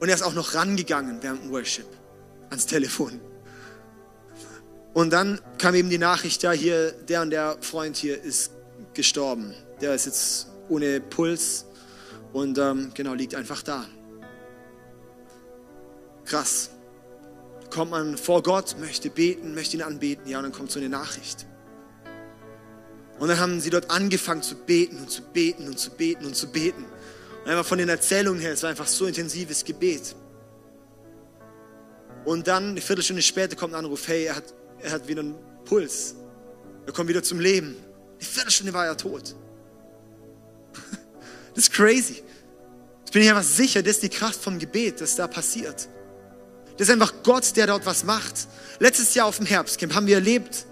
Und 0.00 0.08
er 0.08 0.14
ist 0.14 0.22
auch 0.22 0.34
noch 0.34 0.54
rangegangen 0.54 1.18
während 1.20 1.44
dem 1.44 1.50
Worship 1.50 1.86
ans 2.48 2.66
Telefon. 2.66 3.20
Und 4.92 5.12
dann 5.12 5.40
kam 5.58 5.74
eben 5.74 5.88
die 5.88 5.98
Nachricht, 5.98 6.42
ja, 6.42 6.50
hier, 6.52 6.92
der 6.92 7.22
und 7.22 7.30
der 7.30 7.56
Freund 7.60 7.96
hier 7.96 8.20
ist 8.20 8.50
gestorben. 8.94 9.54
Der 9.80 9.94
ist 9.94 10.06
jetzt 10.06 10.48
ohne 10.68 11.00
Puls 11.00 11.66
und 12.32 12.58
ähm, 12.58 12.90
genau, 12.94 13.14
liegt 13.14 13.34
einfach 13.34 13.62
da. 13.62 13.86
Krass. 16.24 16.70
Kommt 17.70 17.92
man 17.92 18.16
vor 18.16 18.42
Gott, 18.42 18.76
möchte 18.80 19.10
beten, 19.10 19.54
möchte 19.54 19.76
ihn 19.76 19.82
anbeten, 19.82 20.28
ja, 20.28 20.38
und 20.38 20.44
dann 20.44 20.52
kommt 20.52 20.72
so 20.72 20.80
eine 20.80 20.88
Nachricht. 20.88 21.46
Und 23.20 23.28
dann 23.28 23.38
haben 23.38 23.60
sie 23.60 23.70
dort 23.70 23.90
angefangen 23.90 24.42
zu 24.42 24.56
beten 24.56 24.96
und 24.96 25.10
zu 25.10 25.22
beten 25.22 25.68
und 25.68 25.78
zu 25.78 25.90
beten 25.90 26.24
und 26.24 26.34
zu 26.34 26.50
beten. 26.50 26.84
Und 27.44 27.50
einfach 27.50 27.66
von 27.66 27.78
den 27.78 27.88
Erzählungen 27.88 28.40
her, 28.40 28.52
es 28.52 28.62
war 28.62 28.70
einfach 28.70 28.88
so 28.88 29.06
intensives 29.06 29.64
Gebet. 29.64 30.16
Und 32.24 32.48
dann, 32.48 32.70
eine 32.70 32.80
Viertelstunde 32.80 33.22
später, 33.22 33.56
kommt 33.56 33.74
ein 33.74 33.78
Anruf, 33.78 34.08
hey, 34.08 34.24
er 34.24 34.36
hat 34.36 34.54
er 34.82 34.92
hat 34.92 35.08
wieder 35.08 35.20
einen 35.20 35.36
Puls. 35.64 36.14
Er 36.86 36.92
kommt 36.92 37.08
wieder 37.08 37.22
zum 37.22 37.40
Leben. 37.40 37.76
Die 38.20 38.24
Viertelstunde 38.24 38.72
war 38.72 38.86
er 38.86 38.96
tot. 38.96 39.34
Das 41.52 41.64
ist 41.64 41.72
crazy. 41.72 42.22
Jetzt 43.00 43.12
bin 43.12 43.22
ich 43.22 43.28
einfach 43.28 43.42
sicher, 43.42 43.82
das 43.82 43.94
ist 43.94 44.04
die 44.04 44.08
Kraft 44.08 44.40
vom 44.40 44.60
Gebet, 44.60 45.00
das 45.00 45.16
da 45.16 45.26
passiert. 45.26 45.88
Das 46.76 46.88
ist 46.88 46.92
einfach 46.92 47.12
Gott, 47.24 47.56
der 47.56 47.66
dort 47.66 47.84
was 47.84 48.04
macht. 48.04 48.46
Letztes 48.78 49.14
Jahr 49.14 49.26
auf 49.26 49.38
dem 49.38 49.46
Herbstcamp 49.46 49.92
haben 49.94 50.06
wir 50.06 50.14
erlebt, 50.14 50.64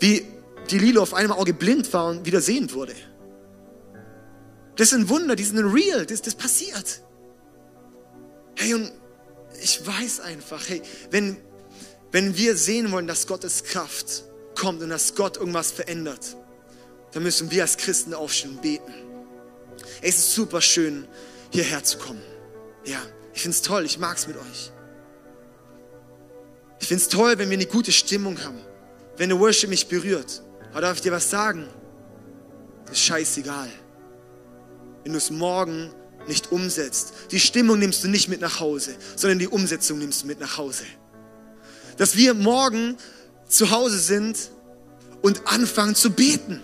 wie 0.00 0.26
die 0.70 0.78
Lilo 0.78 1.02
auf 1.02 1.14
einem 1.14 1.30
Auge 1.30 1.54
blind 1.54 1.92
war 1.92 2.08
und 2.08 2.26
wieder 2.26 2.40
sehend 2.40 2.74
wurde. 2.74 2.94
Das 4.76 4.90
sind 4.90 5.08
Wunder, 5.08 5.36
die 5.36 5.44
sind 5.44 5.58
real, 5.58 6.04
das, 6.04 6.20
das 6.20 6.34
passiert. 6.34 7.00
Hey, 8.56 8.74
und 8.74 8.92
ich 9.62 9.86
weiß 9.86 10.20
einfach, 10.20 10.68
hey, 10.68 10.82
wenn, 11.10 11.36
wenn 12.14 12.36
wir 12.36 12.56
sehen 12.56 12.92
wollen, 12.92 13.08
dass 13.08 13.26
Gottes 13.26 13.64
Kraft 13.64 14.22
kommt 14.54 14.80
und 14.80 14.90
dass 14.90 15.16
Gott 15.16 15.36
irgendwas 15.36 15.72
verändert, 15.72 16.36
dann 17.10 17.24
müssen 17.24 17.50
wir 17.50 17.62
als 17.62 17.76
Christen 17.76 18.14
aufstehen 18.14 18.52
und 18.52 18.62
beten. 18.62 18.94
Es 20.00 20.18
ist 20.18 20.32
super 20.32 20.60
schön, 20.60 21.08
hierher 21.50 21.82
zu 21.82 21.98
kommen. 21.98 22.22
Ja, 22.84 23.02
ich 23.32 23.42
finde 23.42 23.56
es 23.56 23.62
toll, 23.62 23.84
ich 23.84 23.98
mag 23.98 24.16
es 24.16 24.28
mit 24.28 24.36
euch. 24.36 24.70
Ich 26.78 26.86
finde 26.86 27.02
es 27.02 27.08
toll, 27.08 27.36
wenn 27.36 27.50
wir 27.50 27.56
eine 27.56 27.66
gute 27.66 27.90
Stimmung 27.90 28.40
haben, 28.44 28.60
wenn 29.16 29.30
der 29.30 29.40
Worship 29.40 29.68
mich 29.68 29.88
berührt. 29.88 30.40
Aber 30.70 30.82
darf 30.82 30.98
ich 30.98 31.02
dir 31.02 31.10
was 31.10 31.28
sagen? 31.28 31.66
Das 32.84 32.94
ist 32.94 33.02
scheißegal. 33.06 33.70
Wenn 35.02 35.10
du 35.10 35.18
es 35.18 35.32
morgen 35.32 35.92
nicht 36.28 36.52
umsetzt. 36.52 37.12
Die 37.32 37.40
Stimmung 37.40 37.80
nimmst 37.80 38.04
du 38.04 38.08
nicht 38.08 38.28
mit 38.28 38.40
nach 38.40 38.60
Hause, 38.60 38.94
sondern 39.16 39.40
die 39.40 39.48
Umsetzung 39.48 39.98
nimmst 39.98 40.22
du 40.22 40.28
mit 40.28 40.38
nach 40.38 40.58
Hause 40.58 40.84
dass 41.96 42.16
wir 42.16 42.34
morgen 42.34 42.96
zu 43.48 43.70
Hause 43.70 43.98
sind 43.98 44.36
und 45.22 45.46
anfangen 45.46 45.94
zu 45.94 46.10
beten. 46.10 46.62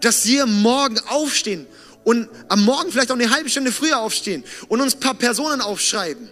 Dass 0.00 0.26
wir 0.26 0.46
morgen 0.46 0.98
aufstehen 1.08 1.66
und 2.04 2.28
am 2.48 2.64
Morgen 2.64 2.90
vielleicht 2.90 3.10
auch 3.10 3.16
eine 3.16 3.30
halbe 3.30 3.48
Stunde 3.48 3.72
früher 3.72 4.00
aufstehen 4.00 4.44
und 4.68 4.80
uns 4.80 4.94
ein 4.94 5.00
paar 5.00 5.14
Personen 5.14 5.60
aufschreiben 5.60 6.28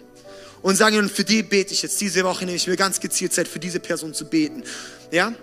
und 0.61 0.75
sagen, 0.75 0.97
und 0.97 1.11
für 1.11 1.23
die 1.23 1.43
bete 1.43 1.73
ich 1.73 1.81
jetzt 1.81 1.99
diese 2.01 2.23
Woche, 2.23 2.45
nehme 2.45 2.57
ich 2.57 2.67
mir 2.67 2.75
ganz 2.75 2.99
gezielt 2.99 3.33
Zeit, 3.33 3.47
für 3.47 3.59
diese 3.59 3.79
Person 3.79 4.13
zu 4.13 4.25
beten. 4.25 4.63
Ja? 5.11 5.33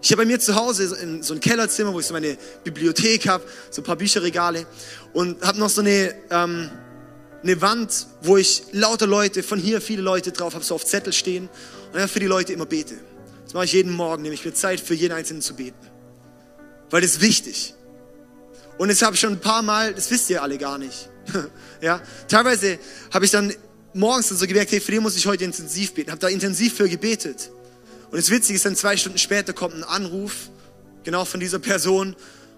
Ich 0.00 0.10
habe 0.12 0.22
bei 0.22 0.26
mir 0.26 0.38
zu 0.38 0.54
Hause 0.54 0.96
in 0.96 1.22
so 1.22 1.34
ein 1.34 1.40
Kellerzimmer, 1.40 1.92
wo 1.92 2.00
ich 2.00 2.06
so 2.06 2.14
meine 2.14 2.38
Bibliothek 2.64 3.28
habe, 3.28 3.44
so 3.70 3.82
ein 3.82 3.84
paar 3.84 3.96
Bücherregale 3.96 4.66
und 5.12 5.42
habe 5.42 5.58
noch 5.58 5.70
so 5.70 5.80
eine 5.80 6.14
ähm, 6.30 6.70
eine 7.42 7.60
Wand, 7.60 8.06
wo 8.22 8.36
ich 8.36 8.64
lauter 8.72 9.06
Leute, 9.06 9.42
von 9.42 9.58
hier 9.58 9.80
viele 9.80 10.02
Leute 10.02 10.32
drauf 10.32 10.54
habe, 10.54 10.64
so 10.64 10.74
auf 10.74 10.84
Zettel 10.84 11.12
stehen 11.12 11.48
und 11.92 11.98
dann 11.98 12.08
für 12.08 12.20
die 12.20 12.26
Leute 12.26 12.52
immer 12.52 12.66
bete. 12.66 12.96
Das 13.44 13.54
mache 13.54 13.64
ich 13.64 13.72
jeden 13.72 13.92
Morgen, 13.92 14.22
nehme 14.22 14.34
ich 14.34 14.44
mir 14.44 14.52
Zeit 14.52 14.80
für 14.80 14.94
jeden 14.94 15.14
Einzelnen 15.14 15.42
zu 15.42 15.54
beten. 15.54 15.78
Weil 16.90 17.00
das 17.00 17.12
ist 17.12 17.20
wichtig. 17.20 17.74
Und 18.76 18.88
das 18.88 19.02
habe 19.02 19.14
ich 19.14 19.20
schon 19.20 19.32
ein 19.32 19.40
paar 19.40 19.62
Mal, 19.62 19.94
das 19.94 20.10
wisst 20.10 20.30
ihr 20.30 20.42
alle 20.42 20.58
gar 20.58 20.78
nicht. 20.78 21.08
ja, 21.80 22.00
teilweise 22.28 22.78
habe 23.12 23.24
ich 23.24 23.30
dann 23.30 23.52
morgens 23.94 24.28
dann 24.28 24.38
so 24.38 24.46
gemerkt, 24.46 24.72
hey, 24.72 24.80
für 24.80 24.92
den 24.92 25.02
muss 25.02 25.16
ich 25.16 25.26
heute 25.26 25.44
intensiv 25.44 25.94
beten. 25.94 26.10
Habe 26.10 26.20
da 26.20 26.28
intensiv 26.28 26.74
für 26.74 26.88
gebetet. 26.88 27.50
Und 28.10 28.16
das 28.16 28.30
Witzige 28.30 28.56
ist, 28.56 28.64
dann 28.64 28.76
zwei 28.76 28.96
Stunden 28.96 29.18
später 29.18 29.52
kommt 29.52 29.74
ein 29.74 29.84
Anruf, 29.84 30.50
genau 31.04 31.24
von 31.24 31.40
dieser 31.40 31.58
Person, 31.58 32.16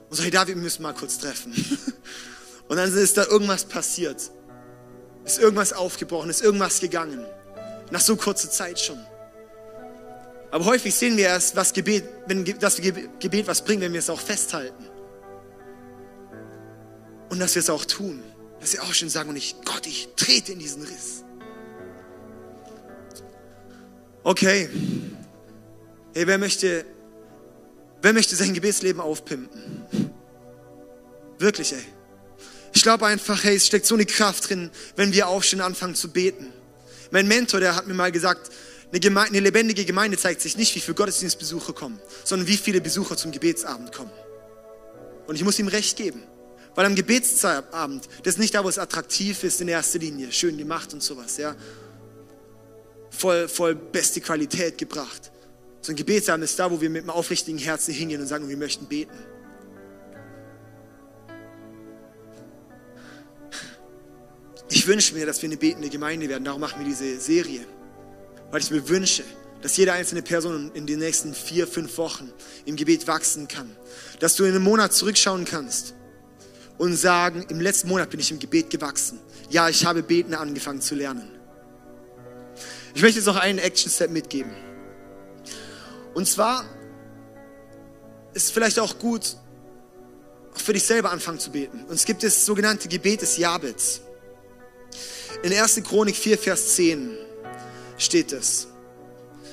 und 0.09 0.17
so, 0.17 0.23
hey 0.23 0.31
David, 0.31 0.57
wir 0.57 0.63
müssen 0.63 0.83
mal 0.83 0.93
kurz 0.93 1.19
treffen. 1.19 1.53
und 2.69 2.77
dann 2.77 2.93
ist 2.93 3.17
da 3.17 3.27
irgendwas 3.27 3.65
passiert. 3.65 4.31
Ist 5.25 5.39
irgendwas 5.39 5.73
aufgebrochen, 5.73 6.31
ist 6.31 6.43
irgendwas 6.43 6.81
gegangen. 6.81 7.25
Nach 7.91 8.01
so 8.01 8.17
kurzer 8.17 8.51
Zeit 8.51 8.79
schon. 8.79 8.99
Aber 10.51 10.65
häufig 10.65 10.95
sehen 10.95 11.17
wir 11.17 11.27
erst, 11.27 11.55
was 11.55 11.73
Gebet, 11.73 12.05
wenn 12.27 12.45
das 12.59 12.77
Gebet 12.81 13.47
was 13.47 13.63
bringt, 13.63 13.83
wenn 13.83 13.93
wir 13.93 14.01
es 14.01 14.11
auch 14.11 14.21
festhalten. 14.21 14.85
Und 17.29 17.39
dass 17.39 17.55
wir 17.55 17.61
es 17.61 17.71
auch 17.71 17.85
tun. 17.85 18.23
Dass 18.61 18.73
wir 18.73 18.83
auch 18.83 18.93
schon 18.93 19.09
sagen, 19.09 19.31
und 19.31 19.37
ich, 19.37 19.57
Gott, 19.65 19.87
ich 19.87 20.09
trete 20.17 20.53
in 20.53 20.59
diesen 20.59 20.83
Riss. 20.83 21.25
Okay. 24.23 24.69
Hey, 26.13 26.27
wer 26.27 26.39
möchte, 26.39 26.85
wer 28.03 28.13
möchte 28.13 28.35
sein 28.35 28.53
Gebetsleben 28.53 29.01
aufpimpen? 29.01 29.85
Wirklich, 31.39 31.73
ey. 31.73 31.85
Ich 32.73 32.83
glaube 32.83 33.07
einfach, 33.07 33.43
hey, 33.43 33.57
es 33.57 33.67
steckt 33.67 33.87
so 33.87 33.95
eine 33.95 34.07
Kraft 34.07 34.49
drin, 34.49 34.71
wenn 34.97 35.13
wir 35.13 35.29
aufstehen 35.29 35.61
und 35.61 35.67
anfangen 35.67 35.95
zu 35.95 36.11
beten. 36.11 36.53
Mein 37.11 37.27
Mentor, 37.27 37.61
der 37.61 37.75
hat 37.75 37.87
mir 37.87 37.95
mal 37.95 38.13
gesagt, 38.13 38.51
eine, 38.91 39.01
Gemeinde, 39.01 39.31
eine 39.31 39.41
lebendige 39.41 39.85
Gemeinde 39.85 40.17
zeigt 40.17 40.41
sich 40.41 40.57
nicht, 40.57 40.75
wie 40.75 40.81
viele 40.81 40.95
Gottesdienstbesucher 40.95 41.73
kommen, 41.73 42.01
sondern 42.25 42.49
wie 42.49 42.57
viele 42.57 42.81
Besucher 42.81 43.17
zum 43.17 43.33
Gebetsabend 43.33 43.93
kommen. 43.93 44.11
Und 45.27 45.37
ich 45.37 45.45
muss 45.45 45.59
ihm 45.59 45.69
recht 45.69 45.97
geben. 45.97 46.23
Weil 46.75 46.87
am 46.87 46.95
Gebetsabend, 46.95 48.09
das 48.23 48.35
ist 48.35 48.39
nicht 48.39 48.55
da, 48.55 48.65
wo 48.65 48.69
es 48.69 48.79
attraktiv 48.79 49.43
ist 49.45 49.61
in 49.61 49.69
erster 49.69 49.99
Linie, 49.99 50.33
schön 50.33 50.57
gemacht 50.57 50.93
und 50.93 51.03
sowas, 51.03 51.37
ja. 51.37 51.55
Voll, 53.11 53.49
voll 53.49 53.75
beste 53.75 54.21
Qualität 54.21 54.79
gebracht. 54.79 55.33
So 55.83 55.93
ein 55.93 55.97
Gebetsabend 55.97 56.45
ist 56.45 56.59
da, 56.59 56.71
wo 56.71 56.81
wir 56.81 56.91
mit 56.91 57.03
einem 57.03 57.11
aufrichtigen 57.11 57.59
Herzen 57.59 57.93
hingehen 57.93 58.21
und 58.21 58.27
sagen, 58.29 58.49
wir 58.49 58.57
möchten 58.57 58.87
beten. 58.87 59.19
Ich 64.71 64.87
wünsche 64.87 65.15
mir, 65.15 65.27
dass 65.27 65.43
wir 65.43 65.49
eine 65.49 65.57
betende 65.57 65.89
Gemeinde 65.89 66.29
werden. 66.29 66.45
Darum 66.45 66.61
machen 66.61 66.79
wir 66.79 66.87
diese 66.87 67.19
Serie. 67.19 67.67
Weil 68.51 68.61
ich 68.61 68.71
mir 68.71 68.89
wünsche, 68.89 69.25
dass 69.63 69.77
jede 69.77 69.93
einzelne 69.93 70.23
Person 70.23 70.71
in 70.75 70.87
den 70.87 71.01
nächsten 71.01 71.35
vier, 71.35 71.67
fünf 71.67 71.99
Wochen 71.99 72.33
im 72.65 72.77
Gebet 72.77 73.07
wachsen 73.07 73.49
kann. 73.49 73.77
Dass 74.21 74.37
du 74.37 74.45
in 74.45 74.51
einem 74.51 74.63
Monat 74.63 74.93
zurückschauen 74.93 75.45
kannst 75.45 75.95
und 76.79 76.95
sagen, 76.97 77.45
im 77.49 77.61
letzten 77.61 77.89
Monat 77.89 78.11
bin 78.11 78.21
ich 78.21 78.31
im 78.31 78.39
Gebet 78.39 78.71
gewachsen. 78.71 79.19
Ja, 79.51 79.69
ich 79.69 79.85
habe 79.85 80.03
beten 80.03 80.35
angefangen 80.35 80.81
zu 80.81 80.95
lernen. 80.95 81.29
Ich 82.95 83.03
möchte 83.03 83.19
jetzt 83.19 83.27
noch 83.27 83.37
einen 83.37 83.59
Action-Step 83.59 84.11
mitgeben. 84.11 84.53
Und 86.15 86.27
zwar 86.27 86.65
ist 88.35 88.53
vielleicht 88.53 88.79
auch 88.79 88.99
gut, 88.99 89.37
für 90.55 90.73
dich 90.73 90.85
selber 90.85 91.11
anfangen 91.11 91.39
zu 91.39 91.51
beten. 91.51 91.85
Und 91.85 91.95
es 91.95 92.05
gibt 92.05 92.23
das 92.23 92.45
sogenannte 92.45 92.89
Gebet 92.89 93.23
des 93.23 93.37
Jabets. 93.37 94.03
In 95.43 95.55
1. 95.55 95.83
Chronik 95.85 96.17
4, 96.17 96.37
Vers 96.37 96.75
10 96.77 97.17
steht 97.97 98.33
es. 98.33 98.67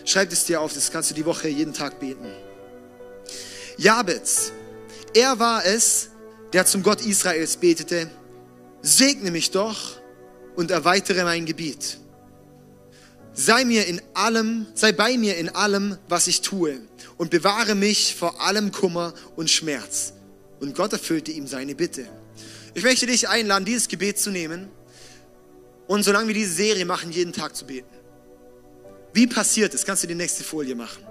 Schreib 0.03 0.33
es 0.33 0.43
dir 0.43 0.59
auf, 0.59 0.73
das 0.73 0.91
kannst 0.91 1.11
du 1.11 1.15
die 1.15 1.25
Woche 1.25 1.47
jeden 1.47 1.73
Tag 1.73 2.01
beten. 2.01 2.29
Jabez, 3.77 4.51
er 5.13 5.39
war 5.39 5.65
es, 5.65 6.09
der 6.51 6.65
zum 6.65 6.83
Gott 6.83 6.99
Israels 7.05 7.55
betete, 7.55 8.09
segne 8.81 9.31
mich 9.31 9.51
doch 9.51 10.01
und 10.57 10.71
erweitere 10.71 11.23
mein 11.23 11.45
Gebiet. 11.45 11.99
Sei 13.33 13.63
mir 13.63 13.85
in 13.87 14.01
allem, 14.13 14.67
sei 14.73 14.91
bei 14.91 15.17
mir 15.17 15.37
in 15.37 15.47
allem, 15.49 15.97
was 16.09 16.27
ich 16.27 16.41
tue 16.41 16.81
und 17.17 17.29
bewahre 17.29 17.75
mich 17.75 18.13
vor 18.15 18.41
allem 18.41 18.73
Kummer 18.73 19.13
und 19.37 19.49
Schmerz. 19.49 20.11
Und 20.59 20.75
Gott 20.75 20.91
erfüllte 20.91 21.31
ihm 21.31 21.47
seine 21.47 21.75
Bitte. 21.75 22.09
Ich 22.73 22.83
möchte 22.83 23.05
dich 23.05 23.29
einladen, 23.29 23.63
dieses 23.63 23.87
Gebet 23.87 24.19
zu 24.19 24.31
nehmen 24.31 24.69
und 25.87 26.03
solange 26.03 26.27
wir 26.27 26.33
diese 26.33 26.53
Serie 26.53 26.85
machen, 26.85 27.11
jeden 27.11 27.33
Tag 27.33 27.55
zu 27.55 27.65
beten. 27.65 27.95
Wie 29.13 29.27
passiert 29.27 29.73
es? 29.73 29.85
Kannst 29.85 30.03
du 30.03 30.07
die 30.07 30.15
nächste 30.15 30.43
Folie 30.43 30.75
machen. 30.75 31.03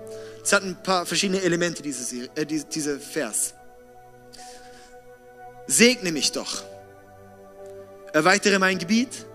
Es 0.43 0.53
hat 0.53 0.63
ein 0.63 0.81
paar 0.83 1.07
verschiedene 1.07 1.43
Elemente, 1.43 1.83
diese, 1.83 2.05
Serie, 2.05 2.31
äh, 2.37 2.47
diese 2.47 3.01
Vers. 3.01 3.55
Segne 5.67 6.13
mich 6.13 6.31
doch. 6.31 6.63
Erweitere 8.13 8.59
mein 8.59 8.79
Gebiet. 8.79 9.27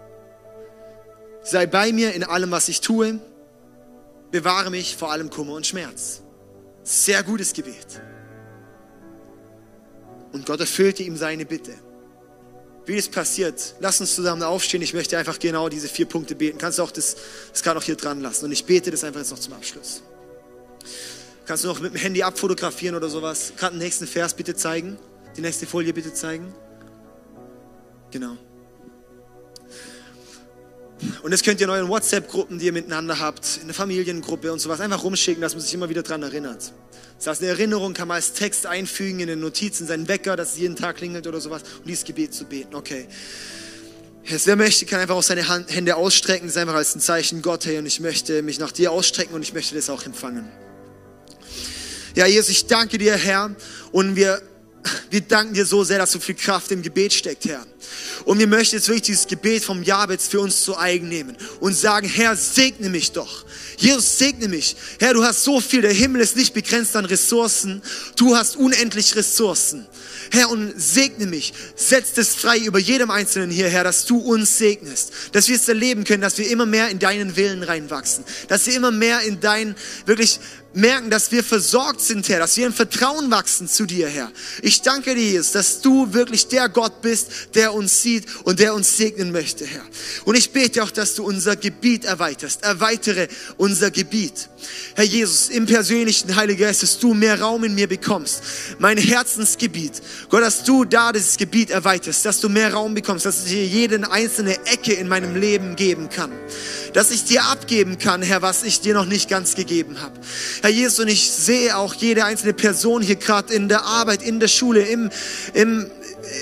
Sei 1.44 1.66
bei 1.66 1.92
mir 1.92 2.14
in 2.14 2.24
allem, 2.24 2.52
was 2.52 2.70
ich 2.70 2.80
tue. 2.82 3.20
Bewahre 4.32 4.70
mich 4.70 4.96
vor 4.96 5.12
allem 5.12 5.30
Kummer 5.30 5.54
und 5.54 5.68
Schmerz. 5.68 6.22
Sehr 6.84 7.22
gutes 7.24 7.52
Gebet. 7.52 8.02
Und 10.32 10.46
Gott 10.46 10.62
erfüllte 10.62 11.04
ihm 11.04 11.18
seine 11.18 11.46
Bitte. 11.46 11.74
Wie 12.92 12.98
das 12.98 13.08
passiert, 13.08 13.76
lass 13.80 14.02
uns 14.02 14.16
zusammen 14.16 14.44
aufstehen. 14.44 14.82
Ich 14.82 14.94
möchte 14.94 15.18
einfach 15.18 15.40
genau 15.40 15.70
diese 15.70 15.88
vier 15.88 16.06
Punkte 16.06 16.36
beten. 16.36 16.58
Kannst 16.58 16.78
du 16.78 16.84
auch 16.84 16.92
das, 16.92 17.16
das 17.50 17.64
gerade 17.64 17.80
noch 17.80 17.86
hier 17.86 17.96
dran 17.96 18.20
lassen. 18.20 18.44
Und 18.44 18.52
ich 18.52 18.66
bete 18.66 18.92
das 18.92 19.06
einfach 19.06 19.22
jetzt 19.22 19.32
noch 19.32 19.40
zum 19.40 19.54
Abschluss. 19.54 20.04
Kannst 21.46 21.64
du 21.64 21.70
noch 21.70 21.80
mit 21.80 21.94
dem 21.94 21.98
Handy 22.02 22.22
abfotografieren 22.22 22.98
oder 22.98 23.08
sowas? 23.08 23.54
Gerade 23.56 23.78
den 23.78 23.82
nächsten 23.82 24.08
Vers 24.08 24.34
bitte 24.34 24.56
zeigen. 24.56 24.98
Die 25.38 25.42
nächste 25.42 25.68
Folie 25.68 25.94
bitte 25.94 26.14
zeigen. 26.14 26.54
Genau. 28.12 28.36
Und 31.24 31.32
das 31.32 31.44
könnt 31.44 31.60
ihr 31.60 31.66
in 31.66 31.72
euren 31.72 31.90
WhatsApp-Gruppen, 31.90 32.60
die 32.60 32.68
ihr 32.68 32.74
miteinander 32.74 33.20
habt, 33.20 33.60
in 33.62 33.68
der 33.68 33.74
Familiengruppe 33.74 34.52
und 34.52 34.60
sowas, 34.60 34.80
einfach 34.80 35.04
rumschicken, 35.04 35.42
dass 35.42 35.54
man 35.54 35.62
sich 35.62 35.74
immer 35.74 35.90
wieder 35.90 36.04
daran 36.04 36.24
erinnert. 36.24 36.74
Das 37.18 37.28
heißt, 37.28 37.42
eine 37.42 37.52
Erinnerung 37.52 37.94
kann 37.94 38.08
man 38.08 38.16
als 38.16 38.34
Text 38.34 38.66
einfügen 38.66 39.20
in 39.20 39.28
den 39.28 39.40
Notizen, 39.40 39.88
seinen 39.88 40.08
Wecker, 40.08 40.36
dass 40.36 40.54
es 40.54 40.60
jeden 40.60 40.76
Tag 40.76 40.98
klingelt 40.98 41.28
oder 41.28 41.40
sowas, 41.40 41.64
um 41.80 41.86
dieses 41.86 42.04
Gebet 42.04 42.34
zu 42.34 42.46
beten. 42.46 42.76
Okay. 42.76 43.08
Jetzt, 44.24 44.46
wer 44.46 44.56
möchte, 44.56 44.86
kann 44.86 45.00
einfach 45.00 45.16
auch 45.16 45.24
seine 45.24 45.48
Hände 45.68 45.96
ausstrecken, 45.96 46.48
das 46.48 46.56
ist 46.56 46.62
einfach 46.62 46.76
als 46.76 46.96
ein 46.96 47.00
Zeichen 47.00 47.42
Gott, 47.42 47.66
hey, 47.66 47.80
und 47.80 47.88
ich 47.88 48.00
möchte 48.00 48.44
mich 48.44 48.60
nach 48.60 48.72
dir 48.72 48.92
ausstrecken 48.92 49.34
und 49.34 49.42
ich 49.42 49.54
möchte 49.54 49.76
das 49.76 49.90
auch 49.90 50.06
empfangen. 50.06 50.48
Ja, 52.16 52.28
Jesus, 52.28 52.50
ich 52.50 52.68
danke 52.68 52.98
dir, 52.98 53.16
Herr, 53.16 53.56
und 53.92 54.16
wir 54.16 54.42
wir 55.10 55.22
danken 55.22 55.54
dir 55.54 55.66
so 55.66 55.84
sehr, 55.84 56.00
dass 56.00 56.12
so 56.12 56.20
viel 56.20 56.36
Kraft 56.36 56.72
im 56.72 56.82
Gebet 56.82 57.14
steckt, 57.14 57.46
Herr. 57.46 57.66
Und 58.26 58.40
wir 58.40 58.48
möchten 58.48 58.76
jetzt 58.76 58.88
wirklich 58.88 59.04
dieses 59.04 59.28
Gebet 59.28 59.64
vom 59.64 59.84
Jabez 59.84 60.28
für 60.28 60.40
uns 60.40 60.64
zu 60.64 60.78
eigen 60.78 61.10
nehmen 61.10 61.36
und 61.60 61.76
sagen, 61.76 62.08
Herr, 62.08 62.36
segne 62.36 62.90
mich 62.90 63.12
doch. 63.12 63.46
Jesus, 63.78 64.20
segne 64.20 64.48
mich. 64.48 64.76
Herr, 65.00 65.14
du 65.14 65.24
hast 65.24 65.44
so 65.44 65.60
viel. 65.60 65.82
Der 65.82 65.94
Himmel 65.94 66.22
ist 66.22 66.36
nicht 66.36 66.54
begrenzt 66.54 66.96
an 66.96 67.06
Ressourcen. 67.06 67.82
Du 68.16 68.36
hast 68.36 68.56
unendlich 68.56 69.16
Ressourcen. 69.16 69.88
Herr, 70.30 70.50
und 70.50 70.74
segne 70.80 71.26
mich. 71.26 71.54
Setz 71.76 72.18
es 72.18 72.36
frei 72.36 72.60
über 72.60 72.80
jedem 72.80 73.10
Einzelnen 73.10 73.50
hier, 73.50 73.70
Herr, 73.70 73.84
dass 73.84 74.06
du 74.06 74.20
uns 74.20 74.58
segnest. 74.58 75.12
Dass 75.32 75.48
wir 75.48 75.56
es 75.56 75.68
erleben 75.68 76.04
können, 76.04 76.22
dass 76.22 76.38
wir 76.38 76.50
immer 76.50 76.68
mehr 76.68 76.90
in 76.90 77.00
deinen 77.00 77.36
Willen 77.36 77.64
reinwachsen. 77.64 78.24
Dass 78.48 78.68
wir 78.68 78.76
immer 78.76 78.92
mehr 78.92 79.22
in 79.22 79.40
dein, 79.40 79.76
wirklich 80.06 80.40
merken, 80.74 81.10
dass 81.10 81.32
wir 81.32 81.44
versorgt 81.44 82.02
sind, 82.02 82.28
Herr, 82.30 82.40
dass 82.40 82.58
wir 82.58 82.66
im 82.66 82.74
Vertrauen 82.74 83.30
wachsen 83.32 83.68
zu 83.68 83.86
dir, 83.86 84.08
Herr. 84.08 84.32
Ich 84.62 84.82
danke 84.82 85.16
dir, 85.16 85.24
Jesus, 85.24 85.52
dass 85.52 85.82
du 85.82 86.14
wirklich 86.14 86.48
der 86.48 86.70
Gott 86.70 87.02
bist, 87.02 87.32
der 87.56 87.74
uns 87.74 88.02
sieht 88.02 88.26
und 88.44 88.60
der 88.60 88.74
uns 88.74 88.98
segnen 88.98 89.32
möchte, 89.32 89.66
Herr. 89.66 89.84
Und 90.26 90.36
ich 90.36 90.52
bete 90.52 90.84
auch, 90.84 90.92
dass 90.92 91.16
du 91.16 91.26
unser 91.26 91.56
Gebiet 91.56 92.06
erweiterst. 92.06 92.64
Erweitere 92.64 93.28
unser 93.58 93.92
Gebiet. 93.92 94.50
Herr 94.96 95.04
Jesus, 95.04 95.50
im 95.50 95.66
persönlichen 95.66 96.36
Heiligen 96.36 96.62
Geist, 96.62 96.84
dass 96.84 97.00
du 97.00 97.14
mehr 97.14 97.42
Raum 97.42 97.64
in 97.64 97.76
mir 97.76 97.88
bekommst. 97.88 98.42
Mein 98.80 98.98
Herzensgebiet. 98.98 100.02
Gott, 100.30 100.42
dass 100.42 100.64
du 100.64 100.86
da 100.86 101.12
dieses 101.12 101.38
Gebiet 101.38 101.72
erweiterst, 101.72 102.26
dass 102.26 102.40
du 102.40 102.50
mehr 102.50 102.74
Raum 102.74 102.94
bekommst, 102.94 103.26
dass 103.26 103.46
ich 103.46 103.52
dir 103.52 103.66
jede 103.66 104.12
einzelne 104.12 104.56
Ecke 104.66 104.94
in 104.94 105.08
meinem 105.08 105.36
Leben 105.36 105.76
geben 105.76 106.10
kann. 106.10 106.32
Dass 106.94 107.12
ich 107.12 107.24
dir 107.24 107.46
abgeben 107.46 107.98
kann, 107.98 108.22
Herr, 108.22 108.42
was 108.42 108.64
ich 108.64 108.82
dir 108.82 108.94
noch 108.94 109.06
nicht 109.06 109.30
ganz 109.30 109.56
gegeben 109.56 110.02
habe. 110.02 110.20
Herr 110.62 110.70
Jesus, 110.70 111.00
und 111.00 111.08
ich 111.08 111.32
sehe 111.32 111.76
auch 111.76 111.96
jede 111.96 112.24
einzelne 112.24 112.54
Person 112.54 113.02
hier 113.02 113.16
gerade 113.16 113.52
in 113.52 113.68
der 113.68 113.84
Arbeit, 113.84 114.22
in 114.22 114.40
der 114.40 114.48
Schule, 114.48 114.82
im, 114.82 115.10
im, 115.56 115.90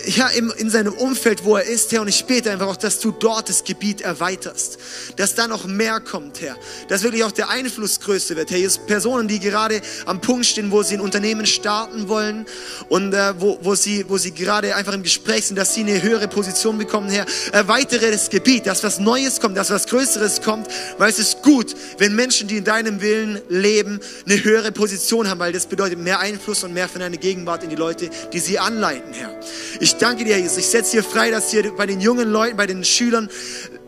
ja, 0.05 0.27
im, 0.29 0.51
in 0.57 0.69
seinem 0.69 0.93
Umfeld, 0.93 1.43
wo 1.43 1.55
er 1.55 1.63
ist, 1.63 1.91
Herr. 1.91 2.01
Und 2.01 2.07
ich 2.07 2.25
bete 2.25 2.51
einfach 2.51 2.67
auch, 2.67 2.77
dass 2.77 2.99
du 2.99 3.11
dort 3.11 3.49
das 3.49 3.63
Gebiet 3.63 4.01
erweiterst. 4.01 4.77
Dass 5.15 5.35
da 5.35 5.47
noch 5.47 5.65
mehr 5.65 5.99
kommt, 5.99 6.41
Herr. 6.41 6.57
Dass 6.87 7.03
wirklich 7.03 7.23
auch 7.23 7.31
der 7.31 7.49
Einfluss 7.49 7.99
größer 7.99 8.35
wird, 8.35 8.51
Herr. 8.51 8.57
Jesus, 8.57 8.79
Personen, 8.85 9.27
die 9.27 9.39
gerade 9.39 9.81
am 10.05 10.21
Punkt 10.21 10.45
stehen, 10.45 10.71
wo 10.71 10.83
sie 10.83 10.95
ein 10.95 11.01
Unternehmen 11.01 11.45
starten 11.45 12.07
wollen 12.07 12.45
und 12.89 13.13
äh, 13.13 13.33
wo, 13.39 13.59
wo, 13.61 13.75
sie, 13.75 14.05
wo 14.07 14.17
sie 14.17 14.31
gerade 14.31 14.75
einfach 14.75 14.93
im 14.93 15.03
Gespräch 15.03 15.47
sind, 15.47 15.55
dass 15.55 15.73
sie 15.73 15.81
eine 15.81 16.01
höhere 16.01 16.27
Position 16.27 16.77
bekommen, 16.77 17.09
Herr. 17.09 17.25
Erweitere 17.51 18.11
das 18.11 18.29
Gebiet, 18.29 18.67
dass 18.67 18.83
was 18.83 18.99
Neues 18.99 19.39
kommt, 19.39 19.57
dass 19.57 19.69
was 19.69 19.87
Größeres 19.87 20.41
kommt, 20.41 20.67
weil 20.97 21.09
es 21.09 21.19
ist 21.19 21.41
gut, 21.41 21.75
wenn 21.97 22.15
Menschen, 22.15 22.47
die 22.47 22.57
in 22.57 22.63
deinem 22.63 23.01
Willen 23.01 23.41
leben, 23.49 23.99
eine 24.25 24.43
höhere 24.43 24.71
Position 24.71 25.29
haben, 25.29 25.39
weil 25.39 25.53
das 25.53 25.65
bedeutet 25.65 25.99
mehr 25.99 26.19
Einfluss 26.19 26.63
und 26.63 26.73
mehr 26.73 26.87
von 26.87 27.01
deiner 27.01 27.17
Gegenwart 27.17 27.63
in 27.63 27.69
die 27.69 27.75
Leute, 27.75 28.09
die 28.33 28.39
sie 28.39 28.59
anleiten, 28.59 29.13
Herr. 29.13 29.39
Ich 29.81 29.95
danke 29.95 30.25
dir, 30.25 30.37
Jesus. 30.37 30.57
Ich 30.57 30.67
setze 30.67 30.91
hier 30.91 31.03
frei, 31.03 31.31
dass 31.31 31.51
hier 31.51 31.71
bei 31.75 31.85
den 31.85 32.01
jungen 32.01 32.29
Leuten, 32.29 32.57
bei 32.57 32.67
den 32.67 32.83
Schülern 32.83 33.29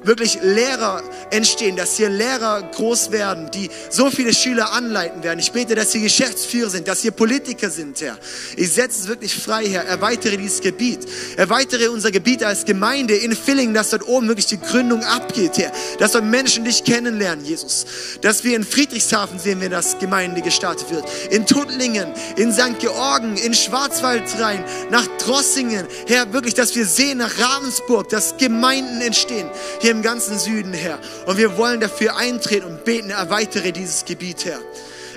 wirklich 0.04 0.40
Lehrer 0.42 1.04
entstehen, 1.30 1.76
dass 1.76 1.98
hier 1.98 2.10
Lehrer 2.10 2.64
groß 2.74 3.12
werden, 3.12 3.52
die 3.52 3.70
so 3.90 4.10
viele 4.10 4.34
Schüler 4.34 4.74
anleiten 4.74 5.24
werden. 5.24 5.40
Ich 5.40 5.52
bete, 5.52 5.76
dass 5.76 5.92
hier 5.92 6.02
Geschäftsführer 6.02 6.70
sind, 6.70 6.88
dass 6.88 7.02
hier 7.02 7.12
Politiker 7.12 7.70
sind, 7.70 8.02
Herr. 8.02 8.18
Ich 8.58 8.74
setze 8.74 9.02
es 9.02 9.08
wirklich 9.08 9.36
frei, 9.36 9.68
Herr. 9.68 9.86
Erweitere 9.86 10.38
dieses 10.38 10.62
Gebiet. 10.62 11.08
Erweitere 11.38 11.90
unser 11.90 12.12
Gebiet 12.12 12.44
als 12.44 12.66
Gemeinde 12.66 13.16
in 13.16 13.36
Villingen, 13.36 13.74
dass 13.74 13.92
dort 13.92 14.08
oben 14.08 14.28
wirklich 14.28 14.48
die 14.48 14.60
Gründung 14.60 15.04
abgeht, 15.04 15.58
Herr. 15.58 15.72
Dass 16.00 16.14
dort 16.14 16.26
Menschen 16.26 16.66
dich 16.66 16.84
kennenlernen, 16.84 17.46
Jesus. 17.46 17.86
Dass 18.22 18.44
wir 18.44 18.56
in 18.56 18.64
Friedrichshafen 18.64 19.40
sehen, 19.40 19.62
wenn 19.62 19.72
das 19.72 20.00
Gemeinde 20.00 20.42
gestartet 20.42 20.90
wird. 20.92 21.06
In 21.30 21.46
Tuttlingen, 21.46 22.14
in 22.38 22.52
St. 22.52 22.80
Georgen, 22.80 23.38
in 23.38 23.54
Schwarzwald 23.54 24.24
rein, 24.40 24.64
nach 24.90 25.08
Drossingen. 25.20 25.86
Herr, 26.08 26.34
wirklich, 26.34 26.54
dass 26.54 26.76
wir 26.76 26.86
sehen 26.86 27.20
nach 27.20 27.32
Ravensburg, 27.40 28.10
dass 28.10 28.38
Gemeinden 28.38 29.02
entstehen. 29.02 29.50
Hier 29.80 29.91
hier 29.92 29.98
im 29.98 30.04
ganzen 30.04 30.40
Süden, 30.40 30.74
Herr. 30.74 31.00
Und 31.26 31.38
wir 31.38 31.58
wollen 31.58 31.82
dafür 31.82 32.16
eintreten 32.16 32.66
und 32.66 32.86
beten, 32.86 33.10
erweitere 33.10 33.74
dieses 33.74 34.06
Gebiet, 34.06 34.46
Herr. 34.46 34.60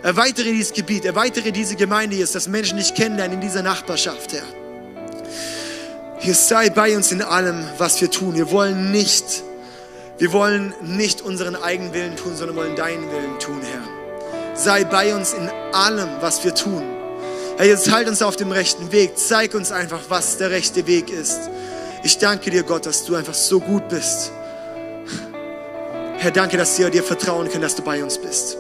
Erweitere 0.02 0.50
dieses 0.50 0.72
Gebiet, 0.72 1.04
erweitere 1.04 1.52
diese 1.52 1.76
Gemeinde 1.76 2.16
jetzt, 2.16 2.34
dass 2.34 2.48
Menschen 2.48 2.76
dich 2.78 2.92
kennenlernen 2.94 3.36
in 3.36 3.40
dieser 3.40 3.62
Nachbarschaft, 3.62 4.32
Herr. 4.32 4.42
Hier 6.18 6.34
sei 6.34 6.70
bei 6.70 6.96
uns 6.96 7.12
in 7.12 7.22
allem, 7.22 7.64
was 7.78 8.00
wir 8.00 8.10
tun. 8.10 8.34
Wir 8.34 8.50
wollen 8.50 8.90
nicht, 8.90 9.44
wir 10.18 10.32
wollen 10.32 10.74
nicht 10.82 11.22
unseren 11.22 11.54
eigenen 11.54 11.94
Willen 11.94 12.16
tun, 12.16 12.34
sondern 12.36 12.56
wollen 12.56 12.74
deinen 12.74 13.10
Willen 13.12 13.38
tun, 13.38 13.60
Herr. 13.62 14.56
Sei 14.56 14.84
bei 14.84 15.14
uns 15.14 15.34
in 15.34 15.48
allem, 15.72 16.08
was 16.20 16.42
wir 16.42 16.54
tun. 16.54 16.82
Herr, 17.58 17.66
jetzt 17.66 17.92
halt 17.92 18.08
uns 18.08 18.22
auf 18.22 18.34
dem 18.34 18.50
rechten 18.50 18.90
Weg. 18.90 19.18
Zeig 19.18 19.54
uns 19.54 19.70
einfach, 19.70 20.00
was 20.08 20.38
der 20.38 20.50
rechte 20.50 20.88
Weg 20.88 21.10
ist. 21.10 21.38
Ich 22.02 22.18
danke 22.18 22.50
dir, 22.50 22.64
Gott, 22.64 22.86
dass 22.86 23.04
du 23.04 23.14
einfach 23.14 23.34
so 23.34 23.60
gut 23.60 23.88
bist. 23.88 24.32
Herr, 26.24 26.30
danke, 26.30 26.56
dass 26.56 26.78
wir 26.78 26.88
dir 26.88 27.02
vertrauen 27.02 27.50
können, 27.50 27.60
dass 27.60 27.76
du 27.76 27.82
bei 27.82 28.02
uns 28.02 28.16
bist. 28.16 28.56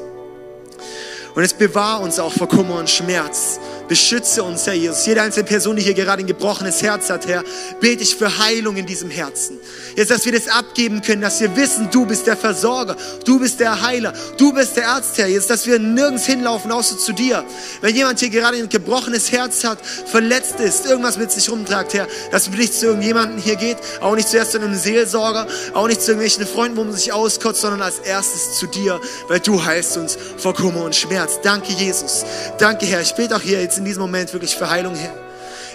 Und 1.34 1.40
jetzt 1.40 1.58
bewahr 1.58 2.02
uns 2.02 2.18
auch 2.18 2.30
vor 2.30 2.46
Kummer 2.46 2.78
und 2.78 2.90
Schmerz, 2.90 3.58
Beschütze 3.88 4.42
uns, 4.42 4.66
Herr 4.66 4.74
Jesus. 4.74 5.04
Jede 5.06 5.22
einzelne 5.22 5.44
Person, 5.44 5.76
die 5.76 5.82
hier 5.82 5.94
gerade 5.94 6.22
ein 6.22 6.26
gebrochenes 6.26 6.82
Herz 6.82 7.10
hat, 7.10 7.26
Herr, 7.26 7.44
bete 7.80 8.02
ich 8.02 8.16
für 8.16 8.38
Heilung 8.38 8.76
in 8.76 8.86
diesem 8.86 9.10
Herzen. 9.10 9.58
Jetzt, 9.96 10.10
dass 10.10 10.24
wir 10.24 10.32
das 10.32 10.48
abgeben 10.48 11.02
können, 11.02 11.22
dass 11.22 11.40
wir 11.40 11.54
wissen, 11.56 11.90
du 11.90 12.06
bist 12.06 12.26
der 12.26 12.36
Versorger, 12.36 12.96
du 13.24 13.38
bist 13.38 13.60
der 13.60 13.82
Heiler, 13.82 14.12
du 14.38 14.52
bist 14.52 14.76
der 14.76 14.88
Arzt, 14.88 15.18
Herr. 15.18 15.28
Jetzt, 15.28 15.50
dass 15.50 15.66
wir 15.66 15.78
nirgends 15.78 16.24
hinlaufen, 16.24 16.72
außer 16.72 16.98
zu 16.98 17.12
dir. 17.12 17.44
Wenn 17.80 17.94
jemand 17.94 18.20
hier 18.20 18.30
gerade 18.30 18.56
ein 18.56 18.68
gebrochenes 18.68 19.30
Herz 19.32 19.64
hat, 19.64 19.78
verletzt 19.84 20.60
ist, 20.60 20.86
irgendwas 20.86 21.18
mit 21.18 21.30
sich 21.30 21.50
rumtragt, 21.50 21.94
Herr, 21.94 22.08
dass 22.30 22.50
wir 22.50 22.58
nicht 22.58 22.74
zu 22.74 22.86
irgendjemandem 22.86 23.38
hier 23.38 23.56
geht, 23.56 23.76
auch 24.00 24.14
nicht 24.14 24.28
zuerst 24.28 24.52
zu 24.52 24.58
einem 24.58 24.74
Seelsorger, 24.74 25.46
auch 25.74 25.86
nicht 25.86 26.00
zu 26.00 26.12
irgendwelchen 26.12 26.46
Freunden, 26.46 26.76
wo 26.76 26.84
man 26.84 26.94
sich 26.94 27.12
auskotzt, 27.12 27.60
sondern 27.60 27.82
als 27.82 27.98
erstes 27.98 28.58
zu 28.58 28.66
dir, 28.66 29.00
weil 29.28 29.40
du 29.40 29.62
heilst 29.62 29.96
uns 29.96 30.16
vor 30.38 30.54
Kummer 30.54 30.84
und 30.84 30.96
Schmerz. 30.96 31.40
Danke, 31.42 31.72
Jesus. 31.72 32.24
Danke, 32.58 32.86
Herr. 32.86 33.02
Ich 33.02 33.14
bete 33.14 33.36
auch 33.36 33.40
hier 33.40 33.60
jetzt 33.60 33.73
in 33.78 33.84
diesem 33.84 34.02
Moment 34.02 34.32
wirklich 34.32 34.56
für 34.56 34.70
Heilung, 34.70 34.94
Herr. 34.94 35.14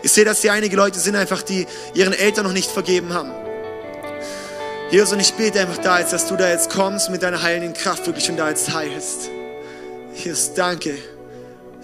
Ich 0.02 0.12
sehe, 0.12 0.26
dass 0.26 0.41
hier 0.41 0.54
einige 0.54 0.76
Leute 0.76 1.00
sind 1.00 1.16
einfach, 1.16 1.41
die 1.41 1.68
ihren 1.93 2.14
Eltern 2.14 2.45
noch 2.45 2.54
nicht 2.54 2.72
vergeben 2.72 3.14
haben. 3.14 3.32
Jesus, 4.91 5.12
und 5.12 5.20
ich 5.20 5.34
bete 5.34 5.60
einfach 5.60 5.78
da 5.78 6.00
jetzt, 6.00 6.14
dass 6.14 6.28
du 6.28 6.36
da 6.36 6.50
jetzt 6.50 6.72
kommst 6.72 7.10
mit 7.12 7.22
deiner 7.22 7.41
heilenden 7.41 7.74
Kraft 7.74 8.08
wirklich 8.08 8.30
und 8.30 8.38
da 8.38 8.50
jetzt 8.50 8.74
heilst. 8.74 9.30
Jesus, 10.16 10.54
danke. 10.56 10.97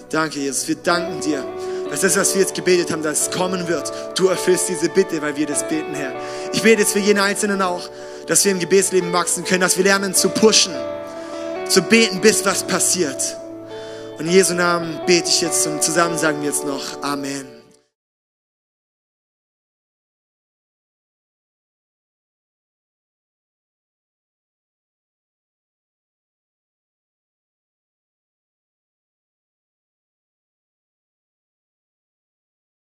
Danke, 0.09 0.39
Jesus. 0.39 0.68
Wir 0.68 0.76
danken 0.76 1.22
dir, 1.22 1.45
dass 1.89 2.01
das, 2.01 2.18
was 2.18 2.34
wir 2.34 2.41
jetzt 2.41 2.55
gebetet 2.55 2.91
haben, 2.91 3.03
dass 3.03 3.22
es 3.28 3.32
kommen 3.32 3.68
wird. 3.68 3.91
Du 4.18 4.28
erfüllst 4.28 4.70
diese 4.70 4.89
Bitte, 4.89 5.22
weil 5.22 5.36
wir 5.36 5.45
das 5.45 5.68
beten, 5.68 5.93
Herr. 5.93 6.13
Ich 6.53 6.63
bete 6.63 6.82
jetzt 6.82 6.93
für 6.93 6.99
jeden 6.99 7.20
Einzelnen 7.20 7.61
auch, 7.61 7.89
dass 8.28 8.43
wir 8.43 8.51
im 8.51 8.59
Gebetsleben 8.59 9.13
wachsen 9.13 9.43
können, 9.43 9.61
dass 9.61 9.78
wir 9.78 9.84
lernen 9.84 10.16
zu 10.16 10.30
pushen, 10.30 10.74
zu 11.70 11.82
beten, 11.84 12.22
bis 12.22 12.43
was 12.45 12.63
passiert. 12.63 13.38
Und 14.18 14.28
in 14.28 14.32
Jesu 14.32 14.53
Namen 14.53 14.99
bete 15.05 15.28
ich 15.28 15.41
jetzt 15.41 15.68
und 15.68 15.84
zusammen 15.84 16.18
sagen 16.18 16.41
wir 16.41 16.49
jetzt 16.49 16.66
noch 16.66 17.01
Amen. 17.03 17.55